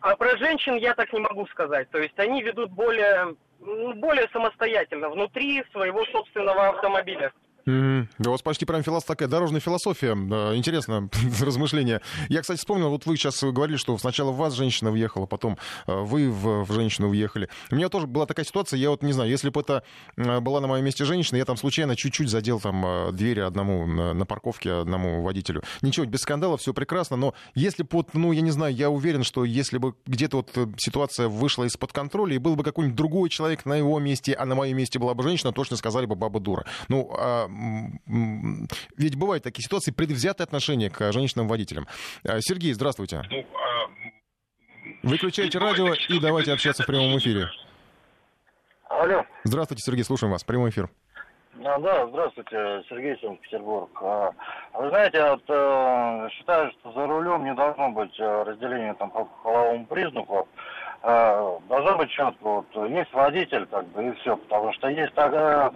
А 0.00 0.16
про 0.16 0.36
женщин 0.36 0.76
я 0.76 0.94
так 0.94 1.12
не 1.12 1.20
могу 1.20 1.46
сказать. 1.48 1.90
То 1.90 1.98
есть 1.98 2.18
они 2.18 2.42
ведут 2.42 2.70
более 2.70 3.34
более 3.60 4.28
самостоятельно, 4.32 5.10
внутри 5.10 5.64
своего 5.72 6.04
собственного 6.06 6.68
автомобиля. 6.68 7.32
Да 7.68 8.30
у 8.30 8.32
вас 8.32 8.42
почти 8.42 8.64
прям 8.64 8.82
филос... 8.82 9.04
такая 9.04 9.28
дорожная 9.28 9.60
философия. 9.60 10.12
Интересно, 10.56 11.08
размышление. 11.40 12.00
Я, 12.28 12.40
кстати, 12.40 12.58
вспомнил, 12.58 12.88
вот 12.88 13.04
вы 13.04 13.16
сейчас 13.16 13.42
говорили, 13.42 13.76
что 13.76 13.96
сначала 13.98 14.30
в 14.30 14.36
вас 14.36 14.54
женщина 14.54 14.90
въехала, 14.90 15.26
потом 15.26 15.58
э, 15.86 15.94
вы 15.94 16.30
в, 16.30 16.64
в 16.64 16.72
женщину 16.72 17.08
въехали. 17.08 17.48
У 17.70 17.74
меня 17.74 17.88
тоже 17.90 18.06
была 18.06 18.24
такая 18.24 18.46
ситуация, 18.46 18.78
я 18.78 18.90
вот 18.90 19.02
не 19.02 19.12
знаю, 19.12 19.28
если 19.28 19.50
бы 19.50 19.60
это 19.60 19.82
э, 20.16 20.40
была 20.40 20.60
на 20.60 20.66
моем 20.66 20.84
месте 20.84 21.04
женщина, 21.04 21.36
я 21.36 21.44
там 21.44 21.56
случайно 21.56 21.94
чуть-чуть 21.94 22.30
задел 22.30 22.58
там 22.58 22.84
э, 22.86 23.12
двери 23.12 23.40
одному 23.40 23.86
на, 23.86 24.14
на 24.14 24.24
парковке 24.24 24.72
одному 24.72 25.22
водителю. 25.22 25.62
Ничего, 25.82 26.06
без 26.06 26.22
скандала, 26.22 26.56
все 26.56 26.72
прекрасно, 26.72 27.16
но 27.16 27.34
если 27.54 27.82
бы 27.82 27.88
вот, 27.92 28.14
ну, 28.14 28.32
я 28.32 28.40
не 28.40 28.50
знаю, 28.50 28.74
я 28.74 28.88
уверен, 28.88 29.24
что 29.24 29.44
если 29.44 29.76
бы 29.76 29.94
где-то 30.06 30.38
вот 30.38 30.78
ситуация 30.78 31.28
вышла 31.28 31.64
из-под 31.64 31.92
контроля, 31.92 32.34
и 32.34 32.38
был 32.38 32.56
бы 32.56 32.64
какой-нибудь 32.64 32.96
другой 32.96 33.28
человек 33.28 33.66
на 33.66 33.74
его 33.74 33.98
месте, 33.98 34.32
а 34.32 34.46
на 34.46 34.54
моем 34.54 34.76
месте 34.78 34.98
была 34.98 35.12
бы 35.14 35.22
женщина, 35.22 35.52
точно 35.52 35.76
сказали 35.76 36.06
бы 36.06 36.14
баба 36.14 36.40
дура. 36.40 36.64
Ну, 36.88 37.10
а 37.18 37.48
ведь 38.96 39.16
бывают 39.16 39.44
такие 39.44 39.64
ситуации, 39.64 39.90
предвзятое 39.90 40.44
отношение 40.44 40.90
к 40.90 41.12
женщинам-водителям. 41.12 41.86
А, 42.24 42.40
Сергей, 42.40 42.72
здравствуйте. 42.72 43.22
Ну, 43.30 43.44
а, 43.54 43.88
Выключайте 45.02 45.58
радио 45.58 45.94
и 45.94 46.18
давайте 46.20 46.52
общаться 46.52 46.82
в 46.82 46.86
прямом 46.86 47.18
эфире. 47.18 47.48
Алло. 48.88 49.24
Здравствуйте, 49.44 49.82
Сергей, 49.84 50.04
слушаем 50.04 50.32
вас. 50.32 50.44
Прямой 50.44 50.70
эфир. 50.70 50.90
А, 51.64 51.78
да, 51.80 52.06
здравствуйте, 52.06 52.84
Сергей 52.88 53.18
Санкт-Петербург. 53.20 53.90
А, 54.00 54.30
вы 54.74 54.88
знаете, 54.90 55.22
вот, 55.30 55.42
э, 55.48 56.28
считаю, 56.32 56.70
что 56.72 56.92
за 56.92 57.06
рулем 57.06 57.44
не 57.44 57.54
должно 57.54 57.90
быть 57.90 58.18
э, 58.18 58.42
разделения 58.44 58.94
там, 58.94 59.10
по 59.10 59.24
половому 59.42 59.84
признаку. 59.86 60.48
Э, 61.02 61.58
должно 61.68 61.96
быть 61.96 62.10
четко. 62.10 62.42
Вот, 62.42 62.66
есть 62.88 63.12
водитель, 63.12 63.66
как 63.66 63.86
бы, 63.88 64.08
и 64.08 64.12
все. 64.14 64.36
Потому 64.36 64.72
что 64.72 64.88
есть 64.88 65.14
такая, 65.14 65.72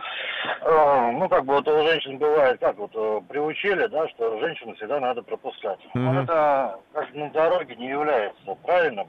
э, 0.62 1.10
ну, 1.12 1.28
как 1.28 1.44
бы, 1.44 1.54
вот 1.54 1.68
у 1.68 1.86
женщин 1.86 2.18
бывает, 2.18 2.58
как 2.58 2.76
вот, 2.76 2.90
э, 2.94 3.20
приучили, 3.28 3.86
да, 3.86 4.08
что 4.08 4.40
женщину 4.40 4.74
всегда 4.74 4.98
надо 4.98 5.22
пропускать. 5.22 5.78
Mm-hmm. 5.94 6.00
Но 6.00 6.22
это 6.22 6.80
как 6.92 7.14
на 7.14 7.30
дороге 7.30 7.76
не 7.76 7.88
является 7.88 8.54
правильным. 8.64 9.08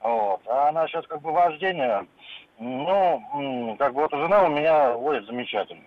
Вот. 0.00 0.40
А 0.46 0.72
насчет, 0.72 1.06
как 1.06 1.20
бы, 1.20 1.32
вождения, 1.32 2.06
ну, 2.58 3.76
как 3.78 3.92
бы, 3.92 4.02
вот 4.02 4.12
жена 4.12 4.44
у 4.44 4.48
меня 4.48 4.92
водит 4.92 5.26
замечательно. 5.26 5.82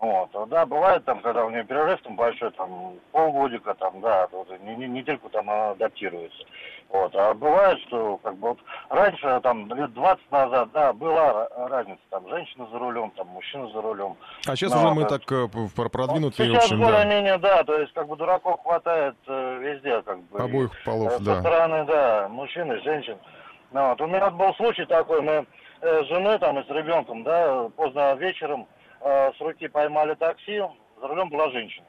Вот, 0.00 0.30
да, 0.48 0.64
бывает 0.64 1.04
там, 1.06 1.20
когда 1.22 1.44
у 1.44 1.50
нее 1.50 1.64
перерыв 1.64 2.00
там 2.02 2.14
большой, 2.14 2.52
там 2.52 2.94
полгодика, 3.10 3.74
там, 3.74 4.00
да, 4.00 4.28
вот, 4.30 4.48
не, 4.60 4.76
не, 4.76 4.86
недельку 4.86 5.28
там 5.28 5.50
она 5.50 5.70
адаптируется. 5.70 6.44
Вот, 6.88 7.12
а 7.16 7.34
бывает, 7.34 7.80
что 7.88 8.16
как 8.18 8.36
бы 8.36 8.50
вот 8.50 8.58
раньше, 8.90 9.40
там, 9.42 9.66
лет 9.74 9.92
20 9.94 10.30
назад, 10.30 10.68
да, 10.72 10.92
была 10.92 11.48
разница, 11.48 12.00
там, 12.10 12.28
женщина 12.28 12.68
за 12.70 12.78
рулем, 12.78 13.10
там, 13.16 13.26
мужчина 13.26 13.68
за 13.70 13.82
рулем. 13.82 14.16
А 14.46 14.54
сейчас 14.54 14.72
Но, 14.72 14.84
уже 14.84 14.94
мы 14.94 15.04
так 15.04 15.22
э, 15.32 15.48
продвинутые, 15.74 16.50
сейчас 16.50 16.62
в 16.62 16.66
общем, 16.66 16.80
более-менее, 16.80 17.38
да. 17.38 17.56
да, 17.56 17.64
то 17.64 17.80
есть, 17.80 17.92
как 17.92 18.06
бы, 18.06 18.16
дураков 18.16 18.62
хватает 18.62 19.16
э, 19.26 19.58
везде, 19.60 20.00
как 20.02 20.22
бы. 20.28 20.38
Обоих 20.38 20.70
полов, 20.84 21.20
э, 21.20 21.24
да. 21.24 21.34
Со 21.34 21.40
стороны, 21.40 21.84
да, 21.86 22.28
мужчин 22.28 22.72
и 22.72 22.80
женщин. 22.84 23.18
Ну, 23.72 23.88
вот, 23.88 24.00
у 24.00 24.06
меня 24.06 24.30
был 24.30 24.54
случай 24.54 24.84
такой, 24.84 25.22
мы 25.22 25.44
э, 25.80 26.04
с 26.04 26.06
женой, 26.06 26.38
там, 26.38 26.56
и 26.60 26.64
с 26.64 26.70
ребенком, 26.70 27.24
да, 27.24 27.68
поздно 27.76 28.14
вечером, 28.14 28.68
э, 29.00 29.32
с 29.36 29.40
руки 29.40 29.68
поймали 29.68 30.14
такси, 30.14 30.62
за 31.00 31.08
рулем 31.08 31.28
была 31.28 31.50
женщина. 31.50 31.86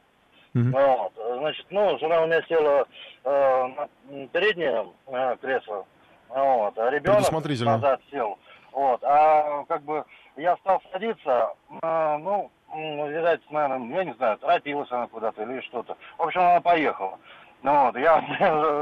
Mm-hmm. 0.55 0.71
Вот, 0.71 1.13
значит, 1.37 1.65
ну, 1.69 1.97
жена 1.99 2.21
у 2.21 2.25
меня 2.25 2.41
села 2.43 2.87
э, 3.23 3.67
на 3.67 4.27
переднее 4.27 4.87
э, 5.07 5.37
кресло, 5.41 5.85
вот, 6.29 6.77
а 6.77 6.89
ребенок 6.89 7.31
назад 7.31 8.01
сел. 8.09 8.37
Вот, 8.71 9.03
а 9.03 9.63
как 9.65 9.83
бы 9.83 10.03
я 10.37 10.57
стал 10.57 10.81
садиться, 10.91 11.53
э, 11.81 12.17
ну, 12.17 12.49
видать, 12.75 13.41
наверное, 13.51 13.97
я 13.97 14.03
не 14.05 14.13
знаю, 14.13 14.37
торопилась 14.37 14.91
она 14.91 15.07
куда-то 15.07 15.43
или 15.43 15.61
что-то. 15.61 15.97
В 16.17 16.23
общем, 16.23 16.41
она 16.41 16.61
поехала. 16.61 17.19
Ну 17.61 17.85
вот, 17.85 17.97
я 17.97 18.21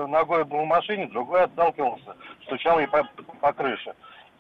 ногой 0.08 0.46
был 0.46 0.62
в 0.62 0.68
машине, 0.68 1.08
другой 1.08 1.44
отталкивался, 1.44 2.16
стучал 2.44 2.80
ей 2.80 2.88
по, 2.88 3.04
по 3.42 3.52
крыше. 3.54 3.94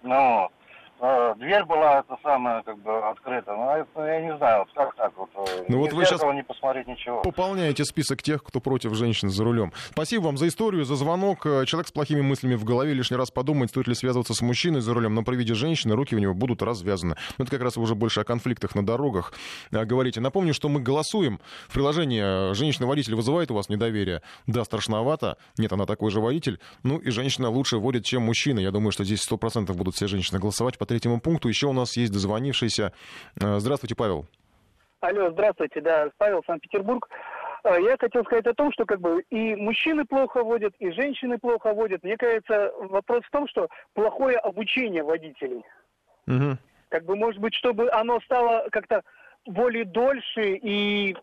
Ну 0.04 0.42
вот. 0.42 0.52
Э, 1.00 1.36
дверь 1.38 1.64
была 1.66 2.00
это 2.00 2.18
самая 2.24 2.64
как 2.64 2.78
бы 2.80 2.98
открыта. 3.08 3.56
Но 3.56 3.78
это, 3.78 4.06
я 4.06 4.22
не 4.22 4.38
знаю, 4.38 4.60
вот 4.60 4.70
как 4.74 4.96
так 4.96 5.14
вот. 5.18 5.30
Э, 5.36 5.66
ну 5.68 5.80
вот 5.80 5.94
вы 5.94 6.06
сейчас 6.06 6.22
не 6.24 6.44
посмотреть 6.44 6.88
ничего. 6.88 7.22
Пополняете 7.22 7.86
список 7.86 8.22
тех, 8.24 8.44
кто 8.44 8.60
против 8.60 8.94
женщин 8.94 9.30
за 9.30 9.44
рулем. 9.44 9.72
Спасибо 9.92 10.24
вам 10.26 10.38
за 10.38 10.48
историю, 10.48 10.86
за 10.86 10.96
звонок. 10.96 11.46
Э, 11.46 11.66
человек 11.66 11.88
с 11.88 11.92
плохими 11.92 12.22
мыслями 12.22 12.56
в 12.56 12.64
голове 12.64 12.94
лишний 12.94 13.18
раз 13.18 13.32
подумает, 13.32 13.70
стоит 13.70 13.88
ли 13.88 13.96
связываться 13.96 14.34
с 14.34 14.42
мужчиной 14.42 14.82
за 14.82 14.94
рулем, 14.94 15.14
но 15.14 15.24
при 15.24 15.36
виде 15.36 15.54
женщины 15.54 15.96
руки 15.96 16.16
у 16.16 16.20
него 16.20 16.34
будут 16.34 16.62
развязаны. 16.62 17.16
Но 17.38 17.44
это 17.44 17.52
как 17.52 17.62
раз 17.62 17.78
уже 17.78 17.96
больше 17.96 18.22
о 18.22 18.24
конфликтах 18.24 18.76
на 18.76 18.86
дорогах 18.86 19.34
говорите. 19.72 20.20
Напомню, 20.20 20.54
что 20.54 20.70
мы 20.70 20.80
голосуем. 20.80 21.40
В 21.68 21.74
приложении 21.74 22.54
«Женщина-водитель» 22.54 23.16
вызывает 23.16 23.50
у 23.50 23.56
вас 23.56 23.70
недоверие. 23.70 24.22
Да, 24.46 24.64
страшновато. 24.64 25.38
Нет, 25.58 25.74
она 25.74 25.86
такой 25.86 26.12
же 26.12 26.20
водитель. 26.20 26.60
Ну 26.84 26.98
и 26.98 27.10
женщина 27.10 27.50
лучше 27.50 27.78
водит, 27.78 28.06
чем 28.06 28.24
мужчина. 28.24 28.60
Я 28.60 28.72
думаю, 28.72 28.92
что 28.92 29.04
здесь 29.04 29.28
100% 29.28 29.74
будут 29.74 29.96
все 29.96 30.08
женщины 30.08 30.40
голосовать 30.40 30.78
третьему 30.88 31.20
пункту. 31.20 31.48
Еще 31.48 31.68
у 31.68 31.74
нас 31.74 31.98
есть 31.98 32.12
дозвонившийся. 32.12 32.94
Э, 33.40 33.60
здравствуйте, 33.60 33.96
Павел. 33.96 34.26
Алло, 35.00 35.30
здравствуйте, 35.32 35.82
да, 35.82 36.10
Павел, 36.18 36.44
Санкт-Петербург. 36.48 37.08
Э, 37.64 37.78
я 37.82 37.98
хотел 38.00 38.24
сказать 38.26 38.48
о 38.48 38.54
том, 38.54 38.72
что 38.72 38.86
как 38.86 39.00
бы 39.00 39.22
и 39.30 39.56
мужчины 39.56 40.06
плохо 40.06 40.44
водят, 40.44 40.74
и 40.80 40.92
женщины 40.92 41.38
плохо 41.38 41.74
водят. 41.74 42.04
Мне 42.04 42.18
кажется, 42.18 42.72
вопрос 42.80 43.24
в 43.26 43.32
том, 43.32 43.48
что 43.48 43.68
плохое 43.94 44.38
обучение 44.38 45.04
водителей. 45.04 45.64
Угу. 46.28 46.58
Как 46.90 47.06
бы, 47.06 47.16
может 47.16 47.40
быть, 47.40 47.54
чтобы 47.54 47.92
оно 47.92 48.20
стало 48.22 48.68
как-то 48.72 49.04
более 49.46 49.86
дольше 49.86 50.56
и 50.56 51.16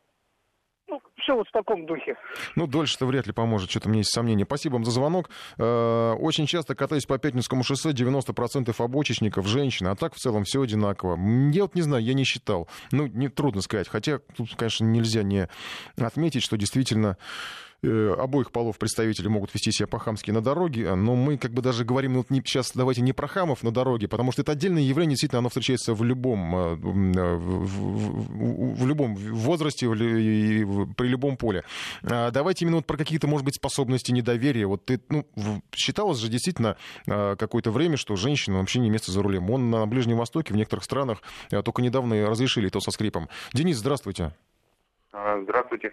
ну, 0.89 1.01
все 1.17 1.35
вот 1.35 1.49
в 1.49 1.53
таком 1.53 1.87
духе. 1.87 2.17
Ну, 2.57 2.67
дольше-то 2.67 3.07
вряд 3.07 3.27
ли 3.27 3.33
поможет, 3.33 3.71
что-то 3.71 3.89
мне 3.89 4.01
есть 4.01 4.13
сомнения. 4.13 4.45
Спасибо 4.45 4.75
вам 4.75 4.85
за 4.85 4.91
звонок. 4.91 5.31
Э, 5.59 6.13
очень 6.13 6.47
часто 6.47 6.75
катаюсь 6.75 7.07
по 7.07 7.19
Пятницкому 7.19 7.65
шоссе, 7.65 7.91
90% 7.91 8.75
обочечников 8.79 9.47
женщины, 9.47 9.89
а 9.89 9.97
так 9.97 10.15
в 10.15 10.19
целом 10.19 10.45
все 10.45 10.61
одинаково. 10.61 11.17
Я 11.53 11.63
вот 11.63 11.75
не 11.75 11.83
знаю, 11.83 12.03
я 12.05 12.15
не 12.15 12.25
считал. 12.25 12.69
Ну, 12.93 13.07
не 13.07 13.29
трудно 13.29 13.63
сказать. 13.63 13.89
Хотя 13.89 14.19
тут, 14.37 14.55
конечно, 14.57 14.85
нельзя 14.85 15.23
не 15.23 15.49
отметить, 15.97 16.43
что 16.43 16.57
действительно 16.57 17.17
обоих 17.85 18.51
полов 18.51 18.79
представители 18.79 19.29
могут 19.29 19.53
вести 19.55 19.73
себя 19.73 19.87
по-хамски 19.87 20.31
на 20.31 20.41
дороге, 20.41 20.95
но 20.95 21.15
мы 21.15 21.39
как 21.39 21.53
бы 21.53 21.63
даже 21.63 21.85
говорим, 21.85 22.15
ну, 22.15 22.27
не, 22.29 22.41
сейчас 22.41 22.73
давайте 22.75 23.03
не 23.03 23.13
про 23.13 23.27
хамов 23.27 23.63
на 23.63 23.71
дороге, 23.73 24.09
потому 24.09 24.33
что 24.33 24.43
это 24.43 24.53
отдельное 24.53 24.83
явление, 24.83 25.13
действительно, 25.13 25.39
оно 25.41 25.49
встречается 25.49 25.95
в 25.95 26.03
любом, 26.05 26.57
э, 26.57 26.77
э, 26.77 27.35
в, 27.37 28.83
в, 28.83 28.87
любом 28.87 29.15
возрасте 29.15 29.87
и 29.87 30.65
при 30.97 31.09
любом 31.09 31.37
поле. 31.37 31.65
А 32.03 32.31
давайте 32.31 32.65
именно 32.65 32.77
вот 32.77 32.87
про 32.87 32.97
какие-то, 32.97 33.27
может 33.27 33.45
быть, 33.45 33.57
способности 33.57 34.13
недоверия. 34.13 34.67
Вот 34.67 34.85
ты, 34.85 35.01
ну, 35.09 35.27
считалось 35.75 36.19
же 36.19 36.29
действительно 36.29 36.77
какое-то 37.07 37.71
время, 37.71 37.97
что 37.97 38.17
женщина 38.17 38.59
вообще 38.59 38.81
не 38.81 38.91
место 38.91 39.13
за 39.13 39.23
рулем. 39.23 39.51
Он 39.51 39.71
на 39.71 39.87
Ближнем 39.87 40.17
Востоке, 40.17 40.53
в 40.53 40.57
некоторых 40.57 40.85
странах 40.85 41.23
только 41.51 41.83
недавно 41.83 42.29
разрешили 42.29 42.69
то 42.69 42.81
со 42.81 42.91
скрипом. 42.91 43.29
Денис, 43.53 43.77
здравствуйте. 43.77 44.33
А, 45.13 45.41
здравствуйте. 45.43 45.93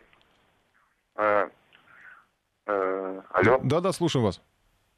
Э, 2.68 3.22
алло. 3.32 3.59
Да-да, 3.64 3.91
слушаю 3.91 4.24
вас. 4.24 4.41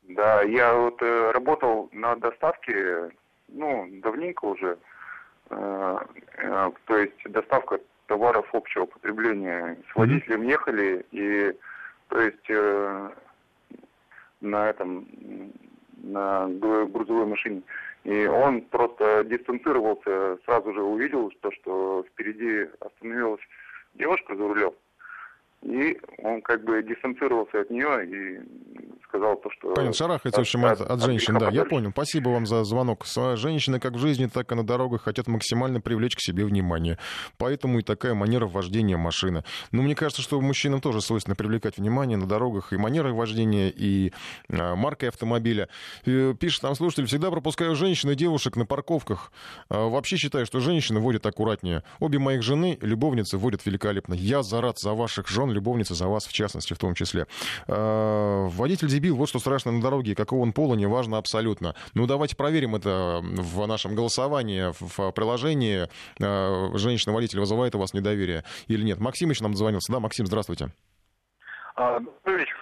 Да, 0.03 0.41
я 0.41 0.73
вот 0.75 1.01
э, 1.01 1.31
работал 1.31 1.89
на 1.93 2.15
доставке, 2.15 3.11
ну, 3.47 3.87
давненько 4.01 4.45
уже. 4.45 4.77
Э, 5.49 5.97
э, 6.37 6.71
то 6.85 6.97
есть 6.97 7.31
доставка 7.31 7.79
товаров 8.07 8.47
общего 8.53 8.85
потребления. 8.85 9.77
С 9.91 9.95
водителем 9.95 10.41
mm-hmm. 10.41 10.49
ехали, 10.49 11.05
и 11.11 11.57
то 12.09 12.19
есть 12.19 12.49
э, 12.49 13.09
на 14.41 14.69
этом, 14.69 15.07
на 15.97 16.47
грузовой 16.47 17.25
машине. 17.25 17.61
И 18.03 18.25
он 18.25 18.61
просто 18.61 19.23
дистанцировался, 19.23 20.37
сразу 20.45 20.73
же 20.73 20.81
увидел, 20.81 21.31
то, 21.41 21.51
что 21.51 22.05
впереди 22.11 22.69
остановилась 22.81 23.41
девушка 23.95 24.35
за 24.35 24.43
рулем. 24.43 24.73
И 25.63 25.97
он 26.17 26.41
как 26.41 26.63
бы 26.65 26.83
дистанцировался 26.83 27.61
от 27.61 27.69
нее 27.69 28.05
и 28.05 28.39
сказал 29.07 29.37
то, 29.37 29.49
что... 29.51 29.73
Понятно, 29.73 29.93
шарахается, 29.93 30.41
в 30.41 30.41
общем, 30.41 30.65
от, 30.65 30.81
от, 30.81 30.89
от 30.89 31.01
женщин, 31.03 31.37
да, 31.37 31.49
я 31.49 31.65
понял. 31.65 31.91
Спасибо 31.91 32.29
вам 32.29 32.45
за 32.45 32.63
звонок. 32.63 33.05
Женщины 33.35 33.79
как 33.79 33.93
в 33.93 33.99
жизни, 33.99 34.25
так 34.25 34.51
и 34.51 34.55
на 34.55 34.65
дорогах 34.65 35.03
хотят 35.03 35.27
максимально 35.27 35.79
привлечь 35.79 36.15
к 36.15 36.19
себе 36.19 36.45
внимание. 36.45 36.97
Поэтому 37.37 37.79
и 37.79 37.81
такая 37.83 38.13
манера 38.13 38.47
вождения 38.47 38.97
машины. 38.97 39.43
Но 39.71 39.83
мне 39.83 39.95
кажется, 39.95 40.21
что 40.21 40.41
мужчинам 40.41 40.81
тоже 40.81 40.99
свойственно 40.99 41.35
привлекать 41.35 41.77
внимание 41.77 42.17
на 42.17 42.27
дорогах 42.27 42.73
и 42.73 42.77
манерой 42.77 43.13
вождения, 43.13 43.69
и 43.69 44.11
а, 44.49 44.75
маркой 44.75 45.09
автомобиля. 45.09 45.69
И, 46.05 46.33
пишет 46.39 46.63
нам 46.63 46.75
слушатель, 46.75 47.05
всегда 47.05 47.31
пропускаю 47.31 47.75
женщин 47.75 48.09
и 48.09 48.15
девушек 48.15 48.55
на 48.55 48.65
парковках. 48.65 49.31
А, 49.69 49.87
вообще 49.87 50.17
считаю, 50.17 50.45
что 50.45 50.59
женщины 50.59 50.99
водят 50.99 51.25
аккуратнее. 51.25 51.83
Обе 51.99 52.19
моих 52.19 52.41
жены, 52.41 52.77
любовницы, 52.81 53.37
водят 53.37 53.65
великолепно. 53.65 54.13
Я 54.13 54.43
за 54.43 54.59
рад 54.59 54.79
за 54.79 54.93
ваших 54.93 55.27
жен, 55.29 55.52
любовницы, 55.53 55.95
за 55.95 56.07
вас 56.07 56.25
в 56.25 56.33
частности 56.33 56.73
в 56.73 56.77
том 56.77 56.93
числе. 56.95 57.27
Э, 57.67 58.47
водитель 58.49 58.87
дебил, 58.87 59.15
вот 59.15 59.29
что 59.29 59.39
страшно 59.39 59.71
на 59.71 59.81
дороге, 59.81 60.15
какого 60.15 60.41
он 60.41 60.53
пола, 60.53 60.75
неважно 60.75 61.17
абсолютно. 61.17 61.75
Ну, 61.93 62.07
давайте 62.07 62.35
проверим 62.35 62.75
это 62.75 63.19
в 63.21 63.65
нашем 63.65 63.95
голосовании, 63.95 64.73
в 64.79 65.11
приложении. 65.11 65.87
Э, 66.19 66.77
Женщина-водитель 66.77 67.39
вызывает 67.39 67.75
у 67.75 67.79
вас 67.79 67.93
недоверие 67.93 68.43
или 68.67 68.83
нет? 68.83 68.99
Максим 68.99 69.29
еще 69.29 69.43
нам 69.43 69.53
дозвонился. 69.53 69.91
Да, 69.91 69.99
Максим, 69.99 70.25
здравствуйте. 70.25 70.71
А, 71.75 71.99
добрый 71.99 72.39
вечер. 72.39 72.55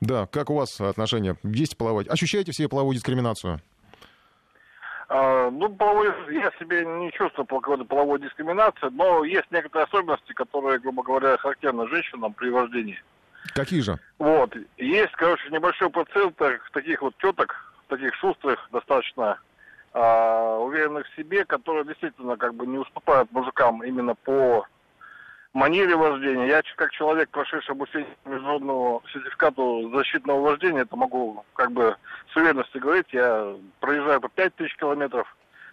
Да, 0.00 0.26
как 0.26 0.50
у 0.50 0.54
вас 0.54 0.80
отношения? 0.80 1.36
Есть 1.42 1.76
половой? 1.76 2.04
Ощущаете 2.04 2.52
все 2.52 2.68
половую 2.68 2.94
дискриминацию? 2.94 3.60
А, 5.12 5.50
ну, 5.50 5.68
половой, 5.68 6.12
я 6.30 6.52
себе 6.60 6.84
не 6.86 7.10
чувствую 7.10 7.44
какой-то 7.44 7.84
половой 7.84 8.20
дискриминации, 8.20 8.90
но 8.92 9.24
есть 9.24 9.50
некоторые 9.50 9.86
особенности, 9.86 10.32
которые, 10.32 10.78
грубо 10.78 11.02
говоря, 11.02 11.36
характерны 11.36 11.88
женщинам 11.88 12.32
при 12.32 12.48
вождении. 12.48 13.02
Какие 13.52 13.80
же? 13.80 13.98
Вот. 14.18 14.54
Есть, 14.76 15.12
короче, 15.16 15.50
небольшой 15.50 15.90
процент 15.90 16.40
таких 16.72 17.02
вот 17.02 17.16
теток, 17.18 17.56
таких 17.88 18.14
шустрых, 18.14 18.68
достаточно 18.70 19.40
а, 19.92 20.58
уверенных 20.58 21.08
в 21.08 21.16
себе, 21.16 21.44
которые 21.44 21.84
действительно 21.86 22.36
как 22.36 22.54
бы 22.54 22.64
не 22.64 22.78
уступают 22.78 23.32
мужикам 23.32 23.82
именно 23.82 24.14
по 24.14 24.64
манере 25.52 25.96
вождения. 25.96 26.46
Я 26.46 26.62
как 26.76 26.92
человек, 26.92 27.30
прошедший 27.30 27.72
обучение 27.72 28.16
международного 28.24 29.02
сертификату 29.12 29.90
защитного 29.94 30.40
вождения, 30.40 30.80
это 30.82 30.96
могу 30.96 31.44
как 31.54 31.72
бы 31.72 31.96
с 32.32 32.36
уверенностью 32.36 32.80
говорить. 32.80 33.06
Я 33.12 33.54
проезжаю 33.80 34.20
по 34.20 34.28
5 34.28 34.54
тысяч 34.56 34.76
километров 34.76 35.26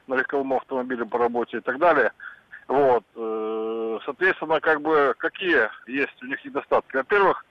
на 0.07 0.15
легковом 0.15 0.53
автомобиле 0.53 1.05
по 1.05 1.17
работе 1.17 1.57
и 1.57 1.61
так 1.61 1.77
далее. 1.79 2.11
Вот. 2.67 3.03
Э, 3.15 3.99
соответственно, 4.05 4.59
как 4.59 4.81
бы 4.81 5.13
какие 5.17 5.69
есть 5.87 6.21
у 6.21 6.25
них 6.25 6.43
недостатки? 6.43 6.97
Во-первых, 6.97 7.45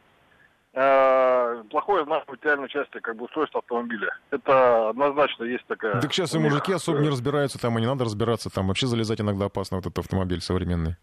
э, 0.75 1.63
плохое 1.71 2.05
знание 2.05 2.25
материальной 2.29 2.69
части 2.69 2.99
как 3.01 3.17
бы 3.17 3.25
устройства 3.25 3.61
автомобиля. 3.61 4.11
Это 4.31 4.91
однозначно 4.91 5.45
есть 5.45 5.65
такая... 5.67 6.01
Так 6.01 6.13
сейчас 6.13 6.35
и 6.35 6.39
мужики 6.39 6.73
особо 6.73 6.99
не 6.99 7.09
разбираются 7.09 7.59
там, 7.59 7.79
и 7.79 7.81
не 7.81 7.87
надо 7.87 8.05
разбираться 8.05 8.51
там. 8.51 8.69
Вообще 8.69 8.87
залезать 8.87 9.21
иногда 9.21 9.47
опасно, 9.47 9.79
вот 9.79 9.87
этот 9.87 9.99
автомобиль 9.99 10.41
современный. 10.41 10.97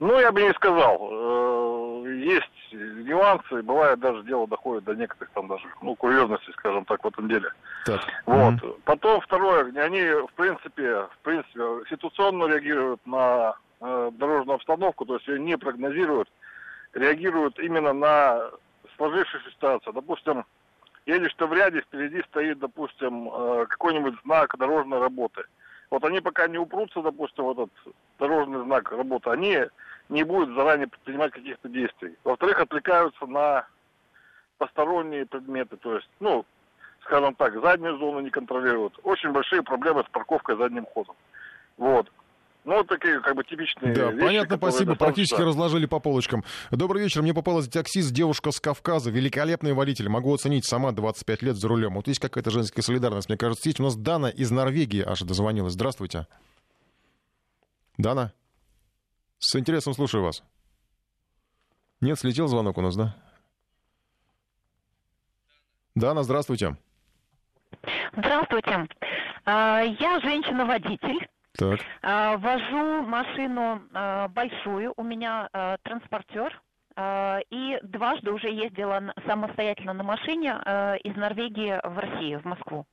Ну, 0.00 0.18
я 0.18 0.32
бы 0.32 0.42
не 0.42 0.52
сказал. 0.54 1.08
Э, 1.12 2.12
есть 2.24 2.72
нюансы, 2.72 3.62
бывает 3.62 4.00
даже 4.00 4.22
дело 4.22 4.48
доходит 4.48 4.84
до 4.84 4.94
некоторых 4.94 5.30
там 5.34 5.46
даже, 5.46 5.66
ну, 5.82 5.94
курьезности, 5.94 6.50
скажем 6.52 6.86
так, 6.86 7.04
в 7.04 7.08
этом 7.08 7.28
деле. 7.28 7.50
Так. 7.84 8.00
Вот. 8.24 8.54
Mm-hmm. 8.54 8.80
Потом 8.84 9.20
второе, 9.20 9.72
они, 9.76 10.00
в 10.02 10.32
принципе, 10.36 11.02
в 11.02 11.18
принципе, 11.22 11.60
ситуационно 11.90 12.46
реагируют 12.46 13.06
на 13.06 13.54
э, 13.80 14.10
дорожную 14.14 14.56
обстановку, 14.56 15.04
то 15.04 15.16
есть 15.16 15.28
ее 15.28 15.38
не 15.38 15.58
прогнозируют, 15.58 16.30
реагируют 16.94 17.58
именно 17.58 17.92
на 17.92 18.50
сложившуюся 18.96 19.50
ситуацию. 19.50 19.92
Допустим, 19.92 20.46
едешь 21.04 21.34
ты 21.34 21.44
в 21.44 21.52
ряде, 21.52 21.82
впереди 21.82 22.22
стоит, 22.22 22.58
допустим, 22.58 23.28
э, 23.28 23.66
какой-нибудь 23.68 24.14
знак 24.24 24.56
дорожной 24.56 24.98
работы. 24.98 25.42
Вот 25.90 26.04
они 26.04 26.20
пока 26.20 26.46
не 26.46 26.58
упрутся, 26.58 27.02
допустим, 27.02 27.44
в 27.44 27.50
этот 27.50 27.70
дорожный 28.18 28.62
знак 28.62 28.92
работы, 28.92 29.30
они 29.30 29.58
не 30.10 30.24
будет 30.24 30.54
заранее 30.54 30.88
предпринимать 30.88 31.32
каких-то 31.32 31.68
действий. 31.68 32.16
Во-вторых, 32.24 32.60
отвлекаются 32.60 33.26
на 33.26 33.66
посторонние 34.58 35.24
предметы, 35.24 35.76
то 35.76 35.94
есть, 35.94 36.08
ну, 36.18 36.44
скажем 37.04 37.34
так, 37.34 37.58
заднюю 37.62 37.96
зону 37.98 38.20
не 38.20 38.30
контролируют. 38.30 38.98
Очень 39.04 39.32
большие 39.32 39.62
проблемы 39.62 40.04
с 40.06 40.10
парковкой 40.10 40.56
задним 40.56 40.84
ходом. 40.84 41.14
Вот. 41.78 42.10
Ну, 42.64 42.74
вот 42.74 42.88
такие 42.88 43.18
как 43.20 43.34
бы 43.36 43.42
типичные 43.42 43.94
Да, 43.94 44.10
вещи, 44.10 44.26
понятно, 44.26 44.56
спасибо. 44.58 44.94
Практически 44.94 45.40
разложили 45.40 45.86
по 45.86 45.98
полочкам. 45.98 46.44
Добрый 46.70 47.02
вечер. 47.02 47.22
Мне 47.22 47.32
попалась 47.32 47.68
таксист, 47.68 48.12
девушка 48.12 48.50
с 48.50 48.60
Кавказа, 48.60 49.10
великолепный 49.10 49.72
водитель. 49.72 50.10
Могу 50.10 50.34
оценить 50.34 50.66
сама 50.66 50.92
25 50.92 51.42
лет 51.42 51.56
за 51.56 51.68
рулем. 51.68 51.94
Вот 51.94 52.06
есть 52.06 52.20
какая-то 52.20 52.50
женская 52.50 52.82
солидарность, 52.82 53.30
мне 53.30 53.38
кажется, 53.38 53.66
есть. 53.66 53.80
У 53.80 53.82
нас 53.82 53.96
Дана 53.96 54.28
из 54.28 54.50
Норвегии 54.50 55.02
аж 55.02 55.20
дозвонилась. 55.20 55.72
Здравствуйте. 55.72 56.26
Дана? 57.96 58.34
С 59.40 59.56
интересом 59.56 59.94
слушаю 59.94 60.22
вас. 60.22 60.44
Нет, 62.02 62.18
слетел 62.18 62.46
звонок 62.46 62.76
у 62.76 62.82
нас, 62.82 62.94
да? 62.94 63.16
Дана, 65.94 66.22
здравствуйте. 66.22 66.76
Здравствуйте. 68.12 68.86
А, 69.46 69.80
я 69.80 70.20
женщина-водитель. 70.20 71.26
Так. 71.58 71.80
А, 72.02 72.36
вожу 72.36 73.02
машину 73.02 73.82
а, 73.94 74.28
большую, 74.28 74.92
у 74.96 75.02
меня 75.02 75.48
транспортер. 75.82 76.62
И 77.50 77.78
дважды 77.82 78.30
уже 78.30 78.48
ездила 78.50 79.14
самостоятельно 79.26 79.94
на 79.94 80.02
машине 80.02 80.50
из 81.02 81.16
Норвегии 81.16 81.80
в 81.82 81.98
Россию, 81.98 82.40
в 82.40 82.44
Москву. 82.44 82.84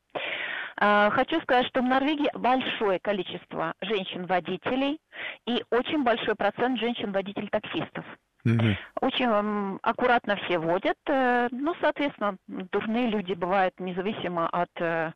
Хочу 0.80 1.42
сказать, 1.42 1.68
что 1.68 1.82
в 1.82 1.86
Норвегии 1.86 2.30
большое 2.38 3.00
количество 3.00 3.74
женщин-водителей 3.82 5.00
и 5.48 5.64
очень 5.72 6.04
большой 6.04 6.36
процент 6.36 6.80
женщин-водитель-таксистов. 6.80 8.06
Мгм. 8.44 8.78
Очень 9.02 9.80
аккуратно 9.82 10.36
все 10.46 10.60
водят. 10.60 10.96
э, 11.08 11.48
Ну, 11.52 11.74
соответственно, 11.82 12.38
дурные 12.48 13.10
люди 13.10 13.34
бывают 13.34 13.74
независимо 13.80 14.48
от 14.48 14.70
э, 14.80 15.12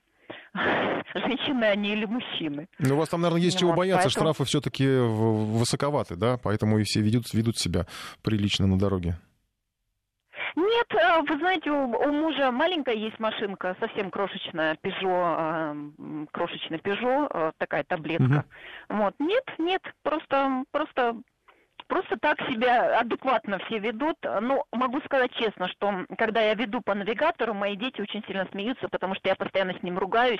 женщины 1.15 1.65
они 1.65 1.93
или 1.93 2.05
мужчины. 2.05 2.67
Ну, 2.79 2.95
у 2.95 2.97
вас 2.97 3.09
там, 3.09 3.21
наверное, 3.21 3.43
есть 3.43 3.59
чего 3.59 3.69
Вот, 3.71 3.77
бояться. 3.77 4.09
поэтому- 4.09 4.33
Штрафы 4.33 4.45
все-таки 4.49 4.85
высоковаты, 4.87 6.15
да? 6.15 6.37
Поэтому 6.43 6.79
и 6.79 6.83
все 6.83 7.01
ведут, 7.01 7.31
ведут 7.33 7.57
себя 7.57 7.85
прилично 8.23 8.67
на 8.67 8.77
дороге. 8.77 9.17
Нет, 10.55 10.87
э, 10.93 11.21
вы 11.27 11.37
знаете, 11.37 11.71
у, 11.71 11.91
у 11.91 12.11
мужа 12.11 12.51
маленькая 12.51 12.95
есть 12.95 13.19
машинка, 13.19 13.75
совсем 13.79 14.11
крошечная, 14.11 14.77
Peugeot, 14.81 15.35
э, 15.37 15.71
м, 15.71 16.27
крошечный 16.31 16.77
Peugeot, 16.79 17.27
э, 17.29 17.51
такая 17.57 17.83
таблетка. 17.83 18.45
Вот, 18.89 19.15
нет, 19.19 19.45
нет, 19.57 19.81
просто, 20.03 20.63
просто 20.71 21.15
Просто 21.91 22.15
так 22.15 22.39
себя 22.49 23.01
адекватно 23.01 23.59
все 23.65 23.79
ведут. 23.79 24.15
Ну, 24.23 24.63
могу 24.71 25.01
сказать 25.01 25.33
честно, 25.33 25.67
что 25.67 26.05
когда 26.17 26.41
я 26.41 26.53
веду 26.53 26.79
по 26.79 26.95
навигатору, 26.95 27.53
мои 27.53 27.75
дети 27.75 27.99
очень 27.99 28.23
сильно 28.25 28.47
смеются, 28.49 28.87
потому 28.87 29.13
что 29.15 29.27
я 29.27 29.35
постоянно 29.35 29.73
с 29.77 29.83
ним 29.83 29.97
ругаюсь. 29.97 30.39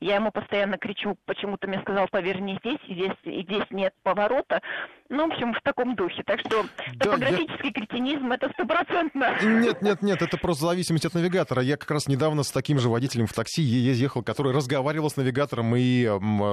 Я 0.00 0.16
ему 0.16 0.32
постоянно 0.32 0.78
кричу, 0.78 1.16
почему-то 1.26 1.68
мне 1.68 1.80
сказал, 1.82 2.08
поверни 2.08 2.58
здесь, 2.58 2.80
и 2.88 2.94
здесь, 2.94 3.16
и 3.22 3.42
здесь 3.42 3.70
нет 3.70 3.94
поворота. 4.02 4.62
Ну, 5.10 5.28
в 5.28 5.32
общем, 5.32 5.52
в 5.52 5.60
таком 5.62 5.96
духе. 5.96 6.22
Так 6.24 6.38
что 6.38 6.64
Да, 6.94 7.06
топографический 7.06 7.72
кретинизм 7.72 8.30
это 8.30 8.48
стопроцентно. 8.50 9.36
Нет, 9.42 9.82
нет, 9.82 10.02
нет, 10.02 10.22
это 10.22 10.36
просто 10.38 10.66
зависимость 10.66 11.04
от 11.04 11.14
навигатора. 11.14 11.62
Я 11.62 11.76
как 11.76 11.90
раз 11.90 12.06
недавно 12.06 12.44
с 12.44 12.52
таким 12.52 12.78
же 12.78 12.88
водителем 12.88 13.26
в 13.26 13.32
такси 13.32 13.60
ехал, 13.60 14.22
который 14.22 14.52
разговаривал 14.52 15.10
с 15.10 15.16
навигатором 15.16 15.74
и 15.76 16.08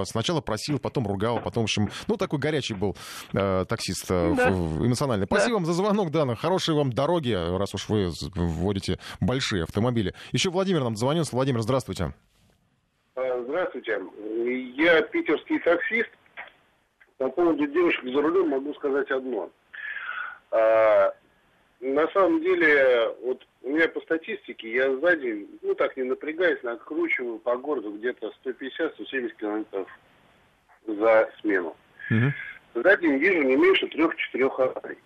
сначала 0.05 0.41
просил, 0.41 0.80
потом 0.80 1.05
ругал, 1.08 1.39
потом, 1.39 1.64
в 1.64 1.66
общем, 1.66 1.89
ну, 2.08 2.18
такой 2.18 2.39
горячий 2.39 2.74
был 2.74 2.97
э, 3.34 3.66
таксист 3.70 4.05
э, 4.10 4.34
Да. 4.36 4.49
эмоциональный. 4.49 5.28
Спасибо 5.28 5.53
вам 5.55 5.66
за 5.66 5.74
звонок, 5.74 6.10
Дана. 6.10 6.36
Хорошей 6.36 6.74
вам 6.74 6.91
дороги, 6.91 7.34
раз 7.58 7.76
уж 7.76 7.88
вы 7.89 8.10
вводите 8.36 8.97
большие 9.22 9.64
автомобили. 9.64 10.16
Еще 10.32 10.49
Владимир 10.49 10.84
нам 10.84 10.95
звонился. 10.95 11.36
Владимир, 11.36 11.62
здравствуйте. 11.62 12.12
А, 13.16 13.43
Здравствуйте. 13.47 13.99
Я 14.76 15.01
питерский 15.03 15.60
таксист. 15.60 16.10
По 17.18 17.30
поводу 17.30 17.65
девушек 17.68 18.03
за 18.03 18.22
рулем 18.22 18.49
могу 18.49 18.74
сказать 18.76 19.09
одно. 19.09 19.49
А, 20.51 21.13
на 21.80 22.07
самом 22.09 22.41
деле, 22.41 23.15
вот 23.24 23.45
у 23.63 23.70
меня 23.70 23.88
по 23.88 23.99
статистике, 24.01 24.72
я 24.72 24.95
за 24.97 25.15
день, 25.18 25.47
ну 25.61 25.74
так 25.74 25.97
не 25.97 26.03
напрягаясь, 26.03 26.61
накручиваю 26.63 27.39
по 27.39 27.57
городу 27.57 27.91
где-то 27.91 28.32
150-170 28.45 29.36
километров 29.39 29.88
за 30.86 31.30
смену. 31.41 31.76
За 32.76 32.97
день 32.97 33.18
вижу 33.18 33.41
не 33.41 33.55
меньше 33.55 33.88
трех-четырех 33.88 34.59
аварий. 34.59 34.97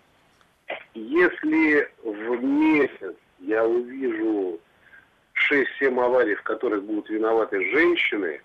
Если 0.93 1.89
в 2.03 2.43
месяц 2.43 3.16
я 3.39 3.66
увижу 3.66 4.59
6-7 5.49 6.03
аварий, 6.03 6.36
в 6.36 6.43
которых 6.43 6.84
будут 6.84 7.09
виноваты 7.09 7.62
женщины, 7.72 8.41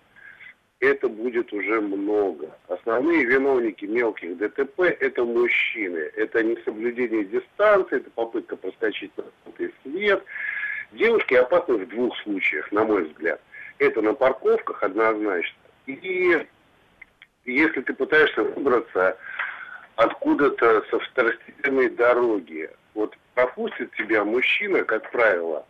это 0.79 1.09
будет 1.09 1.51
уже 1.53 1.81
много. 1.81 2.55
Основные 2.67 3.25
виновники 3.25 3.85
мелких 3.85 4.37
ДТП– 4.37 4.81
это 4.99 5.23
мужчины. 5.23 5.97
Это 6.15 6.43
несоблюдение 6.43 7.25
дистанции, 7.25 7.97
это 7.97 8.09
попытка 8.11 8.55
проскочить 8.55 9.11
на 9.17 9.23
свет. 9.83 10.23
Девушки 10.91 11.33
опасны 11.33 11.77
в 11.77 11.87
двух 11.89 12.15
случаях, 12.19 12.71
на 12.71 12.83
мой 12.83 13.05
взгляд. 13.05 13.41
Это 13.79 14.01
на 14.01 14.13
парковках 14.13 14.83
однозначно. 14.83 15.57
И 15.85 16.45
если 17.45 17.81
ты 17.81 17.93
пытаешься 17.93 18.43
выбраться 18.43 19.17
откуда-то 19.95 20.83
со 20.89 20.99
второстепенной 20.99 21.89
дороги, 21.89 22.69
вот 22.93 23.17
пропустит 23.33 23.91
тебя 23.95 24.23
мужчина, 24.23 24.83
как 24.83 25.11
правило, 25.11 25.65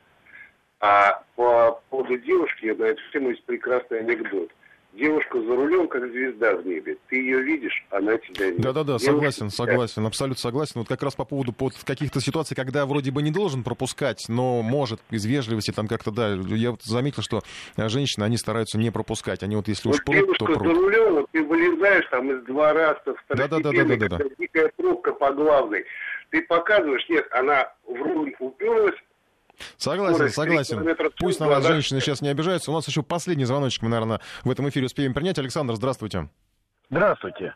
а 0.80 1.24
по 1.36 1.82
поводу 1.90 2.18
девушки 2.18 2.66
на 2.66 2.86
эту 2.86 3.02
тему 3.12 3.30
есть 3.30 3.44
прекрасный 3.46 4.00
анекдот. 4.00 4.52
Девушка 4.98 5.40
за 5.40 5.56
рулем, 5.56 5.88
как 5.88 6.10
звезда 6.12 6.56
в 6.56 6.66
небе. 6.66 6.98
Ты 7.08 7.18
ее 7.18 7.42
видишь, 7.44 7.86
она 7.92 8.18
тебя 8.18 8.48
видит. 8.48 8.62
Да-да-да, 8.62 8.98
согласен, 8.98 9.52
согласен, 9.52 10.04
абсолютно 10.06 10.40
согласен. 10.42 10.74
Вот 10.76 10.88
как 10.88 11.04
раз 11.04 11.16
по 11.16 11.24
поводу 11.24 11.54
под 11.54 11.76
каких-то 11.84 12.20
ситуаций, 12.20 12.56
когда 12.56 12.86
вроде 12.88 13.12
бы 13.12 13.22
не 13.22 13.30
должен 13.30 13.64
пропускать, 13.64 14.26
но 14.28 14.64
может 14.64 15.00
из 15.12 15.24
вежливости 15.26 15.70
там 15.70 15.88
как-то, 15.88 16.10
да, 16.10 16.30
я 16.34 16.72
вот 16.72 16.82
заметил, 16.82 17.22
что 17.22 17.44
женщины, 17.78 18.24
они 18.24 18.38
стараются 18.38 18.80
не 18.80 18.90
пропускать. 18.90 19.44
Они 19.44 19.56
вот 19.56 19.68
если 19.68 19.88
вот 19.88 19.98
уж 19.98 20.04
прут, 20.04 20.38
то 20.40 20.46
прут. 20.46 20.58
за 20.58 20.74
рулем, 20.74 21.14
вот 21.14 21.30
ты 21.32 21.44
вылезаешь 21.44 22.08
там 22.10 22.32
из 22.32 22.44
двора, 22.46 23.00
да-да-да, 23.30 23.72
да, 23.72 24.08
да, 24.08 24.20
дикая 24.40 24.72
пробка 24.76 25.14
по 25.14 25.32
главной. 25.32 25.86
Ты 26.32 26.42
показываешь, 26.42 27.08
нет, 27.08 27.28
она 27.32 27.72
в 27.86 28.02
руль 28.02 28.36
уперлась, 28.40 28.96
Согласен, 29.78 30.30
согласен. 30.30 30.96
Пусть 31.20 31.40
на 31.40 31.48
вас 31.48 31.66
женщины 31.66 32.00
сейчас 32.00 32.22
не 32.22 32.30
обижаются. 32.30 32.72
У 32.72 32.74
нас 32.74 32.88
еще 32.88 33.04
последний 33.04 33.46
звоночек 33.46 33.84
мы, 33.84 33.90
наверное, 33.90 34.20
в 34.44 34.52
этом 34.52 34.68
эфире 34.70 34.86
успеем 34.86 35.14
принять. 35.14 35.40
Александр, 35.40 35.76
здравствуйте. 35.76 36.30
Здравствуйте. 36.90 37.54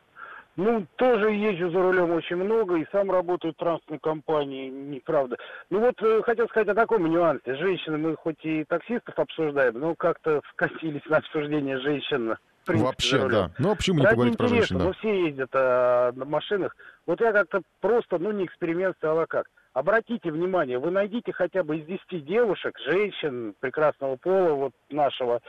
Ну, 0.58 0.86
тоже 0.97 1.32
езжу 1.32 1.72
за 1.72 1.82
рулем 1.82 2.12
очень 2.12 2.36
много 2.36 2.76
и 2.76 2.86
сам 2.91 3.10
работаю 3.10 3.54
в 3.54 3.58
транспортной 3.58 3.99
компании, 3.99 4.70
неправда. 4.70 5.38
Ну 5.70 5.80
вот 5.80 5.95
э, 6.02 6.22
хотел 6.24 6.47
сказать 6.49 6.68
о 6.68 6.76
таком 6.76 7.10
нюансе. 7.10 7.56
Женщины, 7.56 7.97
мы 7.97 8.18
хоть 8.18 8.43
и 8.43 8.66
таксистов 8.66 9.18
обсуждаем, 9.18 9.80
но 9.80 9.95
как-то 9.95 10.41
скатились 10.52 11.06
на 11.06 11.18
обсуждение 11.18 11.80
женщин. 11.80 12.36
Принципе, 12.66 12.86
Вообще, 12.86 13.28
да. 13.28 13.52
Ну, 13.58 13.72
а 13.72 13.76
почему 13.76 13.99
не 13.99 14.06
поговорить 14.06 14.38
про 14.38 14.47
женщин? 14.47 14.78
Да? 14.78 14.84
Ну, 14.86 14.93
все 14.93 15.26
ездят 15.28 15.49
а, 15.54 16.12
на 16.12 16.26
машинах. 16.26 16.76
Вот 17.08 17.20
я 17.22 17.32
как-то 17.32 17.62
просто, 17.80 18.20
ну, 18.20 18.32
не 18.32 18.45
эксперимент 18.45 18.95
стал, 18.97 19.20
а 19.20 19.26
как. 19.26 19.47
Обратите 19.74 20.32
внимание, 20.32 20.80
вы 20.80 20.91
найдите 20.91 21.32
хотя 21.32 21.63
бы 21.63 21.78
из 21.78 21.86
10 21.86 22.26
девушек, 22.26 22.78
женщин 22.80 23.55
прекрасного 23.61 24.17
пола, 24.17 24.53
вот 24.53 24.74
нашего, 24.89 25.41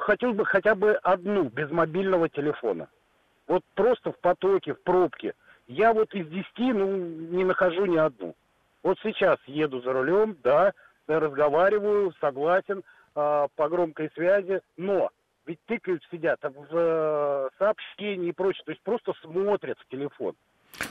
хотел 0.00 0.32
бы 0.32 0.44
хотя 0.44 0.74
бы 0.74 0.94
одну 0.94 1.44
без 1.44 1.70
мобильного 1.70 2.28
телефона. 2.28 2.88
Вот 3.46 3.62
просто 3.74 4.10
в 4.10 4.18
потоке, 4.18 4.74
в 4.74 4.82
пробке. 4.82 5.34
Я 5.68 5.92
вот 5.92 6.12
из 6.14 6.26
10, 6.26 6.46
ну, 6.58 6.96
не 6.96 7.44
нахожу 7.44 7.86
ни 7.86 7.96
одну. 7.96 8.34
Вот 8.82 8.98
сейчас 9.02 9.38
еду 9.46 9.80
за 9.82 9.92
рулем, 9.92 10.36
да, 10.42 10.72
разговариваю, 11.06 12.12
согласен, 12.20 12.82
э, 13.14 13.46
по 13.54 13.68
громкой 13.68 14.10
связи, 14.14 14.60
но 14.76 15.10
ведь 15.46 15.60
тыкают, 15.66 16.02
сидят 16.10 16.40
в 16.42 16.76
э, 16.76 17.48
сообщении 17.58 18.30
и 18.30 18.32
прочее, 18.32 18.62
то 18.64 18.72
есть 18.72 18.82
просто 18.82 19.12
смотрят 19.22 19.78
в 19.78 19.88
телефон. 19.88 20.34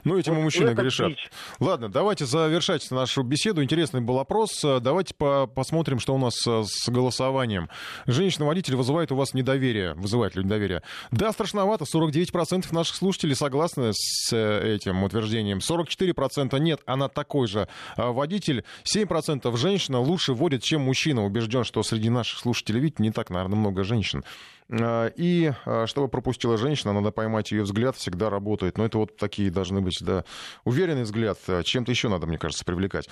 Ну, 0.03 0.17
этим 0.17 0.35
вот 0.35 0.41
мужчины 0.41 0.73
грешат. 0.73 1.09
Бич. 1.09 1.29
Ладно, 1.59 1.89
давайте 1.89 2.25
завершать 2.25 2.89
нашу 2.91 3.23
беседу. 3.23 3.63
Интересный 3.63 4.01
был 4.01 4.19
опрос. 4.19 4.61
Давайте 4.61 5.13
по 5.13 5.47
посмотрим, 5.47 5.99
что 5.99 6.13
у 6.13 6.17
нас 6.17 6.35
э, 6.45 6.63
с 6.65 6.89
голосованием. 6.89 7.69
Женщина-водитель 8.05 8.75
вызывает 8.75 9.11
у 9.11 9.15
вас 9.15 9.33
недоверие. 9.33 9.93
Вызывает 9.93 10.35
ли 10.35 10.43
недоверие? 10.43 10.83
Да, 11.11 11.31
страшновато. 11.31 11.85
49% 11.85 12.73
наших 12.73 12.95
слушателей 12.95 13.35
согласны 13.35 13.91
с 13.93 14.31
э, 14.33 14.75
этим 14.75 15.03
утверждением. 15.03 15.59
44% 15.59 16.59
нет, 16.59 16.81
она 16.85 17.07
такой 17.07 17.47
же 17.47 17.67
а 17.95 18.11
водитель. 18.11 18.63
7% 18.83 19.55
женщина 19.57 19.99
лучше 19.99 20.33
водит, 20.33 20.63
чем 20.63 20.81
мужчина. 20.81 21.25
Убежден, 21.25 21.63
что 21.63 21.83
среди 21.83 22.09
наших 22.09 22.39
слушателей, 22.39 22.79
видите, 22.79 23.03
не 23.03 23.11
так, 23.11 23.29
наверное, 23.29 23.57
много 23.57 23.83
женщин. 23.83 24.23
А, 24.69 25.07
и 25.15 25.53
а, 25.65 25.87
чтобы 25.87 26.07
пропустила 26.07 26.57
женщина, 26.57 26.93
надо 26.93 27.11
поймать 27.11 27.51
ее 27.51 27.63
взгляд, 27.63 27.95
всегда 27.95 28.29
работает. 28.29 28.77
Но 28.77 28.85
это 28.85 28.97
вот 28.97 29.15
такие 29.17 29.49
должны 29.49 29.81
быть, 29.81 29.97
да, 30.01 30.25
уверенный 30.65 31.03
взгляд. 31.03 31.37
А, 31.47 31.63
чем-то 31.63 31.91
еще 31.91 32.09
надо, 32.09 32.27
мне 32.27 32.37
кажется, 32.37 32.65
привлекать. 32.65 33.07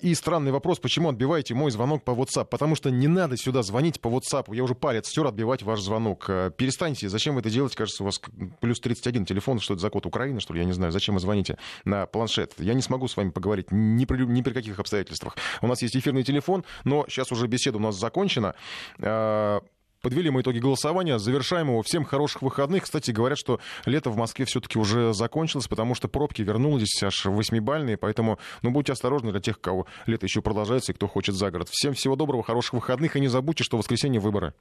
И 0.00 0.14
странный 0.14 0.52
вопрос, 0.52 0.78
почему 0.78 1.08
отбиваете 1.08 1.54
мой 1.54 1.70
звонок 1.70 2.04
по 2.04 2.12
WhatsApp? 2.12 2.46
Потому 2.46 2.76
что 2.76 2.90
не 2.90 3.08
надо 3.08 3.36
сюда 3.36 3.62
звонить 3.62 4.00
по 4.00 4.08
WhatsApp. 4.08 4.54
Я 4.54 4.62
уже 4.62 4.74
палец 4.74 5.08
стер 5.08 5.26
отбивать 5.26 5.62
ваш 5.62 5.80
звонок. 5.80 6.26
Перестаньте. 6.56 7.08
Зачем 7.08 7.34
вы 7.34 7.40
это 7.40 7.50
делаете? 7.50 7.76
Кажется, 7.76 8.02
у 8.02 8.06
вас 8.06 8.20
плюс 8.60 8.80
31 8.80 9.24
телефон. 9.24 9.58
Что 9.58 9.74
это 9.74 9.82
за 9.82 9.90
код 9.90 10.06
Украины, 10.06 10.40
что 10.40 10.54
ли? 10.54 10.60
Я 10.60 10.66
не 10.66 10.72
знаю. 10.72 10.92
Зачем 10.92 11.14
вы 11.14 11.20
звоните 11.20 11.58
на 11.84 12.06
планшет? 12.06 12.54
Я 12.58 12.74
не 12.74 12.82
смогу 12.82 13.08
с 13.08 13.16
вами 13.16 13.30
поговорить 13.30 13.68
ни 13.70 14.04
при, 14.04 14.24
ни 14.24 14.42
при 14.42 14.52
каких 14.52 14.78
обстоятельствах. 14.78 15.36
У 15.60 15.66
нас 15.66 15.82
есть 15.82 15.96
эфирный 15.96 16.22
телефон, 16.22 16.64
но 16.84 17.04
сейчас 17.08 17.32
уже 17.32 17.46
беседа 17.46 17.78
у 17.78 17.80
нас 17.80 17.96
закончена. 17.96 18.54
Подвели 20.06 20.30
мы 20.30 20.42
итоги 20.42 20.60
голосования, 20.60 21.18
завершаем 21.18 21.66
его. 21.66 21.82
Всем 21.82 22.04
хороших 22.04 22.40
выходных. 22.40 22.84
Кстати, 22.84 23.10
говорят, 23.10 23.38
что 23.38 23.58
лето 23.86 24.08
в 24.08 24.16
Москве 24.16 24.44
все-таки 24.44 24.78
уже 24.78 25.12
закончилось, 25.12 25.66
потому 25.66 25.96
что 25.96 26.06
пробки 26.06 26.42
вернулись 26.42 27.02
аж 27.02 27.24
восьмибальные, 27.24 27.96
поэтому, 27.96 28.38
ну, 28.62 28.70
будьте 28.70 28.92
осторожны 28.92 29.32
для 29.32 29.40
тех, 29.40 29.60
кого 29.60 29.88
лето 30.06 30.24
еще 30.24 30.42
продолжается 30.42 30.92
и 30.92 30.94
кто 30.94 31.08
хочет 31.08 31.34
за 31.34 31.50
город. 31.50 31.70
Всем 31.72 31.92
всего 31.94 32.14
доброго, 32.14 32.44
хороших 32.44 32.74
выходных, 32.74 33.16
и 33.16 33.20
не 33.20 33.26
забудьте, 33.26 33.64
что 33.64 33.78
в 33.78 33.80
воскресенье 33.80 34.20
выборы. 34.20 34.54